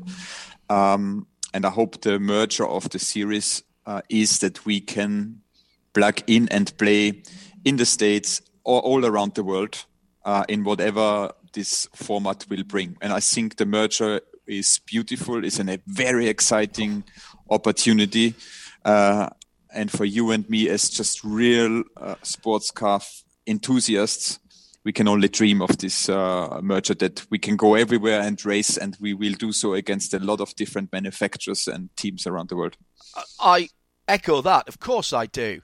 Um, 0.70 1.26
and 1.52 1.66
I 1.66 1.70
hope 1.70 2.00
the 2.00 2.18
merger 2.18 2.66
of 2.66 2.88
the 2.90 2.98
series 2.98 3.62
uh, 3.86 4.02
is 4.08 4.38
that 4.38 4.64
we 4.64 4.80
can 4.80 5.40
plug 5.94 6.22
in 6.26 6.48
and 6.50 6.76
play 6.76 7.22
in 7.64 7.76
the 7.76 7.86
States 7.86 8.42
or 8.64 8.80
all 8.80 9.06
around 9.06 9.34
the 9.34 9.44
world 9.44 9.86
uh, 10.24 10.44
in 10.48 10.64
whatever 10.64 11.30
this 11.52 11.88
format 11.94 12.44
will 12.50 12.64
bring. 12.64 12.96
And 13.00 13.12
I 13.12 13.20
think 13.20 13.56
the 13.56 13.66
merger 13.66 14.20
is 14.46 14.80
beautiful, 14.86 15.44
is 15.44 15.58
a 15.58 15.78
very 15.86 16.28
exciting 16.28 17.04
opportunity. 17.48 18.34
Uh, 18.84 19.28
and 19.72 19.90
for 19.90 20.04
you 20.04 20.30
and 20.30 20.48
me, 20.48 20.68
as 20.68 20.90
just 20.90 21.24
real 21.24 21.82
uh, 21.96 22.16
sports 22.22 22.70
car 22.70 23.00
enthusiasts, 23.46 24.38
we 24.84 24.92
can 24.92 25.08
only 25.08 25.28
dream 25.28 25.62
of 25.62 25.78
this 25.78 26.08
uh, 26.08 26.60
merger 26.62 26.94
that 26.94 27.24
we 27.30 27.38
can 27.38 27.56
go 27.56 27.74
everywhere 27.74 28.20
and 28.20 28.44
race, 28.44 28.76
and 28.76 28.96
we 29.00 29.14
will 29.14 29.32
do 29.32 29.50
so 29.50 29.72
against 29.72 30.12
a 30.12 30.18
lot 30.18 30.40
of 30.40 30.54
different 30.56 30.92
manufacturers 30.92 31.66
and 31.66 31.88
teams 31.96 32.26
around 32.26 32.50
the 32.50 32.56
world. 32.56 32.76
I 33.40 33.68
echo 34.08 34.40
that. 34.42 34.68
Of 34.68 34.80
course, 34.80 35.12
I 35.12 35.26
do. 35.26 35.60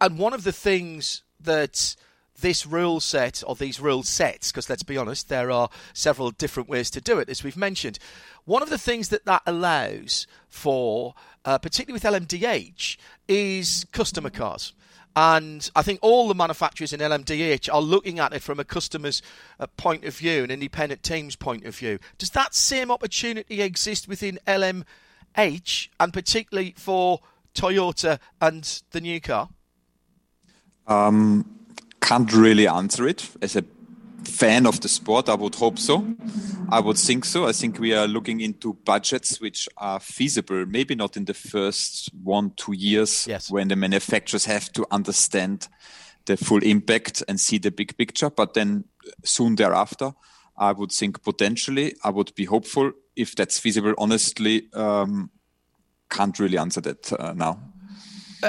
And 0.00 0.18
one 0.18 0.32
of 0.34 0.44
the 0.44 0.52
things 0.52 1.22
that 1.40 1.96
this 2.40 2.66
rule 2.66 3.00
set, 3.00 3.42
or 3.46 3.54
these 3.54 3.80
rule 3.80 4.02
sets, 4.02 4.50
because 4.50 4.68
let's 4.68 4.82
be 4.82 4.96
honest, 4.96 5.28
there 5.28 5.50
are 5.50 5.68
several 5.92 6.30
different 6.30 6.68
ways 6.68 6.90
to 6.90 7.00
do 7.00 7.18
it, 7.18 7.28
as 7.28 7.44
we've 7.44 7.56
mentioned. 7.56 7.98
One 8.44 8.62
of 8.62 8.70
the 8.70 8.78
things 8.78 9.08
that 9.10 9.24
that 9.24 9.42
allows 9.46 10.26
for, 10.48 11.14
uh, 11.44 11.58
particularly 11.58 11.94
with 11.94 12.02
LMDH, 12.02 12.96
is 13.28 13.86
customer 13.92 14.30
cars. 14.30 14.72
And 15.16 15.70
I 15.76 15.82
think 15.82 16.00
all 16.02 16.26
the 16.26 16.34
manufacturers 16.34 16.92
in 16.92 16.98
LMDH 16.98 17.72
are 17.72 17.80
looking 17.80 18.18
at 18.18 18.32
it 18.32 18.42
from 18.42 18.58
a 18.58 18.64
customer's 18.64 19.22
uh, 19.60 19.68
point 19.76 20.04
of 20.04 20.16
view, 20.16 20.42
an 20.42 20.50
independent 20.50 21.04
team's 21.04 21.36
point 21.36 21.64
of 21.66 21.76
view. 21.76 22.00
Does 22.18 22.30
that 22.30 22.52
same 22.52 22.90
opportunity 22.90 23.62
exist 23.62 24.08
within 24.08 24.40
LMH, 24.48 25.88
and 26.00 26.12
particularly 26.12 26.74
for 26.76 27.20
Toyota 27.54 28.18
and 28.40 28.82
the 28.90 29.00
new 29.00 29.20
car? 29.20 29.48
Um, 30.86 31.44
can't 32.00 32.32
really 32.32 32.68
answer 32.68 33.06
it. 33.08 33.28
As 33.40 33.56
a 33.56 33.64
fan 34.24 34.66
of 34.66 34.80
the 34.80 34.88
sport, 34.88 35.28
I 35.28 35.34
would 35.34 35.54
hope 35.54 35.78
so. 35.78 36.04
I 36.70 36.80
would 36.80 36.98
think 36.98 37.24
so. 37.24 37.46
I 37.46 37.52
think 37.52 37.78
we 37.78 37.94
are 37.94 38.06
looking 38.06 38.40
into 38.40 38.74
budgets 38.84 39.40
which 39.40 39.68
are 39.76 40.00
feasible, 40.00 40.66
maybe 40.66 40.94
not 40.94 41.16
in 41.16 41.24
the 41.24 41.34
first 41.34 42.10
one, 42.22 42.52
two 42.56 42.72
years 42.74 43.26
Yes. 43.26 43.50
when 43.50 43.68
the 43.68 43.76
manufacturers 43.76 44.44
have 44.46 44.72
to 44.72 44.86
understand 44.90 45.68
the 46.26 46.36
full 46.36 46.62
impact 46.62 47.22
and 47.28 47.38
see 47.38 47.58
the 47.58 47.70
big 47.70 47.96
picture, 47.96 48.30
but 48.30 48.54
then 48.54 48.84
soon 49.24 49.56
thereafter. 49.56 50.12
I 50.56 50.72
would 50.72 50.92
think 50.92 51.22
potentially, 51.22 51.94
I 52.04 52.10
would 52.10 52.34
be 52.34 52.44
hopeful 52.44 52.92
if 53.16 53.34
that's 53.34 53.58
feasible. 53.58 53.92
Honestly, 53.98 54.68
um, 54.72 55.30
can't 56.10 56.38
really 56.38 56.58
answer 56.58 56.80
that 56.80 57.12
uh, 57.12 57.32
now. 57.34 57.58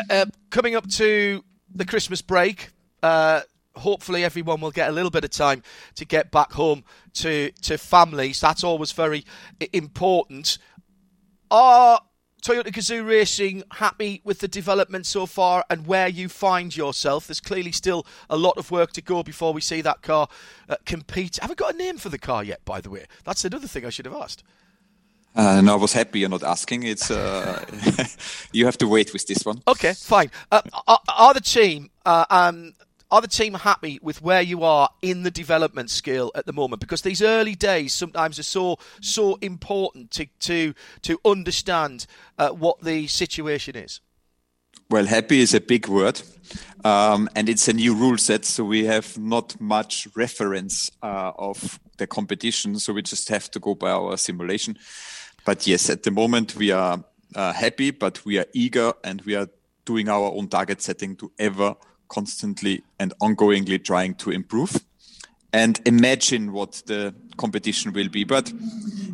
uh, 0.09 0.25
coming 0.49 0.75
up 0.75 0.87
to 0.91 1.43
the 1.73 1.85
Christmas 1.85 2.21
break, 2.21 2.69
uh, 3.03 3.41
hopefully 3.75 4.23
everyone 4.23 4.61
will 4.61 4.71
get 4.71 4.89
a 4.89 4.91
little 4.91 5.11
bit 5.11 5.23
of 5.23 5.29
time 5.31 5.61
to 5.95 6.05
get 6.05 6.31
back 6.31 6.53
home 6.53 6.83
to 7.13 7.51
to 7.61 7.77
families. 7.77 8.39
That's 8.39 8.63
always 8.63 8.91
very 8.91 9.25
important. 9.73 10.57
Are 11.51 12.01
Toyota 12.41 12.71
Gazoo 12.71 13.07
Racing 13.07 13.63
happy 13.71 14.21
with 14.23 14.39
the 14.39 14.47
development 14.47 15.05
so 15.05 15.25
far 15.25 15.65
and 15.69 15.87
where 15.87 16.07
you 16.07 16.29
find 16.29 16.75
yourself? 16.75 17.27
There's 17.27 17.39
clearly 17.39 17.71
still 17.71 18.05
a 18.29 18.37
lot 18.37 18.57
of 18.57 18.69
work 18.71 18.91
to 18.93 19.01
go 19.01 19.23
before 19.23 19.51
we 19.51 19.61
see 19.61 19.81
that 19.81 20.01
car 20.01 20.27
uh, 20.69 20.75
compete. 20.85 21.37
Have 21.41 21.51
I 21.51 21.55
got 21.55 21.73
a 21.73 21.77
name 21.77 21.97
for 21.97 22.09
the 22.09 22.19
car 22.19 22.43
yet? 22.43 22.63
By 22.63 22.81
the 22.81 22.89
way, 22.89 23.05
that's 23.23 23.45
another 23.45 23.67
thing 23.67 23.85
I 23.85 23.89
should 23.89 24.05
have 24.05 24.15
asked. 24.15 24.43
Uh, 25.35 25.59
no, 25.61 25.73
I 25.73 25.75
was 25.75 25.91
happy 25.91 26.19
you're 26.19 26.29
not 26.29 26.43
asking. 26.43 26.83
It's 26.83 27.11
uh, 27.11 27.65
you 28.53 28.65
have 28.65 28.77
to 28.77 28.87
wait 28.87 29.11
with 29.11 29.27
this 29.27 29.45
one. 29.45 29.61
Okay, 29.67 29.93
fine. 29.93 30.31
Uh, 30.49 30.61
are, 30.87 30.99
are, 31.09 31.33
the 31.33 31.41
team 31.41 31.89
uh, 32.05 32.25
um, 32.29 32.73
are 33.11 33.21
the 33.21 33.27
team 33.27 33.53
happy 33.53 33.99
with 34.01 34.21
where 34.21 34.41
you 34.41 34.63
are 34.63 34.89
in 35.01 35.23
the 35.23 35.31
development 35.31 35.89
skill 35.89 36.31
at 36.35 36.45
the 36.45 36.53
moment? 36.53 36.79
Because 36.79 37.01
these 37.01 37.21
early 37.21 37.53
days 37.53 37.93
sometimes 37.93 38.39
are 38.39 38.43
so 38.43 38.77
so 39.01 39.35
important 39.41 40.11
to 40.11 40.25
to 40.39 40.73
to 41.01 41.19
understand 41.25 42.07
uh, 42.37 42.49
what 42.49 42.81
the 42.81 43.07
situation 43.07 43.75
is. 43.75 43.99
Well, 44.89 45.05
happy 45.05 45.41
is 45.41 45.53
a 45.53 45.59
big 45.59 45.87
word, 45.87 46.21
um, 46.83 47.27
and 47.35 47.49
it's 47.49 47.67
a 47.67 47.73
new 47.73 47.95
rule 47.95 48.17
set, 48.19 48.45
so 48.45 48.63
we 48.63 48.85
have 48.85 49.17
not 49.17 49.59
much 49.59 50.07
reference 50.15 50.91
uh, 51.01 51.31
of 51.37 51.79
the 51.97 52.05
competition, 52.05 52.77
so 52.79 52.93
we 52.93 53.01
just 53.01 53.27
have 53.29 53.49
to 53.51 53.59
go 53.59 53.73
by 53.73 53.89
our 53.89 54.15
simulation. 54.15 54.77
But 55.45 55.67
yes, 55.67 55.89
at 55.89 56.03
the 56.03 56.11
moment 56.11 56.55
we 56.55 56.71
are 56.71 57.03
uh, 57.35 57.53
happy, 57.53 57.91
but 57.91 58.25
we 58.25 58.39
are 58.39 58.47
eager 58.53 58.93
and 59.03 59.21
we 59.21 59.35
are 59.35 59.47
doing 59.85 60.09
our 60.09 60.31
own 60.31 60.47
target 60.47 60.81
setting 60.81 61.15
to 61.17 61.31
ever 61.39 61.75
constantly 62.09 62.83
and 62.99 63.13
ongoingly 63.21 63.83
trying 63.83 64.15
to 64.15 64.31
improve 64.31 64.83
and 65.55 65.79
imagine 65.85 66.51
what 66.51 66.83
the 66.85 67.15
competition 67.37 67.93
will 67.93 68.09
be. 68.09 68.25
But 68.25 68.51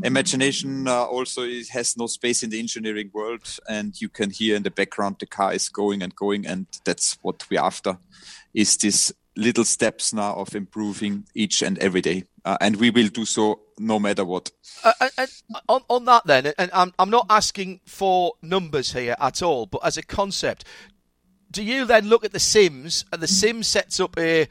imagination 0.03 0.87
uh, 0.87 1.03
also 1.03 1.43
has 1.71 1.95
no 1.95 2.07
space 2.07 2.41
in 2.41 2.49
the 2.49 2.59
engineering 2.59 3.11
world, 3.13 3.59
and 3.69 3.93
you 4.01 4.09
can 4.09 4.31
hear 4.31 4.55
in 4.55 4.63
the 4.63 4.71
background 4.71 5.17
the 5.19 5.27
car 5.27 5.53
is 5.53 5.69
going 5.69 6.01
and 6.01 6.15
going, 6.15 6.47
and 6.47 6.65
that's 6.83 7.19
what 7.21 7.45
we're 7.51 7.61
after. 7.61 7.99
Is 8.55 8.75
this 8.77 9.13
little 9.35 9.65
steps 9.65 10.13
now 10.13 10.33
of 10.35 10.55
improving 10.55 11.25
each 11.33 11.61
and 11.61 11.77
every 11.79 12.01
day, 12.01 12.23
uh, 12.45 12.57
and 12.59 12.75
we 12.75 12.89
will 12.89 13.07
do 13.07 13.25
so 13.25 13.61
no 13.79 13.99
matter 13.99 14.25
what. 14.25 14.51
Uh, 14.83 14.93
and, 14.99 15.11
and 15.17 15.29
on, 15.69 15.81
on 15.89 16.05
that, 16.05 16.25
then, 16.25 16.53
and 16.57 16.71
I'm 16.73 16.93
I'm 16.99 17.09
not 17.09 17.27
asking 17.29 17.81
for 17.85 18.33
numbers 18.41 18.93
here 18.93 19.15
at 19.19 19.41
all, 19.41 19.65
but 19.65 19.81
as 19.83 19.97
a 19.97 20.03
concept, 20.03 20.65
do 21.51 21.63
you 21.63 21.85
then 21.85 22.07
look 22.07 22.25
at 22.25 22.31
the 22.31 22.39
Sims 22.39 23.05
and 23.11 23.21
the 23.21 23.27
Sim 23.27 23.63
sets 23.63 23.99
up 23.99 24.17
a 24.17 24.47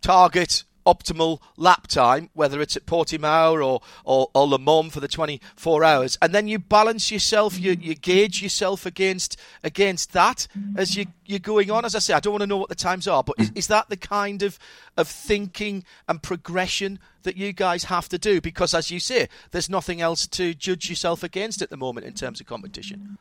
target 0.00 0.64
optimal 0.86 1.40
lap 1.56 1.86
time, 1.86 2.30
whether 2.34 2.60
it's 2.60 2.76
at 2.76 2.86
Portimao 2.86 3.54
or, 3.64 3.80
or, 4.04 4.28
or 4.34 4.46
Le 4.46 4.58
Mans 4.58 4.92
for 4.92 5.00
the 5.00 5.08
24 5.08 5.84
hours, 5.84 6.18
and 6.20 6.34
then 6.34 6.48
you 6.48 6.58
balance 6.58 7.10
yourself, 7.10 7.58
you, 7.58 7.76
you 7.80 7.94
gauge 7.94 8.42
yourself 8.42 8.86
against 8.86 9.38
against 9.62 10.12
that 10.12 10.46
as 10.76 10.96
you, 10.96 11.06
you're 11.26 11.38
going 11.38 11.70
on. 11.70 11.84
As 11.84 11.94
I 11.94 11.98
say, 11.98 12.14
I 12.14 12.20
don't 12.20 12.32
want 12.32 12.42
to 12.42 12.46
know 12.46 12.56
what 12.56 12.68
the 12.68 12.74
times 12.74 13.08
are, 13.08 13.22
but 13.22 13.36
is, 13.38 13.52
is 13.54 13.66
that 13.68 13.88
the 13.88 13.96
kind 13.96 14.42
of, 14.42 14.58
of 14.96 15.08
thinking 15.08 15.84
and 16.08 16.22
progression 16.22 16.98
that 17.22 17.36
you 17.36 17.52
guys 17.52 17.84
have 17.84 18.08
to 18.10 18.18
do? 18.18 18.40
Because, 18.40 18.74
as 18.74 18.90
you 18.90 19.00
say, 19.00 19.28
there's 19.50 19.70
nothing 19.70 20.00
else 20.00 20.26
to 20.28 20.54
judge 20.54 20.88
yourself 20.88 21.22
against 21.22 21.62
at 21.62 21.70
the 21.70 21.76
moment 21.76 22.06
in 22.06 22.14
terms 22.14 22.40
of 22.40 22.46
competition. 22.46 23.18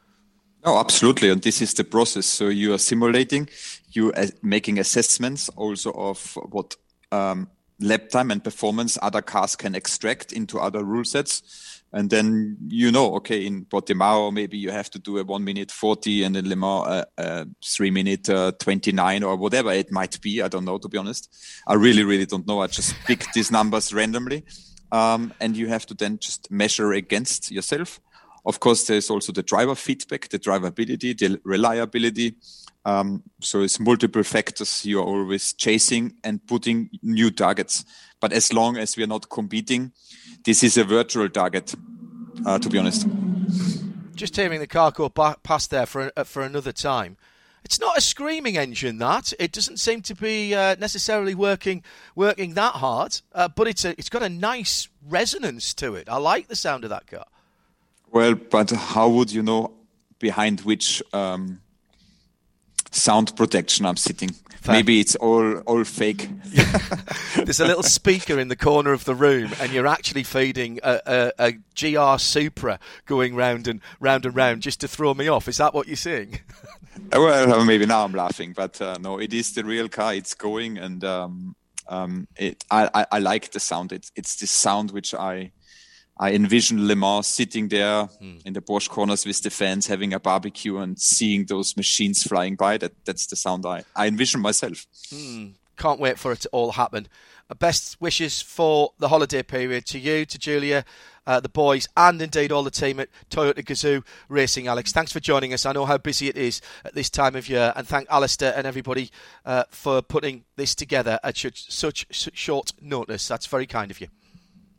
No, 0.66 0.78
absolutely, 0.78 1.30
and 1.30 1.42
this 1.42 1.62
is 1.62 1.74
the 1.74 1.84
process. 1.84 2.28
So 2.28 2.50
you 2.50 2.74
are 2.74 2.78
simulating, 2.78 3.50
you 3.92 4.14
are 4.14 4.28
making 4.44 4.78
assessments 4.78 5.50
also 5.50 5.92
of 5.94 6.38
what 6.50 6.76
um, 7.12 7.50
lap 7.80 8.10
time 8.10 8.32
and 8.32 8.44
performance 8.44 8.98
other 9.02 9.22
cars 9.22 9.56
can 9.56 9.76
extract 9.76 10.32
into 10.32 10.60
other 10.60 10.84
rule 10.84 11.04
sets. 11.04 11.82
And 11.94 12.10
then 12.10 12.58
you 12.70 12.92
know, 12.92 13.16
okay, 13.16 13.46
in 13.46 13.66
Portimao, 13.66 14.32
maybe 14.32 14.58
you 14.58 14.72
have 14.72 14.90
to 14.92 15.00
do 15.00 15.18
a 15.18 15.24
one 15.26 15.44
minute 15.44 15.72
40 15.72 16.24
and 16.24 16.38
in 16.38 16.48
Le 16.48 16.56
Mans, 16.56 16.88
uh, 16.88 17.06
uh, 17.18 17.46
three 17.66 17.92
minute 17.92 18.30
uh, 18.30 18.54
29 18.60 19.24
or 19.24 19.36
whatever 19.36 19.72
it 19.74 19.92
might 19.92 20.22
be. 20.22 20.42
I 20.42 20.48
don't 20.48 20.64
know, 20.64 20.78
to 20.78 20.88
be 20.88 20.98
honest. 20.98 21.36
I 21.68 21.74
really, 21.74 22.04
really 22.04 22.26
don't 22.26 22.48
know. 22.48 22.62
I 22.62 22.68
just 22.68 22.96
pick 23.06 23.26
these 23.34 23.52
numbers 23.52 23.94
randomly. 23.94 24.46
Um, 24.94 25.34
and 25.40 25.56
you 25.56 25.68
have 25.68 25.86
to 25.88 25.94
then 25.94 26.20
just 26.20 26.52
measure 26.52 26.94
against 26.94 27.52
yourself. 27.52 28.00
Of 28.46 28.60
course, 28.60 28.88
there's 28.88 29.10
also 29.10 29.32
the 29.32 29.44
driver 29.44 29.76
feedback, 29.76 30.30
the 30.30 30.40
drivability, 30.40 31.18
the 31.18 31.40
reliability, 31.44 32.36
um, 32.86 33.24
so 33.40 33.62
it's 33.62 33.80
multiple 33.80 34.24
factors 34.24 34.86
you're 34.86 35.04
always 35.04 35.54
chasing 35.54 36.16
and 36.24 36.46
putting 36.48 36.90
new 37.04 37.30
targets. 37.30 37.86
But 38.20 38.34
as 38.34 38.52
long 38.54 38.78
as 38.78 38.98
we 38.98 39.04
are 39.04 39.08
not 39.08 39.30
competing, 39.30 39.92
this 40.44 40.64
is 40.64 40.78
a 40.78 40.84
virtual 40.84 41.30
target, 41.30 41.76
uh, 42.46 42.58
to 42.60 42.70
be 42.70 42.78
honest. 42.78 43.08
Just 44.16 44.36
hearing 44.36 44.60
the 44.60 44.68
car 44.68 44.92
go 44.92 45.10
past 45.10 45.70
there 45.70 45.86
for 45.86 46.12
uh, 46.16 46.24
for 46.24 46.44
another 46.44 46.72
time. 46.72 47.18
It's 47.64 47.80
not 47.80 47.98
a 47.98 48.02
screaming 48.02 48.58
engine 48.58 48.98
that 48.98 49.34
it 49.40 49.52
doesn't 49.52 49.78
seem 49.78 50.02
to 50.04 50.16
be 50.16 50.56
uh, 50.56 50.76
necessarily 50.80 51.36
working 51.36 51.84
working 52.16 52.56
that 52.56 52.74
hard, 52.76 53.22
uh, 53.34 53.48
but 53.48 53.68
it's 53.68 53.86
a, 53.86 53.92
it's 53.92 54.10
got 54.10 54.24
a 54.24 54.30
nice 54.30 54.90
resonance 55.08 55.74
to 55.76 55.94
it. 55.96 56.10
I 56.10 56.18
like 56.18 56.48
the 56.48 56.56
sound 56.56 56.84
of 56.84 56.90
that 56.90 57.06
car. 57.06 57.26
Well, 58.12 58.36
but 58.36 58.72
how 58.72 59.10
would 59.10 59.32
you 59.32 59.44
know 59.44 59.74
behind 60.20 60.62
which 60.62 61.02
um, 61.14 61.62
sound 62.92 63.36
protection 63.36 63.86
I'm 63.86 63.98
sitting. 63.98 64.30
Fair. 64.62 64.76
Maybe 64.76 65.00
it's 65.00 65.16
all 65.16 65.58
all 65.62 65.84
fake. 65.84 66.30
There's 67.36 67.60
a 67.60 67.66
little 67.66 67.82
speaker 67.82 68.40
in 68.40 68.48
the 68.48 68.56
corner 68.56 68.94
of 68.94 69.06
the 69.06 69.16
room, 69.16 69.52
and 69.60 69.72
you're 69.72 69.88
actually 69.88 70.22
feeding 70.22 70.80
a, 70.84 71.02
a, 71.08 71.32
a, 71.40 71.52
GR 71.76 72.20
Supra 72.20 72.80
going 73.08 73.34
round 73.34 73.68
and 73.68 73.82
round 74.00 74.28
and 74.28 74.36
round 74.36 74.62
just 74.62 74.80
to 74.82 74.88
throw 74.88 75.16
me 75.16 75.28
off. 75.28 75.48
Is 75.48 75.58
that 75.58 75.74
what 75.74 75.88
you're 75.88 75.96
seeing? 75.96 76.40
Uh, 77.14 77.20
well, 77.20 77.66
maybe 77.66 77.86
now 77.86 78.04
I'm 78.04 78.12
laughing, 78.12 78.54
but 78.54 78.80
uh, 78.82 78.98
no, 79.00 79.18
it 79.18 79.34
is 79.34 79.54
the 79.54 79.64
real 79.64 79.88
car. 79.88 80.14
It's 80.14 80.34
going, 80.34 80.78
and 80.78 81.04
um, 81.06 81.56
um, 81.88 82.28
it, 82.36 82.64
I, 82.70 82.90
I, 82.94 83.06
I, 83.14 83.20
like 83.20 83.52
the 83.52 83.62
sound. 83.62 83.94
It's 83.94 84.12
it's 84.16 84.36
the 84.36 84.46
sound 84.46 84.92
which 84.92 85.14
I 85.14 85.52
I 86.22 86.34
envision 86.34 86.88
Le 86.88 86.96
Mans 86.96 87.26
sitting 87.26 87.68
there 87.68 88.08
mm. 88.22 88.46
in 88.46 88.54
the 88.54 88.62
Porsche 88.62 88.88
corners 88.88 89.26
with 89.26 89.42
the 89.42 89.50
fans 89.50 89.88
having 89.88 90.14
a 90.14 90.20
barbecue 90.20 90.78
and 90.78 91.00
seeing 91.00 91.46
those 91.46 91.76
machines 91.76 92.22
flying 92.22 92.56
by. 92.56 92.78
That 92.78 92.94
that's 93.06 93.26
the 93.26 93.36
sound 93.36 93.66
I, 93.66 93.84
I 93.96 94.08
envision 94.08 94.40
myself. 94.40 94.86
Mm. 95.12 95.54
Can't 95.78 96.00
wait 96.00 96.20
for 96.20 96.32
it 96.32 96.42
to 96.42 96.50
all 96.50 96.74
happen. 96.74 97.08
Uh, 97.50 97.56
best 97.56 98.00
wishes 98.00 98.40
for 98.40 98.94
the 99.00 99.08
holiday 99.08 99.42
period 99.42 99.88
to 99.88 99.98
you, 99.98 100.24
to 100.26 100.38
Julia, 100.38 100.86
uh, 101.26 101.40
the 101.40 101.50
boys, 101.50 101.88
and 101.98 102.22
indeed 102.22 102.52
all 102.52 102.62
the 102.62 102.70
team 102.70 103.00
at 103.00 103.10
Toyota 103.32 103.66
Gazoo 103.66 104.04
Racing. 104.30 104.68
Alex, 104.68 104.92
thanks 104.92 105.12
for 105.12 105.20
joining 105.20 105.54
us. 105.54 105.66
I 105.66 105.72
know 105.72 105.88
how 105.88 105.98
busy 105.98 106.28
it 106.28 106.38
is 106.38 106.62
at 106.86 106.94
this 106.94 107.10
time 107.10 107.36
of 107.36 107.50
year, 107.50 107.74
and 107.76 107.88
thank 107.88 108.08
Alistair 108.12 108.54
and 108.56 108.68
everybody 108.68 109.10
uh, 109.44 109.64
for 109.72 110.04
putting 110.04 110.44
this 110.56 110.76
together 110.76 111.20
at 111.24 111.36
such, 111.36 111.74
such 111.74 112.06
short 112.12 112.74
notice. 112.80 113.28
That's 113.28 113.48
very 113.48 113.66
kind 113.66 113.90
of 113.90 114.00
you. 114.00 114.08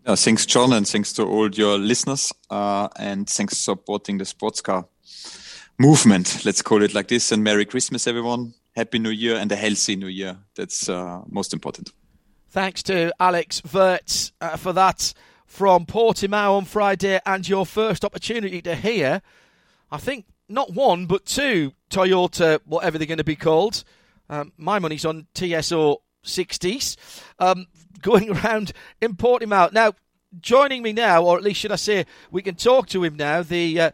Thanks, 0.05 0.46
John, 0.46 0.72
and 0.72 0.86
thanks 0.86 1.12
to 1.14 1.22
all 1.24 1.48
your 1.50 1.78
listeners, 1.78 2.32
uh, 2.50 2.88
and 2.96 3.28
thanks 3.28 3.55
for 3.55 3.61
supporting 3.61 4.18
the 4.18 4.24
sports 4.24 4.61
car 4.61 4.84
movement. 5.78 6.44
Let's 6.44 6.61
call 6.61 6.82
it 6.82 6.92
like 6.92 7.09
this. 7.09 7.30
And 7.30 7.44
Merry 7.44 7.64
Christmas, 7.64 8.07
everyone. 8.07 8.55
Happy 8.74 8.98
New 8.98 9.11
Year 9.11 9.36
and 9.36 9.53
a 9.53 9.57
healthy 9.57 9.96
New 9.96 10.09
Year. 10.09 10.38
That's 10.57 10.88
uh, 10.88 11.22
most 11.28 11.53
important. 11.53 11.92
Thanks 12.48 12.82
to 12.84 13.12
Alex 13.20 13.61
Wurz 13.61 14.32
uh, 14.40 14.57
for 14.57 14.72
that 14.72 15.14
from 15.46 15.86
Portimao 15.86 16.57
on 16.57 16.64
Friday, 16.64 17.20
and 17.24 17.48
your 17.48 17.64
first 17.64 18.05
opportunity 18.05 18.61
to 18.62 18.74
hear, 18.74 19.22
I 19.90 19.98
think, 19.98 20.26
not 20.48 20.72
one 20.72 21.07
but 21.07 21.26
two 21.26 21.74
Toyota, 21.90 22.59
whatever 22.64 22.98
they're 22.98 23.07
going 23.07 23.18
to 23.18 23.24
be 23.24 23.36
called. 23.36 23.84
Um, 24.28 24.53
my 24.57 24.78
money's 24.78 25.05
on 25.05 25.26
TSO 25.34 26.03
60s. 26.24 26.96
Um, 27.38 27.66
going 28.00 28.30
around 28.36 28.72
importing 29.00 29.48
him 29.48 29.52
out. 29.52 29.72
Now, 29.72 29.94
joining 30.40 30.82
me 30.82 30.92
now, 30.92 31.24
or 31.24 31.36
at 31.36 31.42
least 31.42 31.60
should 31.60 31.72
I 31.72 31.76
say, 31.76 32.06
we 32.30 32.42
can 32.42 32.54
talk 32.54 32.88
to 32.88 33.02
him 33.04 33.16
now, 33.16 33.42
the 33.42 33.80
uh, 33.80 33.90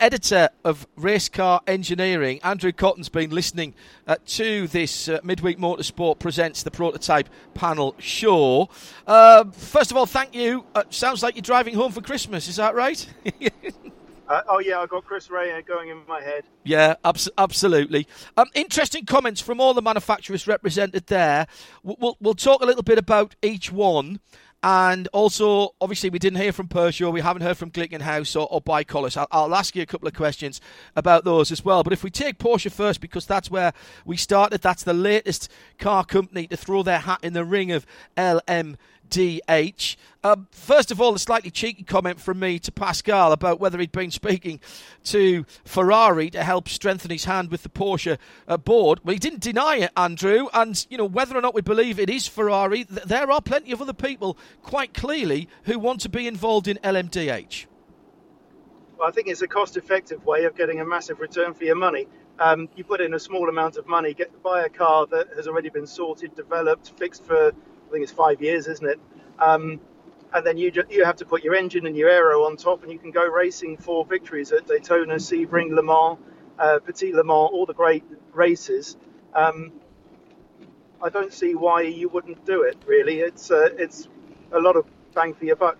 editor 0.00 0.48
of 0.64 0.86
Racecar 0.96 1.60
Engineering, 1.66 2.40
Andrew 2.42 2.72
Cotton's 2.72 3.08
been 3.08 3.30
listening 3.30 3.74
uh, 4.06 4.16
to 4.26 4.66
this 4.68 5.08
uh, 5.08 5.20
Midweek 5.22 5.58
Motorsport 5.58 6.18
Presents 6.18 6.62
the 6.62 6.70
Prototype 6.70 7.28
panel 7.54 7.94
show. 7.98 8.68
Uh, 9.06 9.44
first 9.52 9.90
of 9.90 9.96
all, 9.96 10.06
thank 10.06 10.34
you. 10.34 10.64
Uh, 10.74 10.82
sounds 10.90 11.22
like 11.22 11.36
you're 11.36 11.42
driving 11.42 11.74
home 11.74 11.92
for 11.92 12.00
Christmas, 12.00 12.48
is 12.48 12.56
that 12.56 12.74
right? 12.74 13.06
Uh, 14.28 14.42
oh 14.48 14.58
yeah, 14.58 14.80
I 14.80 14.86
got 14.86 15.04
Chris 15.04 15.30
Rea 15.30 15.62
going 15.62 15.88
in 15.88 16.04
my 16.08 16.20
head. 16.20 16.44
Yeah, 16.64 16.94
abs- 17.04 17.28
absolutely. 17.38 18.06
Um, 18.36 18.46
interesting 18.54 19.04
comments 19.06 19.40
from 19.40 19.60
all 19.60 19.74
the 19.74 19.82
manufacturers 19.82 20.46
represented 20.46 21.06
there. 21.06 21.46
We'll, 21.82 22.16
we'll 22.20 22.34
talk 22.34 22.62
a 22.62 22.66
little 22.66 22.82
bit 22.82 22.98
about 22.98 23.36
each 23.42 23.70
one. 23.70 24.20
And 24.62 25.06
also, 25.12 25.74
obviously, 25.80 26.10
we 26.10 26.18
didn't 26.18 26.40
hear 26.40 26.50
from 26.50 26.66
Peugeot. 26.66 27.12
We 27.12 27.20
haven't 27.20 27.42
heard 27.42 27.56
from 27.56 27.70
Glickenhaus 27.70 28.34
or, 28.34 28.48
or 28.50 28.60
ByKolles. 28.60 29.16
I'll, 29.16 29.28
I'll, 29.30 29.54
ask 29.54 29.76
you 29.76 29.82
a 29.82 29.86
couple 29.86 30.08
of 30.08 30.14
questions 30.14 30.60
about 30.96 31.24
those 31.24 31.52
as 31.52 31.64
well. 31.64 31.84
But 31.84 31.92
if 31.92 32.02
we 32.02 32.10
take 32.10 32.38
Porsche 32.38 32.72
first, 32.72 33.00
because 33.00 33.26
that's 33.26 33.48
where 33.48 33.72
we 34.04 34.16
started, 34.16 34.62
that's 34.62 34.82
the 34.82 34.94
latest 34.94 35.52
car 35.78 36.04
company 36.04 36.48
to 36.48 36.56
throw 36.56 36.82
their 36.82 36.98
hat 36.98 37.20
in 37.22 37.32
the 37.32 37.44
ring 37.44 37.70
of 37.70 37.86
LM. 38.18 38.76
DH. 39.08 39.96
Um, 40.24 40.48
first 40.50 40.90
of 40.90 41.00
all, 41.00 41.14
a 41.14 41.18
slightly 41.18 41.50
cheeky 41.50 41.84
comment 41.84 42.20
from 42.20 42.40
me 42.40 42.58
to 42.58 42.72
Pascal 42.72 43.32
about 43.32 43.60
whether 43.60 43.78
he'd 43.78 43.92
been 43.92 44.10
speaking 44.10 44.60
to 45.04 45.44
Ferrari 45.64 46.30
to 46.30 46.42
help 46.42 46.68
strengthen 46.68 47.10
his 47.10 47.24
hand 47.24 47.50
with 47.50 47.62
the 47.62 47.68
Porsche 47.68 48.18
uh, 48.48 48.56
board. 48.56 49.00
Well, 49.04 49.12
he 49.12 49.18
didn't 49.18 49.40
deny 49.40 49.76
it, 49.76 49.90
Andrew. 49.96 50.48
And, 50.52 50.84
you 50.90 50.98
know, 50.98 51.04
whether 51.04 51.36
or 51.36 51.40
not 51.40 51.54
we 51.54 51.62
believe 51.62 52.00
it 52.00 52.10
is 52.10 52.26
Ferrari, 52.26 52.84
th- 52.84 53.04
there 53.04 53.30
are 53.30 53.40
plenty 53.40 53.72
of 53.72 53.80
other 53.80 53.92
people, 53.92 54.36
quite 54.62 54.94
clearly, 54.94 55.48
who 55.64 55.78
want 55.78 56.00
to 56.00 56.08
be 56.08 56.26
involved 56.26 56.66
in 56.66 56.76
LMDH. 56.78 57.66
Well, 58.98 59.08
I 59.08 59.10
think 59.10 59.28
it's 59.28 59.42
a 59.42 59.48
cost-effective 59.48 60.24
way 60.24 60.44
of 60.44 60.56
getting 60.56 60.80
a 60.80 60.84
massive 60.84 61.20
return 61.20 61.54
for 61.54 61.64
your 61.64 61.76
money. 61.76 62.08
Um, 62.38 62.68
you 62.76 62.84
put 62.84 63.00
in 63.00 63.14
a 63.14 63.18
small 63.18 63.48
amount 63.48 63.76
of 63.76 63.86
money, 63.86 64.12
get 64.14 64.42
buy 64.42 64.64
a 64.64 64.68
car 64.68 65.06
that 65.06 65.28
has 65.36 65.46
already 65.46 65.68
been 65.68 65.86
sorted, 65.86 66.34
developed, 66.34 66.92
fixed 66.98 67.24
for 67.24 67.52
I 67.86 67.92
think 67.92 68.02
it's 68.02 68.12
five 68.12 68.42
years, 68.42 68.66
isn't 68.66 68.88
it? 68.88 69.00
Um, 69.38 69.80
and 70.32 70.46
then 70.46 70.56
you 70.58 70.72
you 70.90 71.04
have 71.04 71.16
to 71.16 71.24
put 71.24 71.44
your 71.44 71.54
engine 71.54 71.86
and 71.86 71.96
your 71.96 72.10
aero 72.10 72.44
on 72.44 72.56
top, 72.56 72.82
and 72.82 72.92
you 72.92 72.98
can 72.98 73.10
go 73.10 73.26
racing 73.26 73.76
for 73.76 74.04
victories 74.04 74.52
at 74.52 74.66
Daytona, 74.66 75.14
Sebring, 75.14 75.70
Le 75.70 75.82
Mans, 75.82 76.18
uh, 76.58 76.78
Petit 76.80 77.12
Le 77.12 77.24
Mans, 77.24 77.50
all 77.52 77.66
the 77.66 77.74
great 77.74 78.04
races. 78.32 78.96
Um, 79.34 79.72
I 81.02 81.08
don't 81.10 81.32
see 81.32 81.54
why 81.54 81.82
you 81.82 82.08
wouldn't 82.08 82.44
do 82.44 82.62
it. 82.62 82.76
Really, 82.86 83.20
it's 83.20 83.50
uh, 83.50 83.68
it's 83.78 84.08
a 84.52 84.58
lot 84.58 84.76
of 84.76 84.86
bang 85.14 85.34
for 85.34 85.44
your 85.44 85.56
buck. 85.56 85.78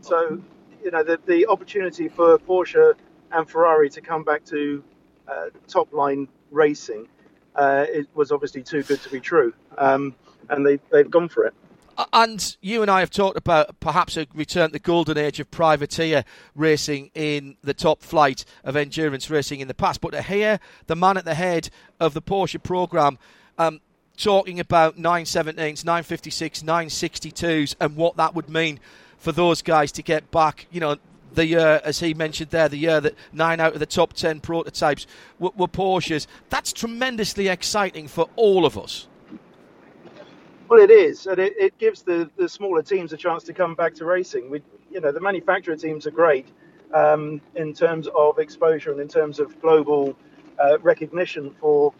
So, 0.00 0.40
you 0.82 0.90
know, 0.90 1.02
the 1.02 1.18
the 1.26 1.46
opportunity 1.46 2.08
for 2.08 2.38
Porsche 2.38 2.94
and 3.32 3.48
Ferrari 3.48 3.90
to 3.90 4.00
come 4.00 4.22
back 4.22 4.44
to 4.46 4.84
uh, 5.26 5.46
top 5.66 5.92
line 5.92 6.28
racing 6.50 7.08
uh, 7.54 7.86
it 7.88 8.08
was 8.14 8.32
obviously 8.32 8.62
too 8.62 8.82
good 8.82 9.00
to 9.02 9.10
be 9.10 9.20
true, 9.20 9.52
um, 9.78 10.14
and 10.48 10.66
they 10.66 10.78
they've 10.90 11.10
gone 11.10 11.28
for 11.28 11.46
it. 11.46 11.54
And 12.12 12.56
you 12.60 12.82
and 12.82 12.90
I 12.90 13.00
have 13.00 13.10
talked 13.10 13.38
about 13.38 13.78
perhaps 13.78 14.16
a 14.16 14.26
return 14.34 14.70
to 14.70 14.72
the 14.72 14.78
golden 14.80 15.16
age 15.16 15.38
of 15.38 15.50
privateer 15.50 16.24
racing 16.56 17.12
in 17.14 17.56
the 17.62 17.74
top 17.74 18.02
flight 18.02 18.44
of 18.64 18.74
endurance 18.74 19.30
racing 19.30 19.60
in 19.60 19.68
the 19.68 19.74
past. 19.74 20.00
But 20.00 20.24
hear 20.24 20.58
the 20.86 20.96
man 20.96 21.16
at 21.16 21.24
the 21.24 21.34
head 21.34 21.70
of 22.00 22.12
the 22.12 22.22
Porsche 22.22 22.60
program 22.60 23.18
um, 23.58 23.80
talking 24.16 24.58
about 24.58 24.96
917s, 24.96 25.84
956, 25.84 26.62
962s, 26.62 27.76
and 27.80 27.96
what 27.96 28.16
that 28.16 28.34
would 28.34 28.48
mean 28.48 28.80
for 29.18 29.32
those 29.32 29.62
guys 29.62 29.92
to 29.92 30.02
get 30.02 30.30
back, 30.30 30.66
you 30.70 30.80
know, 30.80 30.96
the 31.34 31.46
year, 31.46 31.80
as 31.84 32.00
he 32.00 32.14
mentioned 32.14 32.50
there, 32.50 32.68
the 32.68 32.76
year 32.78 33.00
that 33.00 33.14
nine 33.32 33.60
out 33.60 33.74
of 33.74 33.80
the 33.80 33.86
top 33.86 34.12
ten 34.12 34.40
prototypes 34.40 35.06
were, 35.38 35.50
were 35.56 35.68
Porsches. 35.68 36.26
That's 36.48 36.72
tremendously 36.72 37.48
exciting 37.48 38.08
for 38.08 38.28
all 38.36 38.64
of 38.64 38.78
us. 38.78 39.08
Well, 40.68 40.80
it 40.80 40.90
is, 40.90 41.26
and 41.26 41.38
it, 41.38 41.54
it 41.58 41.78
gives 41.78 42.02
the, 42.02 42.30
the 42.36 42.48
smaller 42.48 42.82
teams 42.82 43.12
a 43.12 43.16
chance 43.16 43.44
to 43.44 43.52
come 43.52 43.74
back 43.74 43.94
to 43.96 44.06
racing. 44.06 44.50
We, 44.50 44.62
you 44.90 45.00
know, 45.00 45.12
the 45.12 45.20
manufacturer 45.20 45.76
teams 45.76 46.06
are 46.06 46.10
great 46.10 46.48
um, 46.94 47.40
in 47.54 47.74
terms 47.74 48.08
of 48.16 48.38
exposure 48.38 48.90
and 48.90 49.00
in 49.00 49.08
terms 49.08 49.40
of 49.40 49.60
global 49.60 50.16
uh, 50.58 50.78
recognition 50.78 51.54
for, 51.60 51.92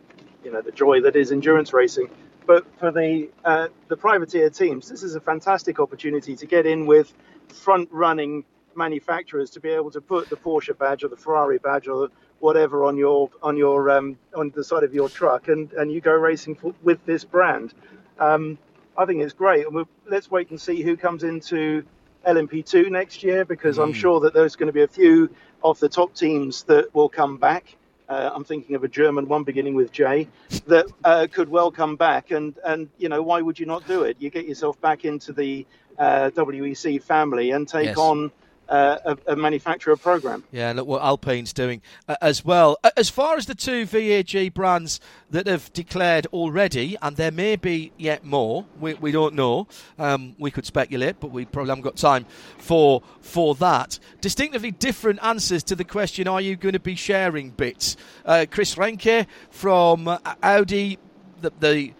you 0.42 0.50
know, 0.50 0.62
the 0.62 0.72
joy 0.72 1.02
that 1.02 1.14
is 1.14 1.30
endurance 1.30 1.74
racing. 1.74 2.08
But 2.46 2.66
for 2.78 2.90
the 2.90 3.30
uh, 3.44 3.68
the 3.88 3.96
privateer 3.96 4.50
teams, 4.50 4.88
this 4.88 5.02
is 5.02 5.14
a 5.14 5.20
fantastic 5.20 5.78
opportunity 5.78 6.34
to 6.36 6.46
get 6.46 6.66
in 6.66 6.86
with 6.86 7.12
front 7.48 7.88
running 7.90 8.44
manufacturers 8.76 9.50
to 9.50 9.60
be 9.60 9.70
able 9.70 9.90
to 9.90 10.00
put 10.00 10.28
the 10.30 10.36
Porsche 10.36 10.76
badge 10.76 11.04
or 11.04 11.08
the 11.08 11.16
Ferrari 11.16 11.58
badge 11.58 11.88
or 11.88 12.10
whatever 12.40 12.84
on 12.84 12.96
your 12.96 13.30
on 13.42 13.56
your 13.56 13.90
um, 13.90 14.18
on 14.34 14.50
the 14.54 14.64
side 14.64 14.84
of 14.84 14.94
your 14.94 15.08
truck, 15.08 15.48
and 15.48 15.72
and 15.72 15.90
you 15.92 16.00
go 16.00 16.12
racing 16.12 16.54
for, 16.54 16.74
with 16.82 17.04
this 17.06 17.24
brand. 17.24 17.74
Um, 18.18 18.58
I 18.96 19.06
think 19.06 19.22
it's 19.22 19.32
great, 19.32 19.66
and 19.66 19.74
we'll, 19.74 19.88
let's 20.06 20.30
wait 20.30 20.50
and 20.50 20.60
see 20.60 20.82
who 20.82 20.96
comes 20.96 21.24
into 21.24 21.84
LMP2 22.26 22.90
next 22.90 23.22
year 23.22 23.44
because 23.44 23.78
mm. 23.78 23.82
I'm 23.82 23.92
sure 23.92 24.20
that 24.20 24.34
there's 24.34 24.56
going 24.56 24.68
to 24.68 24.72
be 24.72 24.82
a 24.82 24.88
few 24.88 25.30
of 25.62 25.80
the 25.80 25.88
top 25.88 26.14
teams 26.14 26.62
that 26.64 26.94
will 26.94 27.08
come 27.08 27.36
back. 27.36 27.76
Uh, 28.08 28.30
I'm 28.34 28.44
thinking 28.44 28.76
of 28.76 28.84
a 28.84 28.88
German 28.88 29.26
one 29.26 29.44
beginning 29.44 29.74
with 29.74 29.90
J 29.90 30.28
that 30.66 30.86
uh, 31.04 31.26
could 31.32 31.48
well 31.48 31.70
come 31.70 31.96
back, 31.96 32.30
and 32.30 32.54
and 32.64 32.88
you 32.98 33.08
know 33.08 33.22
why 33.22 33.40
would 33.40 33.58
you 33.58 33.66
not 33.66 33.86
do 33.86 34.02
it? 34.02 34.16
You 34.20 34.30
get 34.30 34.46
yourself 34.46 34.78
back 34.80 35.04
into 35.04 35.32
the 35.32 35.66
uh, 35.98 36.30
WEC 36.34 37.02
family 37.02 37.52
and 37.52 37.66
take 37.66 37.86
yes. 37.86 37.96
on 37.96 38.30
uh, 38.68 38.98
a, 39.04 39.32
a, 39.32 39.36
manufacturer 39.36 39.96
program. 39.96 40.44
Yeah, 40.50 40.72
look 40.72 40.86
what 40.86 41.02
Alpine's 41.02 41.52
doing 41.52 41.82
uh, 42.08 42.16
as 42.22 42.44
well. 42.44 42.78
As 42.96 43.10
far 43.10 43.36
as 43.36 43.46
the 43.46 43.54
two 43.54 43.84
VAG 43.84 44.54
brands 44.54 45.00
that 45.30 45.46
have 45.46 45.72
declared 45.72 46.26
already, 46.32 46.96
and 47.02 47.16
there 47.16 47.30
may 47.30 47.56
be 47.56 47.92
yet 47.98 48.24
more, 48.24 48.64
we, 48.80 48.94
we 48.94 49.12
don't 49.12 49.34
know. 49.34 49.66
Um, 49.98 50.34
we 50.38 50.50
could 50.50 50.66
speculate, 50.66 51.20
but 51.20 51.30
we 51.30 51.44
probably 51.44 51.70
haven't 51.70 51.84
got 51.84 51.96
time 51.96 52.26
for 52.58 53.02
for 53.20 53.54
that. 53.56 53.98
Distinctively 54.20 54.70
different 54.70 55.22
answers 55.22 55.62
to 55.64 55.76
the 55.76 55.84
question: 55.84 56.26
Are 56.26 56.40
you 56.40 56.56
going 56.56 56.72
to 56.72 56.80
be 56.80 56.94
sharing 56.94 57.50
bits? 57.50 57.96
Uh, 58.24 58.46
Chris 58.50 58.76
Reinke 58.76 59.26
from 59.50 60.08
Audi, 60.42 60.98
the, 61.40 61.52
the 61.60 61.92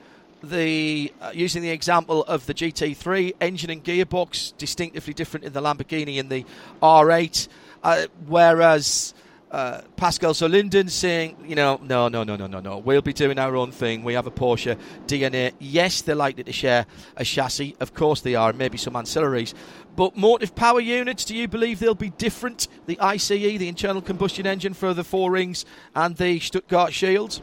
the 0.45 1.13
uh, 1.21 1.31
using 1.35 1.63
the 1.63 1.71
example 1.71 2.25
of 2.25 2.47
the 2.47 2.55
GT3 2.55 3.35
engine 3.41 3.71
and 3.71 3.83
gearbox 3.83 4.57
distinctively 4.57 5.15
different 5.15 5.45
in 5.45 5.53
the 5.53 5.61
Lamborghini 5.61 6.21
and 6.21 6.31
the 6.31 6.45
R8, 6.83 7.49
uh, 7.83 8.07
whereas. 8.27 9.15
Uh, 9.51 9.83
Pascal 9.95 10.33
Zurlinden 10.33 10.91
saying, 10.91 11.37
you 11.47 11.55
know, 11.55 11.79
no, 11.81 12.09
no, 12.09 12.25
no, 12.25 12.35
no, 12.35 12.49
no, 12.49 12.59
no. 12.59 12.79
We'll 12.79 13.03
be 13.03 13.13
doing 13.13 13.39
our 13.39 13.55
own 13.55 13.71
thing. 13.71 14.03
We 14.03 14.15
have 14.15 14.27
a 14.27 14.31
Porsche 14.33 14.77
DNA. 15.07 15.53
Yes, 15.61 16.03
they're 16.03 16.17
likely 16.17 16.43
to 16.43 16.53
share 16.53 16.87
a 17.17 17.25
chassis. 17.25 17.77
Of 17.79 17.95
course 17.95 18.21
they 18.21 18.35
are, 18.35 18.53
maybe 18.53 18.79
some 18.79 18.95
ancillaries. 18.95 19.55
But 19.95 20.17
motive 20.17 20.57
power 20.57 20.81
units, 20.81 21.25
do 21.25 21.37
you 21.37 21.47
believe 21.47 21.79
they'll 21.79 21.95
be 21.95 22.11
different? 22.11 22.67
The 22.87 22.99
ICE, 22.99 23.29
the 23.29 23.69
internal 23.69 24.03
combustion 24.03 24.45
engine 24.45 24.75
for 24.75 24.93
the 24.93 25.05
four 25.05 25.31
rings, 25.31 25.65
and 25.95 26.17
the 26.17 26.41
Stuttgart 26.41 26.93
Shield? 26.93 27.41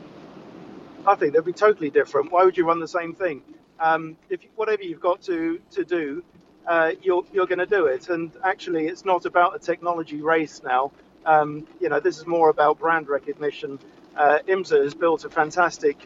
I 1.08 1.16
think 1.16 1.34
they'd 1.34 1.44
be 1.44 1.54
totally 1.54 1.90
different. 1.90 2.32
Why 2.32 2.44
would 2.44 2.58
you 2.58 2.66
run 2.66 2.80
the 2.80 2.88
same 2.88 3.14
thing? 3.14 3.42
Um, 3.80 4.18
if 4.30 4.42
whatever 4.56 4.84
you've 4.84 5.00
got 5.00 5.22
to 5.24 5.60
to 5.72 5.84
do, 5.84 6.24
uh, 6.68 6.92
you're 7.02 7.24
you're 7.34 7.48
going 7.48 7.60
to 7.60 7.66
do 7.66 7.86
it. 7.88 8.10
And 8.10 8.32
actually, 8.44 8.88
it's 8.88 9.06
not 9.06 9.26
about 9.26 9.56
a 9.56 9.60
technology 9.60 10.22
race 10.22 10.62
now. 10.64 10.92
Um, 11.26 11.68
you 11.80 11.90
know, 11.90 12.00
this 12.00 12.18
is 12.18 12.28
more 12.28 12.50
about 12.50 12.80
brand 12.80 13.08
recognition. 13.08 13.80
Uh, 14.16 14.40
IMSA 14.48 14.84
has 14.84 14.94
built 14.94 15.26
a 15.26 15.30
fantastic 15.30 15.98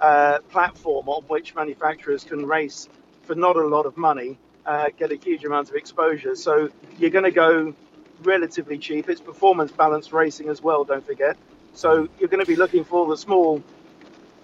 uh, 0.00 0.38
platform 0.50 1.08
on 1.08 1.22
which 1.24 1.54
manufacturers 1.54 2.24
can 2.24 2.46
race 2.46 2.88
for 3.22 3.34
not 3.34 3.56
a 3.56 3.66
lot 3.66 3.86
of 3.86 3.96
money, 3.96 4.38
uh, 4.66 4.88
get 4.96 5.12
a 5.12 5.16
huge 5.16 5.44
amount 5.44 5.68
of 5.68 5.76
exposure. 5.76 6.34
So 6.34 6.70
you're 6.98 7.10
going 7.10 7.24
to 7.24 7.30
go 7.30 7.74
relatively 8.22 8.78
cheap. 8.78 9.08
It's 9.08 9.20
performance 9.20 9.72
balanced 9.72 10.12
racing 10.12 10.48
as 10.48 10.62
well. 10.62 10.84
Don't 10.84 11.04
forget. 11.04 11.36
So 11.74 12.08
you're 12.18 12.28
going 12.28 12.44
to 12.44 12.48
be 12.48 12.56
looking 12.56 12.84
for 12.84 13.06
the 13.06 13.16
small 13.16 13.62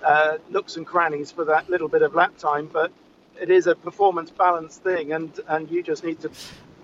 uh, 0.02 0.38
nooks 0.50 0.76
and 0.76 0.86
crannies 0.86 1.30
for 1.30 1.44
that 1.44 1.68
little 1.68 1.88
bit 1.88 2.02
of 2.02 2.14
lap 2.14 2.36
time, 2.38 2.68
but 2.72 2.92
it 3.40 3.50
is 3.50 3.66
a 3.66 3.74
performance 3.74 4.30
balance 4.30 4.76
thing, 4.76 5.12
and, 5.12 5.38
and 5.48 5.70
you 5.70 5.82
just 5.82 6.04
need 6.04 6.20
to 6.20 6.30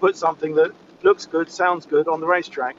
put 0.00 0.16
something 0.16 0.54
that 0.54 0.72
looks 1.02 1.26
good, 1.26 1.50
sounds 1.50 1.86
good 1.86 2.08
on 2.08 2.20
the 2.20 2.26
racetrack. 2.26 2.76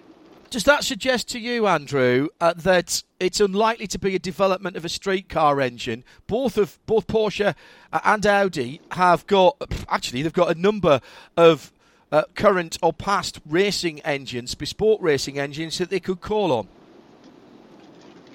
Does 0.49 0.65
that 0.65 0.83
suggest 0.83 1.29
to 1.29 1.39
you, 1.39 1.65
Andrew, 1.65 2.27
uh, 2.39 2.53
that 2.57 3.01
it's 3.19 3.39
unlikely 3.39 3.87
to 3.87 3.97
be 3.97 4.13
a 4.13 4.19
development 4.19 4.77
of 4.77 4.85
a 4.85 4.89
street 4.89 5.27
car 5.27 5.59
engine? 5.59 6.03
Both 6.27 6.59
of 6.59 6.77
both 6.85 7.07
Porsche 7.07 7.55
and 7.91 8.23
Audi 8.23 8.79
have 8.91 9.25
got 9.25 9.57
actually 9.89 10.21
they've 10.21 10.31
got 10.31 10.55
a 10.55 10.59
number 10.59 11.01
of 11.35 11.71
uh, 12.11 12.25
current 12.35 12.77
or 12.83 12.93
past 12.93 13.39
racing 13.47 13.99
engines, 14.01 14.53
bespoke 14.53 14.99
racing 15.01 15.39
engines 15.39 15.79
that 15.79 15.89
they 15.89 15.99
could 15.99 16.21
call 16.21 16.51
on. 16.51 16.67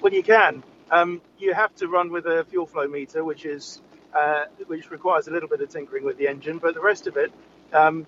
Well, 0.01 0.13
you 0.13 0.21
can. 0.21 0.61
Um, 0.91 1.21
you 1.37 1.53
have 1.53 1.75
to 1.75 1.87
run 1.87 2.11
with 2.11 2.25
a 2.25 2.45
fuel 2.45 2.65
flow 2.65 2.87
meter, 2.87 3.23
which 3.23 3.45
is 3.45 3.81
uh, 4.13 4.45
which 4.67 4.89
requires 4.89 5.27
a 5.27 5.31
little 5.31 5.49
bit 5.49 5.61
of 5.61 5.69
tinkering 5.69 6.03
with 6.03 6.17
the 6.17 6.27
engine, 6.27 6.57
but 6.57 6.73
the 6.73 6.81
rest 6.81 7.07
of 7.07 7.15
it, 7.17 7.31
um, 7.73 8.07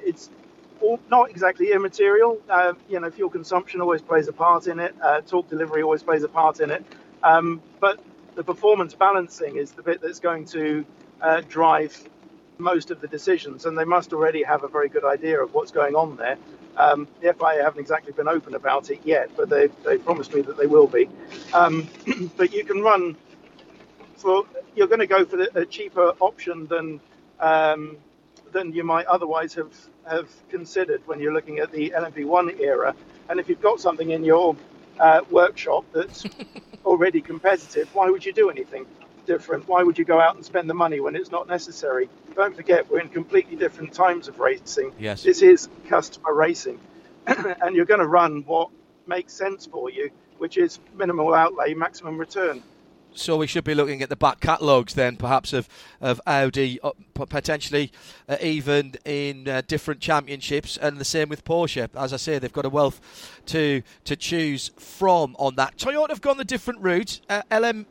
it's 0.00 0.28
all, 0.80 0.98
not 1.08 1.30
exactly 1.30 1.72
immaterial. 1.72 2.40
Uh, 2.48 2.72
you 2.88 2.98
know, 2.98 3.10
fuel 3.10 3.30
consumption 3.30 3.80
always 3.80 4.02
plays 4.02 4.26
a 4.28 4.32
part 4.32 4.66
in 4.66 4.80
it. 4.80 4.94
Uh, 5.00 5.20
torque 5.20 5.48
delivery 5.48 5.82
always 5.82 6.02
plays 6.02 6.24
a 6.24 6.28
part 6.28 6.60
in 6.60 6.70
it. 6.70 6.84
Um, 7.22 7.62
but 7.78 8.00
the 8.34 8.42
performance 8.42 8.94
balancing 8.94 9.56
is 9.56 9.72
the 9.72 9.82
bit 9.82 10.00
that's 10.00 10.20
going 10.20 10.46
to 10.46 10.84
uh, 11.20 11.42
drive 11.48 11.96
most 12.58 12.90
of 12.90 13.00
the 13.00 13.08
decisions, 13.08 13.64
and 13.64 13.78
they 13.78 13.84
must 13.84 14.12
already 14.12 14.42
have 14.42 14.64
a 14.64 14.68
very 14.68 14.88
good 14.88 15.04
idea 15.04 15.40
of 15.40 15.54
what's 15.54 15.70
going 15.70 15.94
on 15.94 16.16
there. 16.16 16.36
Um, 16.76 17.08
the 17.20 17.34
FIA 17.34 17.62
haven't 17.64 17.80
exactly 17.80 18.12
been 18.12 18.28
open 18.28 18.54
about 18.54 18.90
it 18.90 19.00
yet, 19.04 19.30
but 19.36 19.48
they 19.50 19.68
they 19.84 19.98
promised 19.98 20.34
me 20.34 20.42
that 20.42 20.56
they 20.58 20.66
will 20.66 20.88
be. 20.88 21.08
Um, 21.52 21.88
but 22.36 22.52
you 22.52 22.64
can 22.64 22.82
run 22.82 23.16
for 24.16 24.44
you're 24.76 24.88
going 24.88 25.00
to 25.00 25.06
go 25.08 25.24
for 25.24 25.40
a 25.54 25.66
cheaper 25.66 26.14
option 26.20 26.66
than 26.68 27.00
um, 27.40 27.98
than 28.52 28.72
you 28.72 28.84
might 28.84 29.06
otherwise 29.06 29.54
have 29.54 29.74
have 30.08 30.30
considered 30.50 31.02
when 31.06 31.20
you're 31.20 31.34
looking 31.34 31.60
at 31.60 31.72
the 31.72 31.92
LMP1 31.96 32.60
era. 32.60 32.94
And 33.28 33.40
if 33.40 33.48
you've 33.48 33.62
got 33.62 33.80
something 33.80 34.10
in 34.10 34.24
your 34.24 34.56
uh, 35.00 35.22
workshop 35.30 35.86
that's 35.94 36.26
already 36.84 37.22
competitive, 37.22 37.88
why 37.94 38.10
would 38.10 38.24
you 38.26 38.32
do 38.34 38.50
anything? 38.50 38.86
different. 39.26 39.68
Why 39.68 39.82
would 39.84 39.98
you 39.98 40.04
go 40.04 40.20
out 40.20 40.36
and 40.36 40.44
spend 40.44 40.70
the 40.70 40.74
money 40.74 41.00
when 41.00 41.16
it's 41.16 41.30
not 41.30 41.48
necessary? 41.48 42.10
Don't 42.32 42.56
forget, 42.56 42.90
we're 42.90 43.00
in 43.00 43.08
completely 43.08 43.56
different 43.56 43.92
times 43.92 44.28
of 44.28 44.40
racing. 44.40 44.92
Yes. 44.98 45.22
This 45.22 45.42
is 45.42 45.68
customer 45.88 46.34
racing. 46.34 46.80
and 47.26 47.76
you're 47.76 47.84
going 47.84 48.00
to 48.00 48.06
run 48.06 48.42
what 48.46 48.70
makes 49.06 49.32
sense 49.32 49.66
for 49.66 49.90
you, 49.90 50.10
which 50.38 50.56
is 50.56 50.80
minimal 50.96 51.34
outlay, 51.34 51.74
maximum 51.74 52.18
return. 52.18 52.62
So 53.14 53.36
we 53.36 53.46
should 53.46 53.64
be 53.64 53.74
looking 53.74 54.02
at 54.02 54.08
the 54.08 54.16
back 54.16 54.40
catalogues 54.40 54.94
then, 54.94 55.16
perhaps 55.16 55.52
of 55.52 55.68
of 56.00 56.18
Audi, 56.26 56.80
uh, 56.82 56.92
potentially 57.14 57.92
uh, 58.26 58.38
even 58.40 58.94
in 59.04 59.46
uh, 59.48 59.62
different 59.66 60.00
championships, 60.00 60.78
and 60.78 60.96
the 60.96 61.04
same 61.04 61.28
with 61.28 61.44
Porsche. 61.44 61.90
As 61.94 62.14
I 62.14 62.16
say, 62.16 62.38
they've 62.38 62.52
got 62.52 62.64
a 62.64 62.70
wealth 62.70 63.40
to 63.46 63.82
to 64.04 64.16
choose 64.16 64.70
from 64.78 65.36
on 65.38 65.56
that. 65.56 65.76
Toyota 65.76 66.08
have 66.08 66.22
gone 66.22 66.38
the 66.38 66.44
different 66.44 66.80
route. 66.80 67.20
Uh, 67.28 67.42
LM 67.50 67.86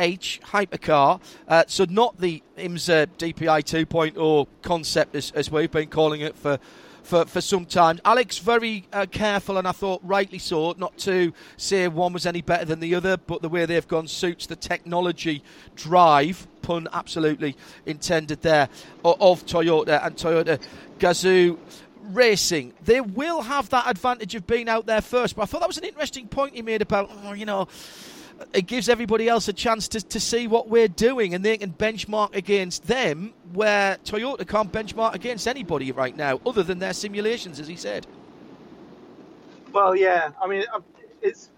H 0.00 0.40
hypercar. 0.44 1.20
Uh, 1.46 1.64
so 1.66 1.84
not 1.88 2.18
the 2.18 2.42
IMSA 2.58 3.06
DPI 3.18 3.86
2.0 3.86 4.46
concept 4.62 5.14
as, 5.14 5.30
as 5.32 5.50
we've 5.50 5.70
been 5.70 5.88
calling 5.88 6.22
it 6.22 6.36
for 6.36 6.58
for, 7.02 7.24
for 7.26 7.40
some 7.40 7.66
time. 7.66 7.98
Alex 8.04 8.38
very 8.38 8.86
uh, 8.92 9.06
careful, 9.10 9.58
and 9.58 9.66
I 9.66 9.72
thought 9.72 10.00
rightly 10.04 10.38
so, 10.38 10.74
not 10.78 10.96
to 10.98 11.32
say 11.56 11.88
one 11.88 12.12
was 12.12 12.24
any 12.24 12.40
better 12.40 12.64
than 12.64 12.80
the 12.80 12.94
other, 12.94 13.16
but 13.16 13.42
the 13.42 13.48
way 13.48 13.66
they've 13.66 13.86
gone 13.86 14.06
suits 14.06 14.46
the 14.46 14.56
technology 14.56 15.42
drive, 15.74 16.46
pun 16.62 16.88
absolutely 16.92 17.56
intended 17.84 18.42
there, 18.42 18.68
of 19.04 19.44
Toyota 19.44 20.04
and 20.06 20.16
Toyota 20.16 20.60
Gazoo. 20.98 21.58
Racing, 22.02 22.72
they 22.82 23.00
will 23.00 23.42
have 23.42 23.68
that 23.68 23.88
advantage 23.88 24.34
of 24.34 24.44
being 24.44 24.68
out 24.68 24.86
there 24.86 25.02
first. 25.02 25.36
But 25.36 25.42
I 25.42 25.44
thought 25.44 25.60
that 25.60 25.68
was 25.68 25.78
an 25.78 25.84
interesting 25.84 26.26
point 26.26 26.56
he 26.56 26.62
made 26.62 26.82
about, 26.82 27.08
oh, 27.24 27.34
you 27.34 27.44
know, 27.44 27.68
it 28.52 28.66
gives 28.66 28.88
everybody 28.88 29.28
else 29.28 29.48
a 29.48 29.52
chance 29.52 29.88
to, 29.88 30.00
to 30.00 30.20
see 30.20 30.46
what 30.46 30.68
we're 30.68 30.88
doing 30.88 31.34
and 31.34 31.44
they 31.44 31.58
can 31.58 31.72
benchmark 31.72 32.34
against 32.34 32.86
them 32.86 33.32
where 33.52 33.96
Toyota 34.04 34.46
can't 34.46 34.72
benchmark 34.72 35.14
against 35.14 35.46
anybody 35.46 35.92
right 35.92 36.16
now 36.16 36.40
other 36.46 36.62
than 36.62 36.78
their 36.78 36.92
simulations, 36.92 37.60
as 37.60 37.68
he 37.68 37.76
said. 37.76 38.06
Well, 39.72 39.94
yeah. 39.94 40.30
I 40.42 40.46
mean, 40.46 40.64
um, 40.72 40.84
it's 41.22 41.50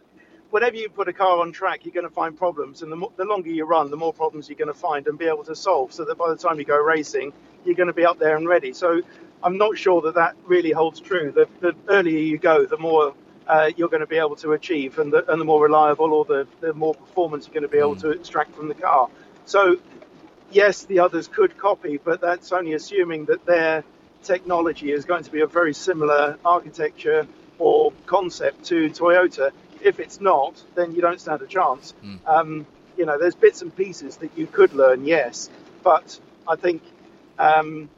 whenever 0.51 0.77
you 0.77 0.89
put 0.89 1.09
a 1.09 1.13
car 1.13 1.41
on 1.41 1.53
track, 1.53 1.85
you're 1.85 1.95
going 1.95 2.07
to 2.07 2.15
find 2.15 2.37
problems, 2.37 2.83
and 2.83 2.93
the, 2.93 3.07
the 3.17 3.25
longer 3.25 3.51
you 3.51 3.65
run, 3.65 3.91
the 3.91 3.97
more 3.97 4.13
problems 4.13 4.49
you're 4.49 4.59
going 4.59 4.69
to 4.69 4.75
find 4.75 5.07
and 5.07 5.19
be 5.19 5.27
able 5.27 5.45
to 5.45 5.57
solve. 5.57 5.93
So 5.93 6.05
that 6.05 6.19
by 6.19 6.29
the 6.29 6.37
time 6.37 6.59
you 6.59 6.65
go 6.65 6.77
racing, 6.77 7.33
you're 7.65 7.75
going 7.75 7.87
to 7.87 7.95
be 7.95 8.05
up 8.05 8.19
there 8.19 8.37
and 8.37 8.47
ready. 8.47 8.73
So 8.73 9.01
I'm 9.43 9.57
not 9.57 9.79
sure 9.79 10.03
that 10.03 10.15
that 10.15 10.37
really 10.47 10.73
holds 10.73 11.01
true. 11.01 11.33
The, 11.33 11.49
the 11.61 11.75
earlier 11.89 12.19
you 12.19 12.39
go, 12.39 12.67
the 12.67 12.79
more 12.79 13.15
uh, 13.53 13.71
you're 13.77 13.93
going 13.95 14.07
to 14.09 14.13
be 14.17 14.21
able 14.27 14.37
to 14.37 14.53
achieve, 14.53 14.99
and 14.99 15.13
the, 15.13 15.21
and 15.31 15.39
the 15.41 15.45
more 15.45 15.63
reliable 15.63 16.11
or 16.15 16.25
the, 16.25 16.43
the 16.61 16.73
more 16.73 16.95
performance 16.95 17.47
you're 17.47 17.53
going 17.53 17.71
to 17.71 17.75
be 17.79 17.83
able 17.87 17.97
mm. 17.97 18.01
to 18.01 18.11
extract 18.11 18.51
from 18.57 18.67
the 18.73 18.75
car. 18.75 19.11
So, 19.45 19.77
yes, 20.51 20.85
the 20.85 21.01
others 21.01 21.29
could 21.29 21.59
copy, 21.59 21.99
but 22.09 22.23
that's 22.23 22.51
only 22.53 22.73
assuming 22.73 23.27
that 23.27 23.45
their 23.45 23.85
technology 24.23 24.91
is 24.91 25.05
going 25.05 25.25
to 25.25 25.31
be 25.31 25.43
a 25.43 25.47
very 25.47 25.75
similar 25.75 26.39
architecture 26.45 27.27
or 27.59 27.93
concept 28.07 28.65
to 28.73 28.89
Toyota. 28.89 29.51
If 29.83 30.01
it's 30.01 30.19
not, 30.21 30.55
then 30.75 30.95
you 30.95 31.03
don't 31.03 31.21
stand 31.21 31.43
a 31.43 31.47
chance. 31.47 31.93
Mm. 32.03 32.19
Um, 32.27 32.67
you 32.97 33.05
know, 33.05 33.19
there's 33.19 33.35
bits 33.35 33.61
and 33.61 33.75
pieces 33.85 34.17
that 34.23 34.31
you 34.39 34.47
could 34.47 34.73
learn, 34.73 35.05
yes, 35.05 35.51
but 35.83 36.19
I 36.49 36.57
think 36.57 36.81
um, 37.39 37.91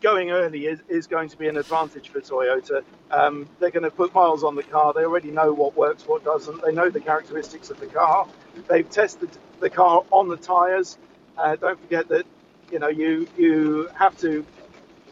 going 0.00 0.30
early 0.30 0.66
is, 0.66 0.80
is 0.88 1.06
going 1.06 1.28
to 1.28 1.36
be 1.38 1.48
an 1.48 1.56
advantage 1.56 2.08
for 2.08 2.20
Toyota. 2.20 2.82
Um, 3.10 3.48
they're 3.58 3.70
going 3.70 3.84
to 3.84 3.90
put 3.90 4.14
miles 4.14 4.44
on 4.44 4.54
the 4.54 4.62
car. 4.62 4.92
They 4.92 5.04
already 5.04 5.30
know 5.30 5.52
what 5.52 5.76
works, 5.76 6.06
what 6.06 6.24
doesn't. 6.24 6.62
They 6.62 6.72
know 6.72 6.90
the 6.90 7.00
characteristics 7.00 7.70
of 7.70 7.80
the 7.80 7.86
car. 7.86 8.26
They've 8.68 8.88
tested 8.88 9.30
the 9.60 9.70
car 9.70 10.04
on 10.10 10.28
the 10.28 10.36
tyres. 10.36 10.98
Uh, 11.36 11.56
don't 11.56 11.80
forget 11.80 12.08
that 12.08 12.26
you 12.72 12.78
know 12.78 12.88
you 12.88 13.28
you 13.36 13.88
have 13.94 14.16
to 14.18 14.44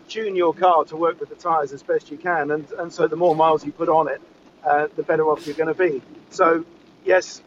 tune 0.08 0.36
your 0.36 0.54
car 0.54 0.84
to 0.84 0.96
work 0.96 1.20
with 1.20 1.28
the 1.28 1.34
tyres 1.36 1.72
as 1.72 1.82
best 1.82 2.10
you 2.10 2.18
can, 2.18 2.50
and 2.50 2.70
and 2.72 2.92
so 2.92 3.06
the 3.06 3.16
more 3.16 3.34
miles 3.34 3.64
you 3.64 3.72
put 3.72 3.88
on 3.88 4.08
it, 4.08 4.20
uh, 4.64 4.88
the 4.96 5.02
better 5.02 5.24
off 5.28 5.46
you're 5.46 5.56
going 5.56 5.74
to 5.74 5.74
be. 5.74 6.02
So 6.30 6.64
yes, 7.04 7.42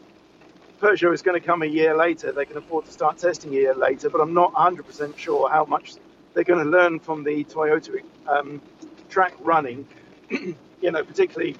Peugeot 0.80 1.12
is 1.12 1.22
going 1.22 1.40
to 1.40 1.46
come 1.46 1.62
a 1.62 1.66
year 1.66 1.96
later. 1.96 2.32
They 2.32 2.46
can 2.46 2.56
afford 2.56 2.86
to 2.86 2.92
start 2.92 3.18
testing 3.18 3.52
a 3.52 3.56
year 3.56 3.74
later, 3.74 4.10
but 4.10 4.20
I'm 4.20 4.34
not 4.34 4.54
100% 4.54 5.16
sure 5.18 5.50
how 5.50 5.64
much 5.66 5.94
they're 6.34 6.44
going 6.44 6.64
to 6.64 6.70
learn 6.70 6.98
from 7.00 7.24
the 7.24 7.44
Toyota 7.44 8.00
um, 8.28 8.60
track 9.08 9.34
running, 9.40 9.86
you 10.30 10.56
know, 10.90 11.04
particularly 11.04 11.56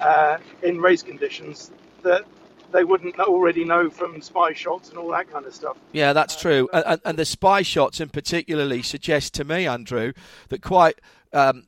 uh, 0.00 0.38
in 0.62 0.80
race 0.80 1.02
conditions 1.02 1.70
that 2.02 2.24
they 2.72 2.84
wouldn't 2.84 3.18
already 3.18 3.64
know 3.64 3.88
from 3.88 4.20
spy 4.20 4.52
shots 4.52 4.90
and 4.90 4.98
all 4.98 5.10
that 5.10 5.30
kind 5.30 5.46
of 5.46 5.54
stuff. 5.54 5.76
Yeah, 5.92 6.12
that's 6.12 6.36
true. 6.40 6.68
And, 6.72 7.00
and 7.04 7.18
the 7.18 7.24
spy 7.24 7.62
shots 7.62 8.00
in 8.00 8.08
particularly 8.10 8.82
suggest 8.82 9.34
to 9.34 9.44
me, 9.44 9.66
Andrew, 9.66 10.12
that 10.48 10.62
quite. 10.62 11.00
Um, 11.32 11.64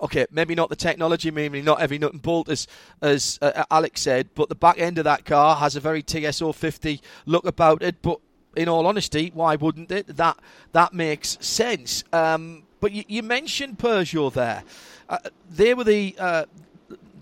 okay, 0.00 0.26
maybe 0.30 0.54
not 0.54 0.68
the 0.68 0.76
technology, 0.76 1.30
maybe 1.30 1.60
not 1.60 1.80
every 1.80 1.98
nut 1.98 2.12
and 2.12 2.22
bolt 2.22 2.48
as 2.48 2.66
as 3.02 3.38
uh, 3.42 3.64
Alex 3.70 4.02
said, 4.02 4.30
but 4.34 4.48
the 4.48 4.54
back 4.54 4.78
end 4.78 4.98
of 4.98 5.04
that 5.04 5.24
car 5.24 5.56
has 5.56 5.74
a 5.76 5.80
very 5.80 6.02
TS050 6.02 7.00
look 7.26 7.44
about 7.44 7.82
it. 7.82 8.00
But 8.00 8.20
in 8.56 8.68
all 8.68 8.86
honesty, 8.86 9.30
why 9.34 9.56
wouldn't 9.56 9.90
it? 9.90 10.16
That 10.16 10.38
that 10.72 10.92
makes 10.92 11.38
sense. 11.40 12.04
Um, 12.12 12.64
but 12.80 12.92
you, 12.92 13.04
you, 13.08 13.22
mentioned 13.22 13.78
Peugeot 13.78 14.32
there. 14.32 14.64
Uh, 15.08 15.18
they 15.50 15.74
were 15.74 15.84
the. 15.84 16.14
Uh, 16.18 16.44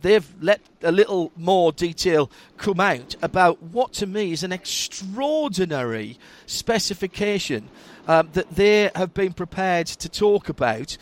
they've 0.03 0.35
let 0.43 0.61
a 0.83 0.93
little 0.93 1.33
more 1.35 1.73
detail 1.73 2.31
come 2.59 2.79
out 2.79 3.17
about 3.23 3.63
what 3.63 3.93
to 3.95 4.07
me 4.07 4.33
is 4.33 4.43
an 4.43 4.53
extraordinary 4.53 6.19
specification 6.45 7.69
um, 8.07 8.29
that 8.35 8.51
they 8.51 8.91
have 8.95 9.15
been 9.15 9.33
prepared 9.33 9.87
to 9.87 10.09
talk 10.11 10.51
about 10.51 10.99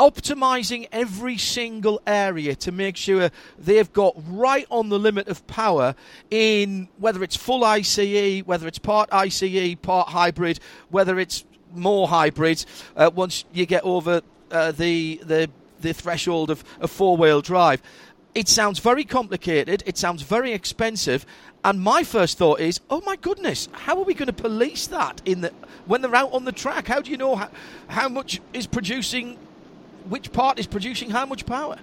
optimizing 0.00 0.88
every 0.92 1.36
single 1.36 2.00
area 2.06 2.54
to 2.54 2.72
make 2.72 2.96
sure 2.96 3.30
they've 3.58 3.92
got 3.92 4.14
right 4.28 4.66
on 4.70 4.88
the 4.88 4.98
limit 4.98 5.28
of 5.28 5.46
power 5.46 5.94
in 6.30 6.88
whether 6.96 7.22
it's 7.22 7.36
full 7.36 7.62
ICE, 7.62 8.40
whether 8.46 8.66
it's 8.66 8.78
part 8.78 9.10
ICE, 9.12 9.74
part 9.82 10.08
hybrid, 10.08 10.58
whether 10.88 11.20
it's 11.20 11.44
more 11.74 12.08
hybrid. 12.08 12.64
Uh, 12.96 13.10
once 13.14 13.44
you 13.52 13.66
get 13.66 13.84
over 13.84 14.22
uh, 14.50 14.72
the 14.72 15.20
the 15.24 15.50
the 15.82 15.92
threshold 15.92 16.50
of, 16.50 16.64
of 16.80 16.90
four 16.90 17.18
wheel 17.18 17.42
drive, 17.42 17.82
it 18.34 18.48
sounds 18.48 18.78
very 18.78 19.04
complicated. 19.04 19.82
It 19.84 19.98
sounds 19.98 20.22
very 20.22 20.52
expensive. 20.52 21.26
And 21.62 21.78
my 21.78 22.04
first 22.04 22.38
thought 22.38 22.60
is, 22.60 22.80
oh 22.88 23.02
my 23.04 23.16
goodness, 23.16 23.68
how 23.72 23.98
are 23.98 24.04
we 24.04 24.14
going 24.14 24.28
to 24.28 24.32
police 24.32 24.86
that 24.86 25.20
in 25.26 25.42
the 25.42 25.52
when 25.84 26.00
they're 26.00 26.14
out 26.14 26.32
on 26.32 26.46
the 26.46 26.52
track? 26.52 26.86
How 26.86 27.02
do 27.02 27.10
you 27.10 27.18
know 27.18 27.36
how, 27.36 27.50
how 27.88 28.08
much 28.08 28.40
is 28.54 28.66
producing 28.66 29.36
which 30.08 30.32
part 30.32 30.58
is 30.58 30.66
producing 30.66 31.10
how 31.10 31.26
much 31.26 31.46
power. 31.46 31.76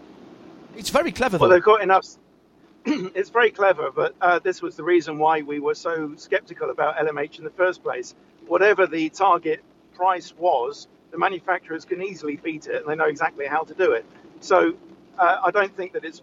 It's 0.76 0.90
very 0.90 1.12
clever, 1.12 1.38
though. 1.38 1.44
Well, 1.44 1.52
they've 1.52 1.64
got 1.64 1.82
enough. 1.82 2.06
it's 2.86 3.30
very 3.30 3.52
clever, 3.52 3.92
but 3.92 4.16
uh, 4.22 4.40
this 4.40 4.62
was 4.62 4.76
the 4.76 4.84
reason 4.84 5.18
why 5.18 5.42
we 5.42 5.60
were 5.60 5.76
so 5.76 6.14
skeptical 6.16 6.70
about 6.70 6.98
LMH 6.98 7.40
in 7.40 7.44
the 7.44 7.52
first 7.52 7.84
place. 7.84 8.16
Whatever 8.46 8.88
the 8.88 9.10
target 9.10 9.62
price 9.96 10.34
was, 10.38 10.88
the 11.12 11.18
manufacturers 11.18 11.86
can 11.86 12.02
easily 12.02 12.38
beat 12.38 12.68
it, 12.68 12.76
and 12.76 12.86
they 12.88 12.96
know 12.96 13.06
exactly 13.08 13.46
how 13.46 13.64
to 13.64 13.74
do 13.74 13.94
it. 13.94 14.06
So 14.40 14.74
uh, 15.18 15.38
I 15.44 15.52
don't 15.52 15.76
think 15.76 15.94
that 15.94 16.06
it's 16.06 16.22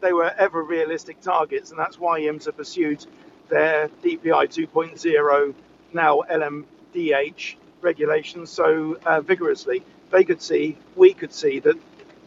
they 0.00 0.12
were 0.12 0.32
ever 0.38 0.62
realistic 0.62 1.20
targets, 1.20 1.70
and 1.70 1.78
that's 1.78 1.98
why 1.98 2.20
IMSA 2.20 2.56
pursued 2.56 3.04
their 3.48 3.88
DPI 4.02 4.48
2.0 4.48 5.54
now 5.92 6.22
LMDH 6.30 7.56
regulations 7.80 8.50
so 8.50 8.98
uh, 9.06 9.20
vigorously 9.20 9.82
they 10.10 10.24
could 10.24 10.40
see, 10.40 10.76
we 10.94 11.12
could 11.12 11.32
see 11.32 11.60
that 11.60 11.76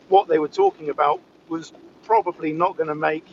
what 0.09 0.27
they 0.27 0.39
were 0.39 0.47
talking 0.47 0.89
about 0.89 1.21
was 1.47 1.71
probably 2.03 2.51
not 2.53 2.75
going 2.77 2.89
to 2.89 2.95
make 2.95 3.25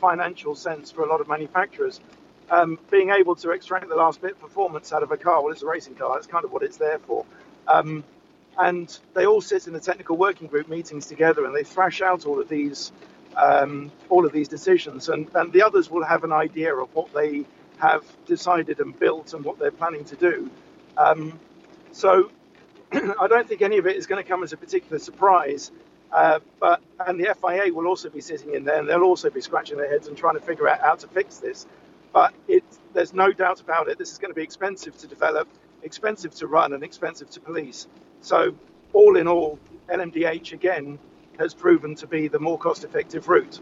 financial 0.00 0.54
sense 0.54 0.90
for 0.90 1.04
a 1.04 1.08
lot 1.08 1.20
of 1.20 1.28
manufacturers. 1.28 2.00
Um, 2.50 2.78
being 2.90 3.10
able 3.10 3.36
to 3.36 3.50
extract 3.50 3.88
the 3.88 3.94
last 3.94 4.20
bit 4.20 4.32
of 4.32 4.40
performance 4.40 4.92
out 4.92 5.02
of 5.02 5.12
a 5.12 5.16
car, 5.16 5.42
well, 5.42 5.52
it's 5.52 5.62
a 5.62 5.66
racing 5.66 5.94
car, 5.94 6.14
that's 6.14 6.26
kind 6.26 6.44
of 6.44 6.52
what 6.52 6.62
it's 6.62 6.76
there 6.76 6.98
for. 6.98 7.24
Um, 7.68 8.04
and 8.58 8.98
they 9.14 9.26
all 9.26 9.40
sit 9.40 9.66
in 9.66 9.72
the 9.72 9.80
technical 9.80 10.16
working 10.16 10.46
group 10.48 10.68
meetings 10.68 11.06
together 11.06 11.46
and 11.46 11.54
they 11.54 11.62
thrash 11.62 12.02
out 12.02 12.26
all 12.26 12.40
of 12.40 12.48
these 12.48 12.92
um, 13.36 13.90
all 14.10 14.26
of 14.26 14.32
these 14.32 14.46
decisions 14.48 15.08
and, 15.08 15.26
and 15.34 15.50
the 15.54 15.62
others 15.62 15.90
will 15.90 16.04
have 16.04 16.22
an 16.22 16.32
idea 16.32 16.74
of 16.74 16.94
what 16.94 17.10
they 17.14 17.46
have 17.78 18.04
decided 18.26 18.78
and 18.78 18.98
built 18.98 19.32
and 19.32 19.42
what 19.42 19.58
they're 19.58 19.70
planning 19.70 20.04
to 20.04 20.16
do. 20.16 20.50
Um, 20.98 21.40
so 21.92 22.30
I 23.20 23.26
don't 23.28 23.48
think 23.48 23.62
any 23.62 23.78
of 23.78 23.86
it 23.86 23.96
is 23.96 24.06
going 24.06 24.22
to 24.22 24.28
come 24.28 24.42
as 24.42 24.52
a 24.52 24.56
particular 24.56 24.98
surprise. 24.98 25.72
Uh, 26.12 26.40
but 26.60 26.82
and 27.06 27.18
the 27.18 27.34
FIA 27.40 27.72
will 27.72 27.86
also 27.86 28.10
be 28.10 28.20
sitting 28.20 28.54
in 28.54 28.64
there, 28.64 28.80
and 28.80 28.88
they'll 28.88 29.02
also 29.02 29.30
be 29.30 29.40
scratching 29.40 29.78
their 29.78 29.88
heads 29.88 30.08
and 30.08 30.16
trying 30.16 30.34
to 30.34 30.40
figure 30.40 30.68
out 30.68 30.80
how 30.80 30.94
to 30.94 31.08
fix 31.08 31.38
this. 31.38 31.66
But 32.12 32.34
it, 32.48 32.64
there's 32.92 33.14
no 33.14 33.32
doubt 33.32 33.60
about 33.62 33.88
it. 33.88 33.98
This 33.98 34.12
is 34.12 34.18
going 34.18 34.30
to 34.30 34.34
be 34.34 34.42
expensive 34.42 34.96
to 34.98 35.06
develop, 35.06 35.48
expensive 35.82 36.34
to 36.36 36.46
run, 36.46 36.74
and 36.74 36.84
expensive 36.84 37.30
to 37.30 37.40
police. 37.40 37.86
So 38.20 38.54
all 38.92 39.16
in 39.16 39.28
all, 39.28 39.58
LMDH 39.88 40.52
again 40.52 40.98
has 41.38 41.54
proven 41.54 41.94
to 41.96 42.06
be 42.06 42.28
the 42.28 42.40
more 42.40 42.58
cost-effective 42.58 43.28
route 43.28 43.60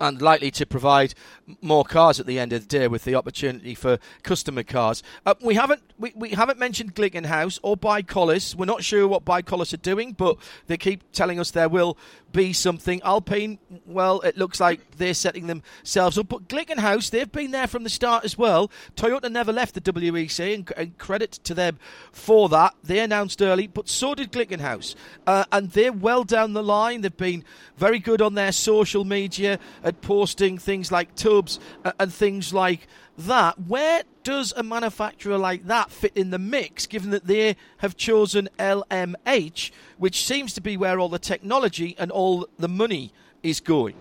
and 0.00 0.20
likely 0.20 0.50
to 0.52 0.66
provide 0.66 1.14
more 1.60 1.84
cars 1.84 2.20
at 2.20 2.26
the 2.26 2.38
end 2.38 2.52
of 2.52 2.62
the 2.62 2.66
day 2.66 2.88
with 2.88 3.04
the 3.04 3.14
opportunity 3.14 3.74
for 3.74 3.98
customer 4.22 4.62
cars. 4.62 5.02
Uh, 5.24 5.34
we 5.40 5.54
haven't 5.54 5.82
we, 5.98 6.12
we 6.14 6.30
haven't 6.30 6.58
mentioned 6.58 6.94
Glickenhaus 6.94 7.58
or 7.62 7.76
ByKolles. 7.76 8.54
We're 8.54 8.66
not 8.66 8.84
sure 8.84 9.08
what 9.08 9.24
ByKolles 9.24 9.72
are 9.72 9.78
doing, 9.78 10.12
but 10.12 10.36
they 10.66 10.76
keep 10.76 11.10
telling 11.12 11.40
us 11.40 11.50
there 11.50 11.68
will 11.68 11.96
be 12.36 12.52
something. 12.52 13.00
Alpine, 13.02 13.58
well, 13.86 14.20
it 14.20 14.36
looks 14.36 14.60
like 14.60 14.98
they're 14.98 15.14
setting 15.14 15.46
themselves 15.46 16.18
up. 16.18 16.28
But 16.28 16.48
Glickenhaus, 16.48 17.08
they've 17.08 17.32
been 17.32 17.50
there 17.50 17.66
from 17.66 17.82
the 17.82 17.88
start 17.88 18.26
as 18.26 18.36
well. 18.36 18.70
Toyota 18.94 19.32
never 19.32 19.54
left 19.54 19.74
the 19.74 19.80
WEC, 19.80 20.54
and, 20.54 20.70
and 20.76 20.98
credit 20.98 21.32
to 21.44 21.54
them 21.54 21.78
for 22.12 22.50
that. 22.50 22.74
They 22.84 22.98
announced 22.98 23.40
early, 23.40 23.66
but 23.66 23.88
so 23.88 24.14
did 24.14 24.32
Glickenhaus. 24.32 24.94
Uh, 25.26 25.44
and 25.50 25.70
they're 25.70 25.94
well 25.94 26.24
down 26.24 26.52
the 26.52 26.62
line. 26.62 27.00
They've 27.00 27.16
been 27.16 27.42
very 27.78 27.98
good 27.98 28.20
on 28.20 28.34
their 28.34 28.52
social 28.52 29.04
media 29.04 29.58
at 29.82 30.02
posting 30.02 30.58
things 30.58 30.92
like 30.92 31.14
tubs 31.14 31.58
uh, 31.86 31.92
and 31.98 32.12
things 32.12 32.52
like 32.52 32.86
that. 33.18 33.58
Where 33.60 34.02
does 34.22 34.52
a 34.56 34.62
manufacturer 34.62 35.38
like 35.38 35.66
that 35.66 35.90
fit 35.90 36.12
in 36.16 36.30
the 36.30 36.38
mix, 36.38 36.86
given 36.86 37.10
that 37.10 37.26
they 37.26 37.56
have 37.78 37.96
chosen 37.96 38.48
LMH, 38.58 39.70
which 39.98 40.24
seems 40.26 40.52
to 40.54 40.60
be 40.60 40.76
where 40.76 40.98
all 40.98 41.08
the 41.08 41.18
technology 41.18 41.94
and 41.98 42.10
all 42.10 42.48
the 42.58 42.68
money 42.68 43.12
is 43.42 43.60
going? 43.60 43.94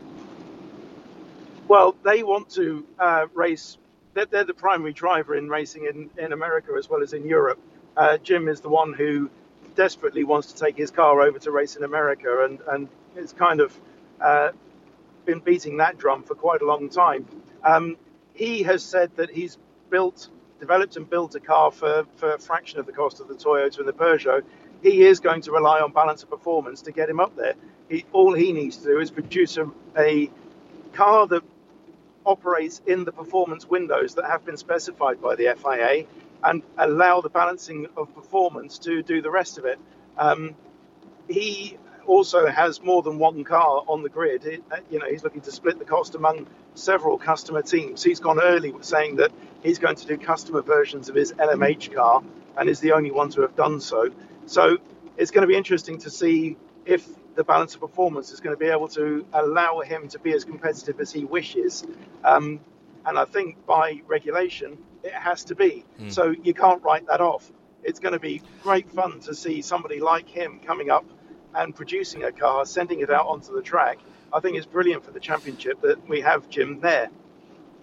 Well, 1.68 1.96
they 2.04 2.24
want 2.24 2.50
to 2.52 2.86
uh, 3.00 3.28
race. 3.34 3.78
They're, 4.14 4.26
they're, 4.26 4.44
the 4.44 4.54
primary 4.54 4.94
driver 4.94 5.36
in 5.36 5.50
racing 5.50 5.86
in, 5.86 6.10
in 6.24 6.32
America 6.32 6.74
as 6.78 6.90
well 6.90 7.02
as 7.02 7.14
in 7.14 7.26
Europe. 7.26 7.60
Uh, 7.98 8.18
Jim 8.18 8.48
is 8.48 8.62
the 8.62 8.70
one 8.70 8.94
who 8.94 9.30
desperately 9.76 10.24
wants 10.24 10.52
to 10.54 10.60
take 10.60 10.78
his 10.78 10.92
car 10.92 11.22
over 11.22 11.40
to 11.40 11.52
race 11.52 11.76
in 11.76 11.84
America, 11.84 12.46
and 12.46 12.60
and 12.68 12.88
it's 13.16 13.34
kind 13.34 13.62
of 13.62 13.78
uh, 14.22 14.50
been 15.26 15.40
beating 15.40 15.78
that 15.78 15.98
drum 15.98 16.24
for 16.24 16.36
quite 16.36 16.62
a 16.62 16.66
long 16.66 16.90
time. 16.90 17.26
Um, 17.64 17.98
he 18.36 18.64
has 18.64 18.84
said 18.84 19.12
that 19.16 19.30
he's 19.30 19.58
built, 19.90 20.30
developed 20.60 20.98
and 20.98 21.10
built 21.10 21.36
a 21.36 21.40
car 21.40 21.72
for, 21.72 22.06
for 22.18 22.34
a 22.34 22.40
fraction 22.40 22.80
of 22.80 22.86
the 22.86 22.92
cost 22.92 23.20
of 23.20 23.28
the 23.28 23.34
Toyota 23.34 23.80
and 23.80 23.88
the 23.88 23.94
Peugeot. 23.94 24.44
He 24.84 25.04
is 25.04 25.20
going 25.20 25.42
to 25.44 25.52
rely 25.52 25.80
on 25.80 25.92
balance 25.92 26.22
of 26.24 26.30
performance 26.30 26.82
to 26.84 26.92
get 26.92 27.10
him 27.10 27.20
up 27.20 27.36
there. 27.36 27.56
He, 27.90 28.06
all 28.12 28.34
he 28.34 28.52
needs 28.52 28.78
to 28.78 28.84
do 28.84 29.00
is 29.00 29.10
produce 29.10 29.58
a, 29.58 29.70
a 29.98 30.30
car 30.94 31.28
that 31.28 31.44
operates 32.26 32.82
in 32.86 33.06
the 33.06 33.12
performance 33.12 33.70
windows 33.70 34.16
that 34.16 34.26
have 34.26 34.46
been 34.46 34.58
specified 34.58 35.22
by 35.22 35.36
the 35.36 35.56
FIA 35.58 36.06
and 36.44 36.62
allow 36.78 37.22
the 37.22 37.30
balancing 37.30 37.88
of 37.96 38.14
performance 38.14 38.80
to 38.80 39.02
do 39.02 39.22
the 39.22 39.32
rest 39.32 39.58
of 39.58 39.66
it. 39.66 39.80
Um, 40.18 40.56
he 41.28 41.78
also 42.08 42.48
has 42.48 42.82
more 42.82 43.02
than 43.02 43.20
one 43.20 43.44
car 43.44 43.84
on 43.88 44.04
the 44.04 44.10
grid. 44.10 44.46
It, 44.46 44.64
uh, 44.72 44.78
you 44.90 45.00
know, 45.00 45.06
he's 45.10 45.24
looking 45.24 45.42
to 45.42 45.52
split 45.52 45.80
the 45.80 45.86
cost 45.86 46.16
among 46.16 46.48
several 46.74 47.18
customer 47.18 47.62
teams. 47.62 48.04
He's 48.04 48.20
gone 48.20 48.40
early 48.42 48.74
saying 48.82 49.18
that 49.18 49.32
he's 49.64 49.80
going 49.80 49.96
to 49.96 50.08
do 50.08 50.18
customer 50.18 50.62
versions 50.62 51.10
of 51.10 51.16
his 51.16 51.34
LMH 51.34 51.94
car 51.94 52.24
and 52.58 52.70
is 52.70 52.80
the 52.80 52.94
only 52.94 53.12
one 53.12 53.30
to 53.32 53.42
have 53.42 53.56
done 53.56 53.80
so. 53.80 54.10
So 54.46 54.78
it's 55.18 55.32
going 55.32 55.42
to 55.42 55.48
be 55.48 55.56
interesting 55.56 55.98
to 56.00 56.10
see 56.10 56.58
if 56.86 57.08
the 57.36 57.44
balance 57.44 57.76
of 57.76 57.82
performance 57.82 58.32
is 58.32 58.40
going 58.40 58.56
to 58.56 58.60
be 58.60 58.68
able 58.68 58.88
to 58.90 59.26
allow 59.34 59.82
him 59.82 60.08
to 60.10 60.20
be 60.20 60.34
as 60.34 60.46
competitive 60.46 61.00
as 61.00 61.12
he 61.12 61.26
wishes. 61.26 61.86
Um, 62.24 62.60
and 63.06 63.20
I 63.20 63.26
think 63.26 63.66
by 63.66 64.02
regulation, 64.08 64.78
it 65.04 65.14
has 65.14 65.44
to 65.46 65.56
be. 65.56 65.86
Mm. 66.00 66.12
So 66.12 66.34
you 66.44 66.54
can't 66.54 66.82
write 66.84 67.08
that 67.08 67.22
off. 67.22 67.52
It's 67.84 68.00
going 68.00 68.14
to 68.14 68.20
be 68.20 68.42
great 68.64 68.90
fun 68.92 69.20
to 69.22 69.36
see 69.36 69.62
somebody 69.62 70.00
like 70.00 70.28
him 70.28 70.60
coming 70.66 70.90
up 70.90 71.06
and 71.56 71.76
producing 71.76 72.24
a 72.24 72.32
car, 72.32 72.66
sending 72.66 73.00
it 73.00 73.10
out 73.10 73.28
onto 73.28 73.54
the 73.54 73.62
track, 73.62 74.00
I 74.34 74.40
think 74.40 74.58
it's 74.58 74.66
brilliant 74.66 75.04
for 75.04 75.12
the 75.12 75.20
championship 75.20 75.82
that 75.82 76.08
we 76.08 76.22
have 76.22 76.50
Jim 76.50 76.80
there. 76.82 77.10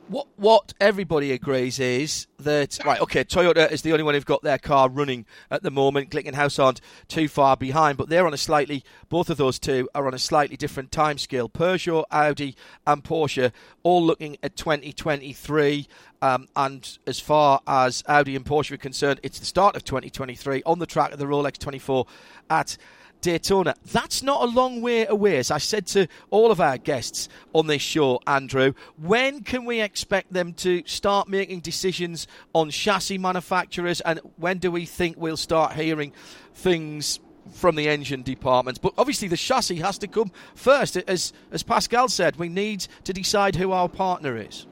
What 0.09 0.27
what 0.37 0.75
everybody 0.81 1.33
agrees 1.33 1.79
is 1.79 2.27
that 2.39 2.79
right, 2.85 3.01
okay, 3.01 3.25
Toyota 3.25 3.71
is 3.71 3.83
the 3.83 3.93
only 3.93 4.03
one 4.03 4.15
who've 4.15 4.27
got 4.27 4.43
their 4.43 4.59
car 4.59 4.91
running 4.91 5.25
at 5.51 5.63
the 5.63 5.71
moment. 5.71 6.11
Glickenhaus 6.11 6.63
aren't 6.63 6.81
too 7.07 7.29
far 7.29 7.57
behind, 7.57 7.97
but 7.97 8.09
they're 8.09 8.27
on 8.27 8.35
a 8.35 8.39
slightly 8.39 8.85
both 9.09 9.31
of 9.31 9.37
those 9.37 9.59
two 9.61 9.89
are 9.95 10.07
on 10.07 10.13
a 10.13 10.19
slightly 10.19 10.57
different 10.57 10.91
time 10.91 11.19
scale. 11.19 11.49
Peugeot, 11.49 12.05
Audi, 12.11 12.57
and 12.87 13.05
Porsche 13.05 13.53
all 13.85 14.05
looking 14.05 14.37
at 14.43 14.57
2023. 14.57 15.87
Um, 16.21 16.49
and 16.57 16.99
as 17.07 17.19
far 17.19 17.61
as 17.67 18.03
Audi 18.07 18.37
and 18.37 18.45
Porsche 18.45 18.73
are 18.73 18.77
concerned, 18.77 19.21
it's 19.23 19.39
the 19.39 19.47
start 19.47 19.77
of 19.77 19.85
2023 19.85 20.63
on 20.67 20.79
the 20.79 20.87
track 20.87 21.13
of 21.13 21.19
the 21.19 21.27
Rolex 21.27 21.59
24 21.59 22.07
at 22.51 22.77
Daytona. 23.23 23.75
That's 23.91 24.23
not 24.23 24.43
a 24.43 24.47
long 24.47 24.83
way 24.83 25.07
away, 25.07 25.39
as 25.39 25.51
I 25.51 25.59
said 25.59 25.87
to 25.89 26.07
all 26.31 26.51
of 26.51 26.61
our 26.61 26.77
guests 26.77 27.29
on 27.55 27.67
this 27.69 27.81
show, 27.81 28.21
Andrew. 28.27 28.75
When 28.99 29.43
can 29.43 29.65
we 29.65 29.81
expect 29.81 30.33
them 30.33 30.53
to 30.55 30.83
start 30.85 31.29
making 31.29 31.61
decisions 31.61 32.27
on 32.53 32.71
chassis 32.71 33.19
manufacturers, 33.19 34.03
and 34.03 34.21
when 34.37 34.59
do 34.59 34.71
we 34.71 34.85
think 34.85 35.17
we'll 35.17 35.37
start 35.37 35.73
hearing 35.73 36.13
things 36.53 37.21
from 37.51 37.75
the 37.75 37.89
engine 37.89 38.23
departments. 38.23 38.79
But 38.79 38.95
obviously, 38.97 39.27
the 39.29 39.37
chassis 39.37 39.77
has 39.77 39.99
to 39.99 40.07
come 40.07 40.31
first. 40.55 40.97
As 40.97 41.33
as 41.51 41.63
Pascal 41.63 42.09
said, 42.09 42.37
we 42.37 42.49
need 42.49 42.87
to 43.05 43.13
decide 43.13 43.57
who 43.57 43.73
our 43.73 43.89
partner 43.89 44.37
is. 44.37 44.67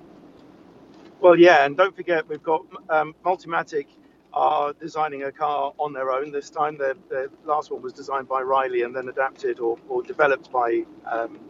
Well, 1.20 1.36
yeah, 1.36 1.64
and 1.64 1.76
don't 1.76 1.94
forget 1.94 2.28
we've 2.28 2.42
got 2.42 2.64
um, 2.88 3.14
Multimatic 3.24 3.86
are 4.34 4.72
designing 4.74 5.24
a 5.24 5.32
car 5.32 5.72
on 5.78 5.92
their 5.92 6.12
own. 6.12 6.32
This 6.32 6.50
time, 6.50 6.78
their, 6.78 6.94
the 7.10 7.30
last 7.46 7.70
one 7.72 7.82
was 7.82 7.92
designed 7.92 8.28
by 8.28 8.42
Riley 8.42 8.82
and 8.82 8.94
then 8.96 9.08
adapted 9.08 9.60
or, 9.60 9.78
or 9.88 10.02
developed 10.02 10.52
by 10.52 10.84
um, 11.06 11.40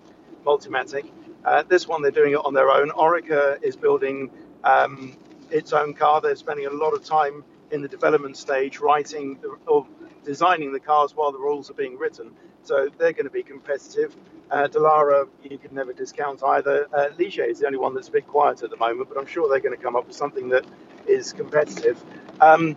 Multimatic. 0.47 1.11
Uh, 1.45 1.63
this 1.69 1.89
one, 1.89 2.03
they're 2.03 2.11
doing 2.13 2.33
it 2.35 2.41
on 2.45 2.55
their 2.55 2.71
own. 2.71 2.91
Oreca 2.91 3.63
is 3.63 3.77
building 3.77 4.31
um, 4.65 5.17
its 5.51 5.73
own 5.73 5.95
car. 5.95 6.21
They're 6.21 6.37
spending 6.37 6.67
a 6.67 6.71
lot 6.73 6.93
of 6.93 7.05
time 7.05 7.45
in 7.73 7.83
the 7.83 7.89
development 7.89 8.37
stage 8.37 8.81
writing 8.81 9.39
or 9.67 9.87
designing 10.25 10.73
the 10.73 10.81
cars 10.81 11.17
while 11.17 11.33
the 11.33 11.39
rules 11.39 11.71
are 11.71 11.75
being 11.75 11.99
written. 11.99 12.33
So 12.63 12.89
they're 12.99 13.13
going 13.13 13.25
to 13.25 13.31
be 13.31 13.43
competitive. 13.43 14.17
Uh, 14.51 14.69
Dallara, 14.69 15.29
you 15.43 15.59
can 15.59 15.75
never 15.75 15.93
discount 15.93 16.43
either. 16.43 16.87
Uh, 16.93 17.09
is 17.19 17.61
the 17.61 17.67
only 17.67 17.79
one 17.79 17.95
that's 17.95 18.09
a 18.09 18.13
bit 18.13 18.27
quiet 18.27 18.63
at 18.63 18.71
the 18.71 18.77
moment, 18.77 19.09
but 19.09 19.19
I'm 19.19 19.27
sure 19.27 19.49
they're 19.49 19.61
going 19.61 19.77
to 19.77 19.83
come 19.83 19.97
up 19.97 20.07
with 20.07 20.17
something 20.17 20.49
that 20.51 20.65
is 21.07 21.33
competitive. 21.33 22.03
Um, 22.41 22.77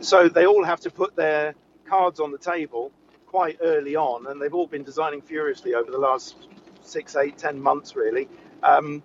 so 0.00 0.28
they 0.28 0.46
all 0.46 0.64
have 0.64 0.80
to 0.80 0.90
put 0.90 1.16
their 1.16 1.54
cards 1.86 2.20
on 2.20 2.32
the 2.32 2.38
table 2.38 2.92
quite 3.26 3.58
early 3.62 3.96
on, 3.96 4.26
and 4.26 4.40
they've 4.40 4.54
all 4.54 4.66
been 4.66 4.84
designing 4.84 5.22
furiously 5.22 5.74
over 5.74 5.90
the 5.90 5.98
last 5.98 6.36
six, 6.82 7.16
eight, 7.16 7.38
ten 7.38 7.60
months, 7.60 7.96
really. 7.96 8.28
Um, 8.62 9.02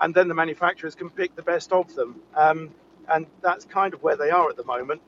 and 0.00 0.14
then 0.14 0.28
the 0.28 0.34
manufacturers 0.34 0.94
can 0.94 1.10
pick 1.10 1.34
the 1.36 1.42
best 1.42 1.72
of 1.72 1.94
them. 1.94 2.20
Um, 2.34 2.70
and 3.08 3.26
that's 3.42 3.64
kind 3.64 3.94
of 3.94 4.02
where 4.02 4.16
they 4.16 4.30
are 4.30 4.48
at 4.50 4.56
the 4.56 4.64
moment. 4.64 5.00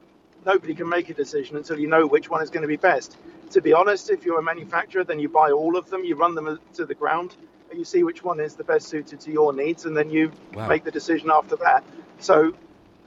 Nobody 0.47 0.75
can 0.75 0.89
make 0.89 1.09
a 1.11 1.15
decision 1.15 1.57
until 1.57 1.79
you 1.79 1.89
know 1.89 2.07
which 2.07 2.31
one 2.31 2.43
is 2.43 2.51
going 2.51 2.63
to 2.63 2.69
be 2.69 2.77
best. 2.77 3.17
To 3.51 3.61
be 3.61 3.73
honest, 3.73 4.11
if 4.11 4.25
you're 4.25 4.39
a 4.39 4.43
manufacturer, 4.43 5.05
then 5.05 5.19
you 5.19 5.29
buy 5.29 5.51
all 5.51 5.77
of 5.77 5.91
them, 5.91 6.05
you 6.05 6.15
run 6.17 6.35
them 6.35 6.59
to 6.75 6.87
the 6.87 6.95
ground, 6.95 7.37
and 7.71 7.79
you 7.79 7.85
see 7.85 8.03
which 8.03 8.23
one 8.23 8.41
is 8.41 8.55
the 8.55 8.65
best 8.65 8.89
suited 8.89 9.21
to 9.21 9.33
your 9.33 9.53
needs, 9.53 9.85
and 9.85 9.97
then 9.97 10.11
you 10.11 10.31
wow. 10.55 10.69
make 10.69 10.85
the 10.85 10.91
decision 10.91 11.31
after 11.31 11.57
that. 11.57 11.85
So 12.19 12.53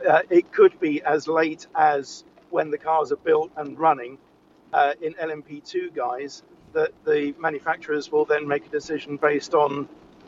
uh, 0.07 0.21
it 0.29 0.51
could 0.51 0.79
be 0.79 1.01
as 1.03 1.27
late 1.27 1.67
as 1.75 2.23
when 2.49 2.69
the 2.69 2.77
cars 2.77 3.11
are 3.11 3.17
built 3.17 3.51
and 3.55 3.79
running 3.79 4.17
uh, 4.73 4.93
in 5.01 5.13
LMP2 5.13 5.93
guise 5.95 6.43
that 6.73 6.91
the 7.05 7.33
manufacturers 7.39 8.11
will 8.11 8.25
then 8.25 8.47
make 8.47 8.65
a 8.65 8.69
decision 8.69 9.17
based 9.17 9.53
on 9.53 9.87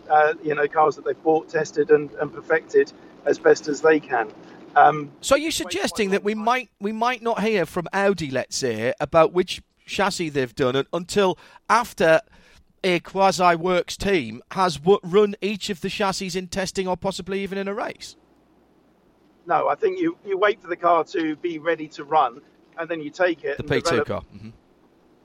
uh, 0.10 0.34
you 0.44 0.54
know 0.56 0.68
cars 0.68 0.96
that 0.96 1.06
they've 1.06 1.24
bought, 1.24 1.50
tested, 1.50 1.92
and, 1.92 2.12
and 2.14 2.34
perfected 2.34 2.92
as 3.26 3.40
best 3.40 3.68
as 3.68 3.82
they 3.82 4.00
can. 4.00 4.30
Um, 4.76 5.12
so, 5.22 5.36
are 5.36 5.40
you 5.40 5.52
suggesting 5.52 6.10
that 6.12 6.24
we 6.24 6.34
might 6.34 6.70
we 6.80 6.92
might 6.92 7.22
not 7.22 7.42
hear 7.42 7.66
from 7.66 7.88
Audi, 7.94 8.32
let's 8.32 8.56
say, 8.56 8.94
about 9.00 9.34
which 9.34 9.62
chassis 9.86 10.30
they've 10.30 10.56
done 10.56 10.86
until 10.94 11.38
after 11.70 12.22
a 12.84 13.00
quasi 13.00 13.56
works 13.56 13.96
team 13.96 14.42
has 14.52 14.80
run 15.04 15.36
each 15.42 15.70
of 15.70 15.82
the 15.82 15.90
chassis 15.90 16.38
in 16.38 16.48
testing 16.48 16.88
or 16.88 16.98
possibly 16.98 17.42
even 17.42 17.58
in 17.58 17.68
a 17.68 17.74
race? 17.74 18.16
No, 19.46 19.68
I 19.68 19.76
think 19.76 20.00
you, 20.00 20.18
you 20.26 20.38
wait 20.38 20.62
for 20.62 20.68
the 20.68 20.76
car 20.76 21.04
to 21.06 21.36
be 21.38 21.60
ready 21.60 21.88
to 21.90 22.04
run, 22.04 22.42
and 22.78 22.90
then 22.90 23.02
you 23.02 23.10
take 23.10 23.44
it. 23.44 23.58
The 23.58 23.64
P2 23.64 24.06
car. 24.06 24.22
Mm-hmm. 24.36 24.50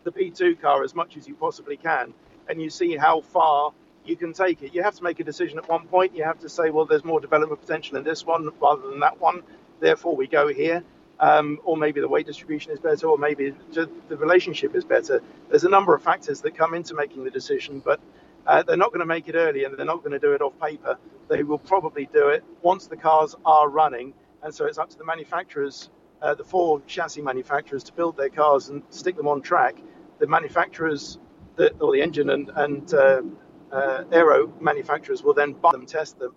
The 0.05 0.13
P2 0.13 0.61
car 0.61 0.83
as 0.85 0.95
much 0.95 1.17
as 1.17 1.29
you 1.29 1.35
possibly 1.35 1.77
can, 1.77 2.13
and 2.49 2.61
you 2.61 2.71
see 2.71 2.97
how 2.97 3.21
far 3.21 3.73
you 4.09 4.17
can 4.17 4.33
take 4.33 4.63
it. 4.63 4.75
You 4.75 4.83
have 4.83 4.95
to 4.97 5.05
make 5.05 5.21
a 5.21 5.25
decision 5.25 5.59
at 5.59 5.69
one 5.69 5.87
point. 5.87 6.17
You 6.17 6.25
have 6.25 6.39
to 6.41 6.49
say, 6.49 6.71
well, 6.71 6.87
there's 6.87 7.05
more 7.05 7.21
development 7.21 7.61
potential 7.61 7.97
in 7.97 8.05
this 8.05 8.25
one 8.25 8.51
rather 8.61 8.89
than 8.89 9.01
that 9.01 9.21
one. 9.21 9.43
Therefore, 9.81 10.17
we 10.17 10.27
go 10.27 10.49
here. 10.49 10.83
Um, 11.21 11.59
or 11.65 11.77
maybe 11.77 12.01
the 12.01 12.07
weight 12.07 12.27
distribution 12.27 12.71
is 12.71 12.79
better, 12.79 13.09
or 13.09 13.19
maybe 13.19 13.53
the 13.73 14.17
relationship 14.17 14.77
is 14.77 14.85
better. 14.85 15.21
There's 15.49 15.65
a 15.65 15.69
number 15.69 15.93
of 15.93 16.01
factors 16.01 16.43
that 16.43 16.57
come 16.57 16.75
into 16.75 16.95
making 16.95 17.25
the 17.25 17.31
decision, 17.31 17.81
but 17.85 17.99
uh, 18.47 18.63
they're 18.63 18.77
not 18.77 18.91
going 18.91 19.01
to 19.01 19.07
make 19.07 19.29
it 19.29 19.35
early 19.35 19.65
and 19.65 19.77
they're 19.77 19.85
not 19.85 19.99
going 19.99 20.13
to 20.13 20.21
do 20.21 20.33
it 20.33 20.41
off 20.41 20.53
paper. 20.61 20.97
They 21.29 21.43
will 21.43 21.59
probably 21.59 22.09
do 22.13 22.29
it 22.29 22.45
once 22.63 22.87
the 22.87 22.97
cars 22.97 23.35
are 23.45 23.69
running. 23.69 24.15
And 24.45 24.55
so 24.55 24.65
it's 24.67 24.79
up 24.79 24.91
to 24.91 24.97
the 24.97 25.05
manufacturers, 25.05 25.91
uh, 26.23 26.35
the 26.35 26.45
four 26.45 26.81
chassis 26.87 27.21
manufacturers, 27.21 27.83
to 27.85 27.93
build 27.93 28.17
their 28.17 28.31
cars 28.31 28.69
and 28.69 28.85
stick 28.91 29.17
them 29.17 29.27
on 29.27 29.43
track. 29.43 29.77
The 30.21 30.29
manufacturers, 30.29 31.19
the, 31.57 31.73
or 31.79 31.93
the 31.93 32.01
engine 32.01 32.31
and, 32.31 32.49
and 32.55 32.95
uh, 32.95 33.23
uh 33.73 34.05
aero 34.13 34.53
manufacturers 34.61 35.23
will 35.23 35.35
then 35.35 35.53
buy 35.53 35.73
them, 35.73 35.87
test 35.87 36.19
them, 36.19 36.35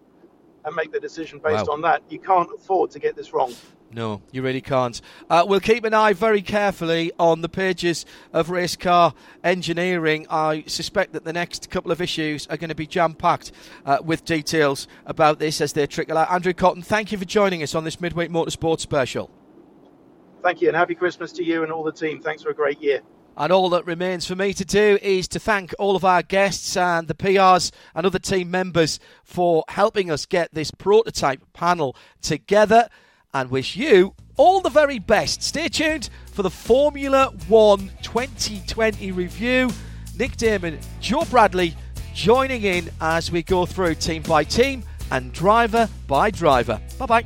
and 0.66 0.76
make 0.76 0.92
the 0.92 1.00
decision 1.00 1.40
based 1.40 1.68
wow. 1.68 1.74
on 1.74 1.82
that. 1.82 2.04
You 2.10 2.20
can't 2.20 2.50
afford 2.54 2.92
to 2.92 3.00
get 3.00 3.16
this 3.16 3.34
wrong. 3.34 3.54
No, 3.94 4.22
you 4.32 4.42
really 4.42 4.62
can't. 4.62 5.02
Uh, 5.30 5.44
we'll 5.46 5.60
keep 5.60 5.84
an 5.84 5.94
eye 5.94 6.14
very 6.14 6.42
carefully 6.42 7.12
on 7.20 7.42
the 7.42 7.50
pages 7.50 8.06
of 8.32 8.48
Racecar 8.48 9.14
Engineering. 9.44 10.26
I 10.30 10.64
suspect 10.68 11.12
that 11.12 11.26
the 11.26 11.34
next 11.34 11.70
couple 11.70 11.92
of 11.92 12.02
issues 12.02 12.48
are 12.48 12.56
going 12.56 12.70
to 12.70 12.76
be 12.76 12.88
jam 12.88 13.14
packed 13.14 13.52
uh, 13.86 13.98
with 14.02 14.24
details 14.24 14.88
about 15.06 15.40
this 15.40 15.60
as 15.60 15.74
they 15.74 15.86
trickle 15.88 16.18
out. 16.18 16.32
Andrew 16.32 16.54
Cotton, 16.54 16.82
thank 16.82 17.12
you 17.12 17.18
for 17.18 17.26
joining 17.26 17.64
us 17.64 17.76
on 17.76 17.84
this 17.84 18.00
Midweek 18.00 18.30
Motorsport 18.30 18.80
special. 18.80 19.30
Thank 20.42 20.62
you, 20.62 20.70
and 20.70 20.78
happy 20.78 20.96
Christmas 20.96 21.34
to 21.34 21.44
you 21.44 21.64
and 21.64 21.72
all 21.72 21.84
the 21.84 21.92
team. 21.92 22.22
Thanks 22.22 22.44
for 22.44 22.50
a 22.50 22.56
great 22.56 22.82
year. 22.82 23.02
And 23.38 23.52
all 23.52 23.70
that 23.70 23.86
remains 23.86 24.28
for 24.28 24.36
me 24.36 24.54
to 24.54 24.66
do 24.66 25.00
is 25.02 25.28
to 25.30 25.40
thank 25.40 25.74
all 25.80 25.96
of 25.96 26.06
our 26.06 26.22
guests 26.22 26.76
and 26.76 27.08
the 27.08 27.14
PRs 27.14 27.72
and 27.96 28.06
other 28.06 28.20
team 28.20 28.52
members 28.52 29.00
for 29.24 29.64
helping 29.70 30.12
us 30.12 30.26
get 30.26 30.54
this 30.54 30.72
prototype 30.72 31.42
panel 31.54 31.96
together 32.22 32.90
and 33.34 33.50
wish 33.50 33.76
you 33.76 34.14
all 34.38 34.60
the 34.60 34.70
very 34.70 35.00
best. 35.00 35.44
Stay 35.44 35.68
tuned 35.70 36.10
for 36.32 36.42
the 36.42 36.50
Formula 36.50 37.32
One 37.48 37.92
2020 38.02 39.12
review. 39.12 39.70
Nick 40.18 40.36
Damon, 40.38 40.80
Joe 41.00 41.26
Bradley 41.26 41.76
joining 42.14 42.64
in 42.64 42.90
as 43.00 43.32
we 43.32 43.44
go 43.44 43.66
through 43.66 43.96
team 43.96 44.24
by 44.24 44.44
team 44.44 44.84
and 45.12 45.32
driver 45.32 45.90
by 46.08 46.32
driver. 46.32 46.82
Bye 46.98 47.06
bye. 47.06 47.26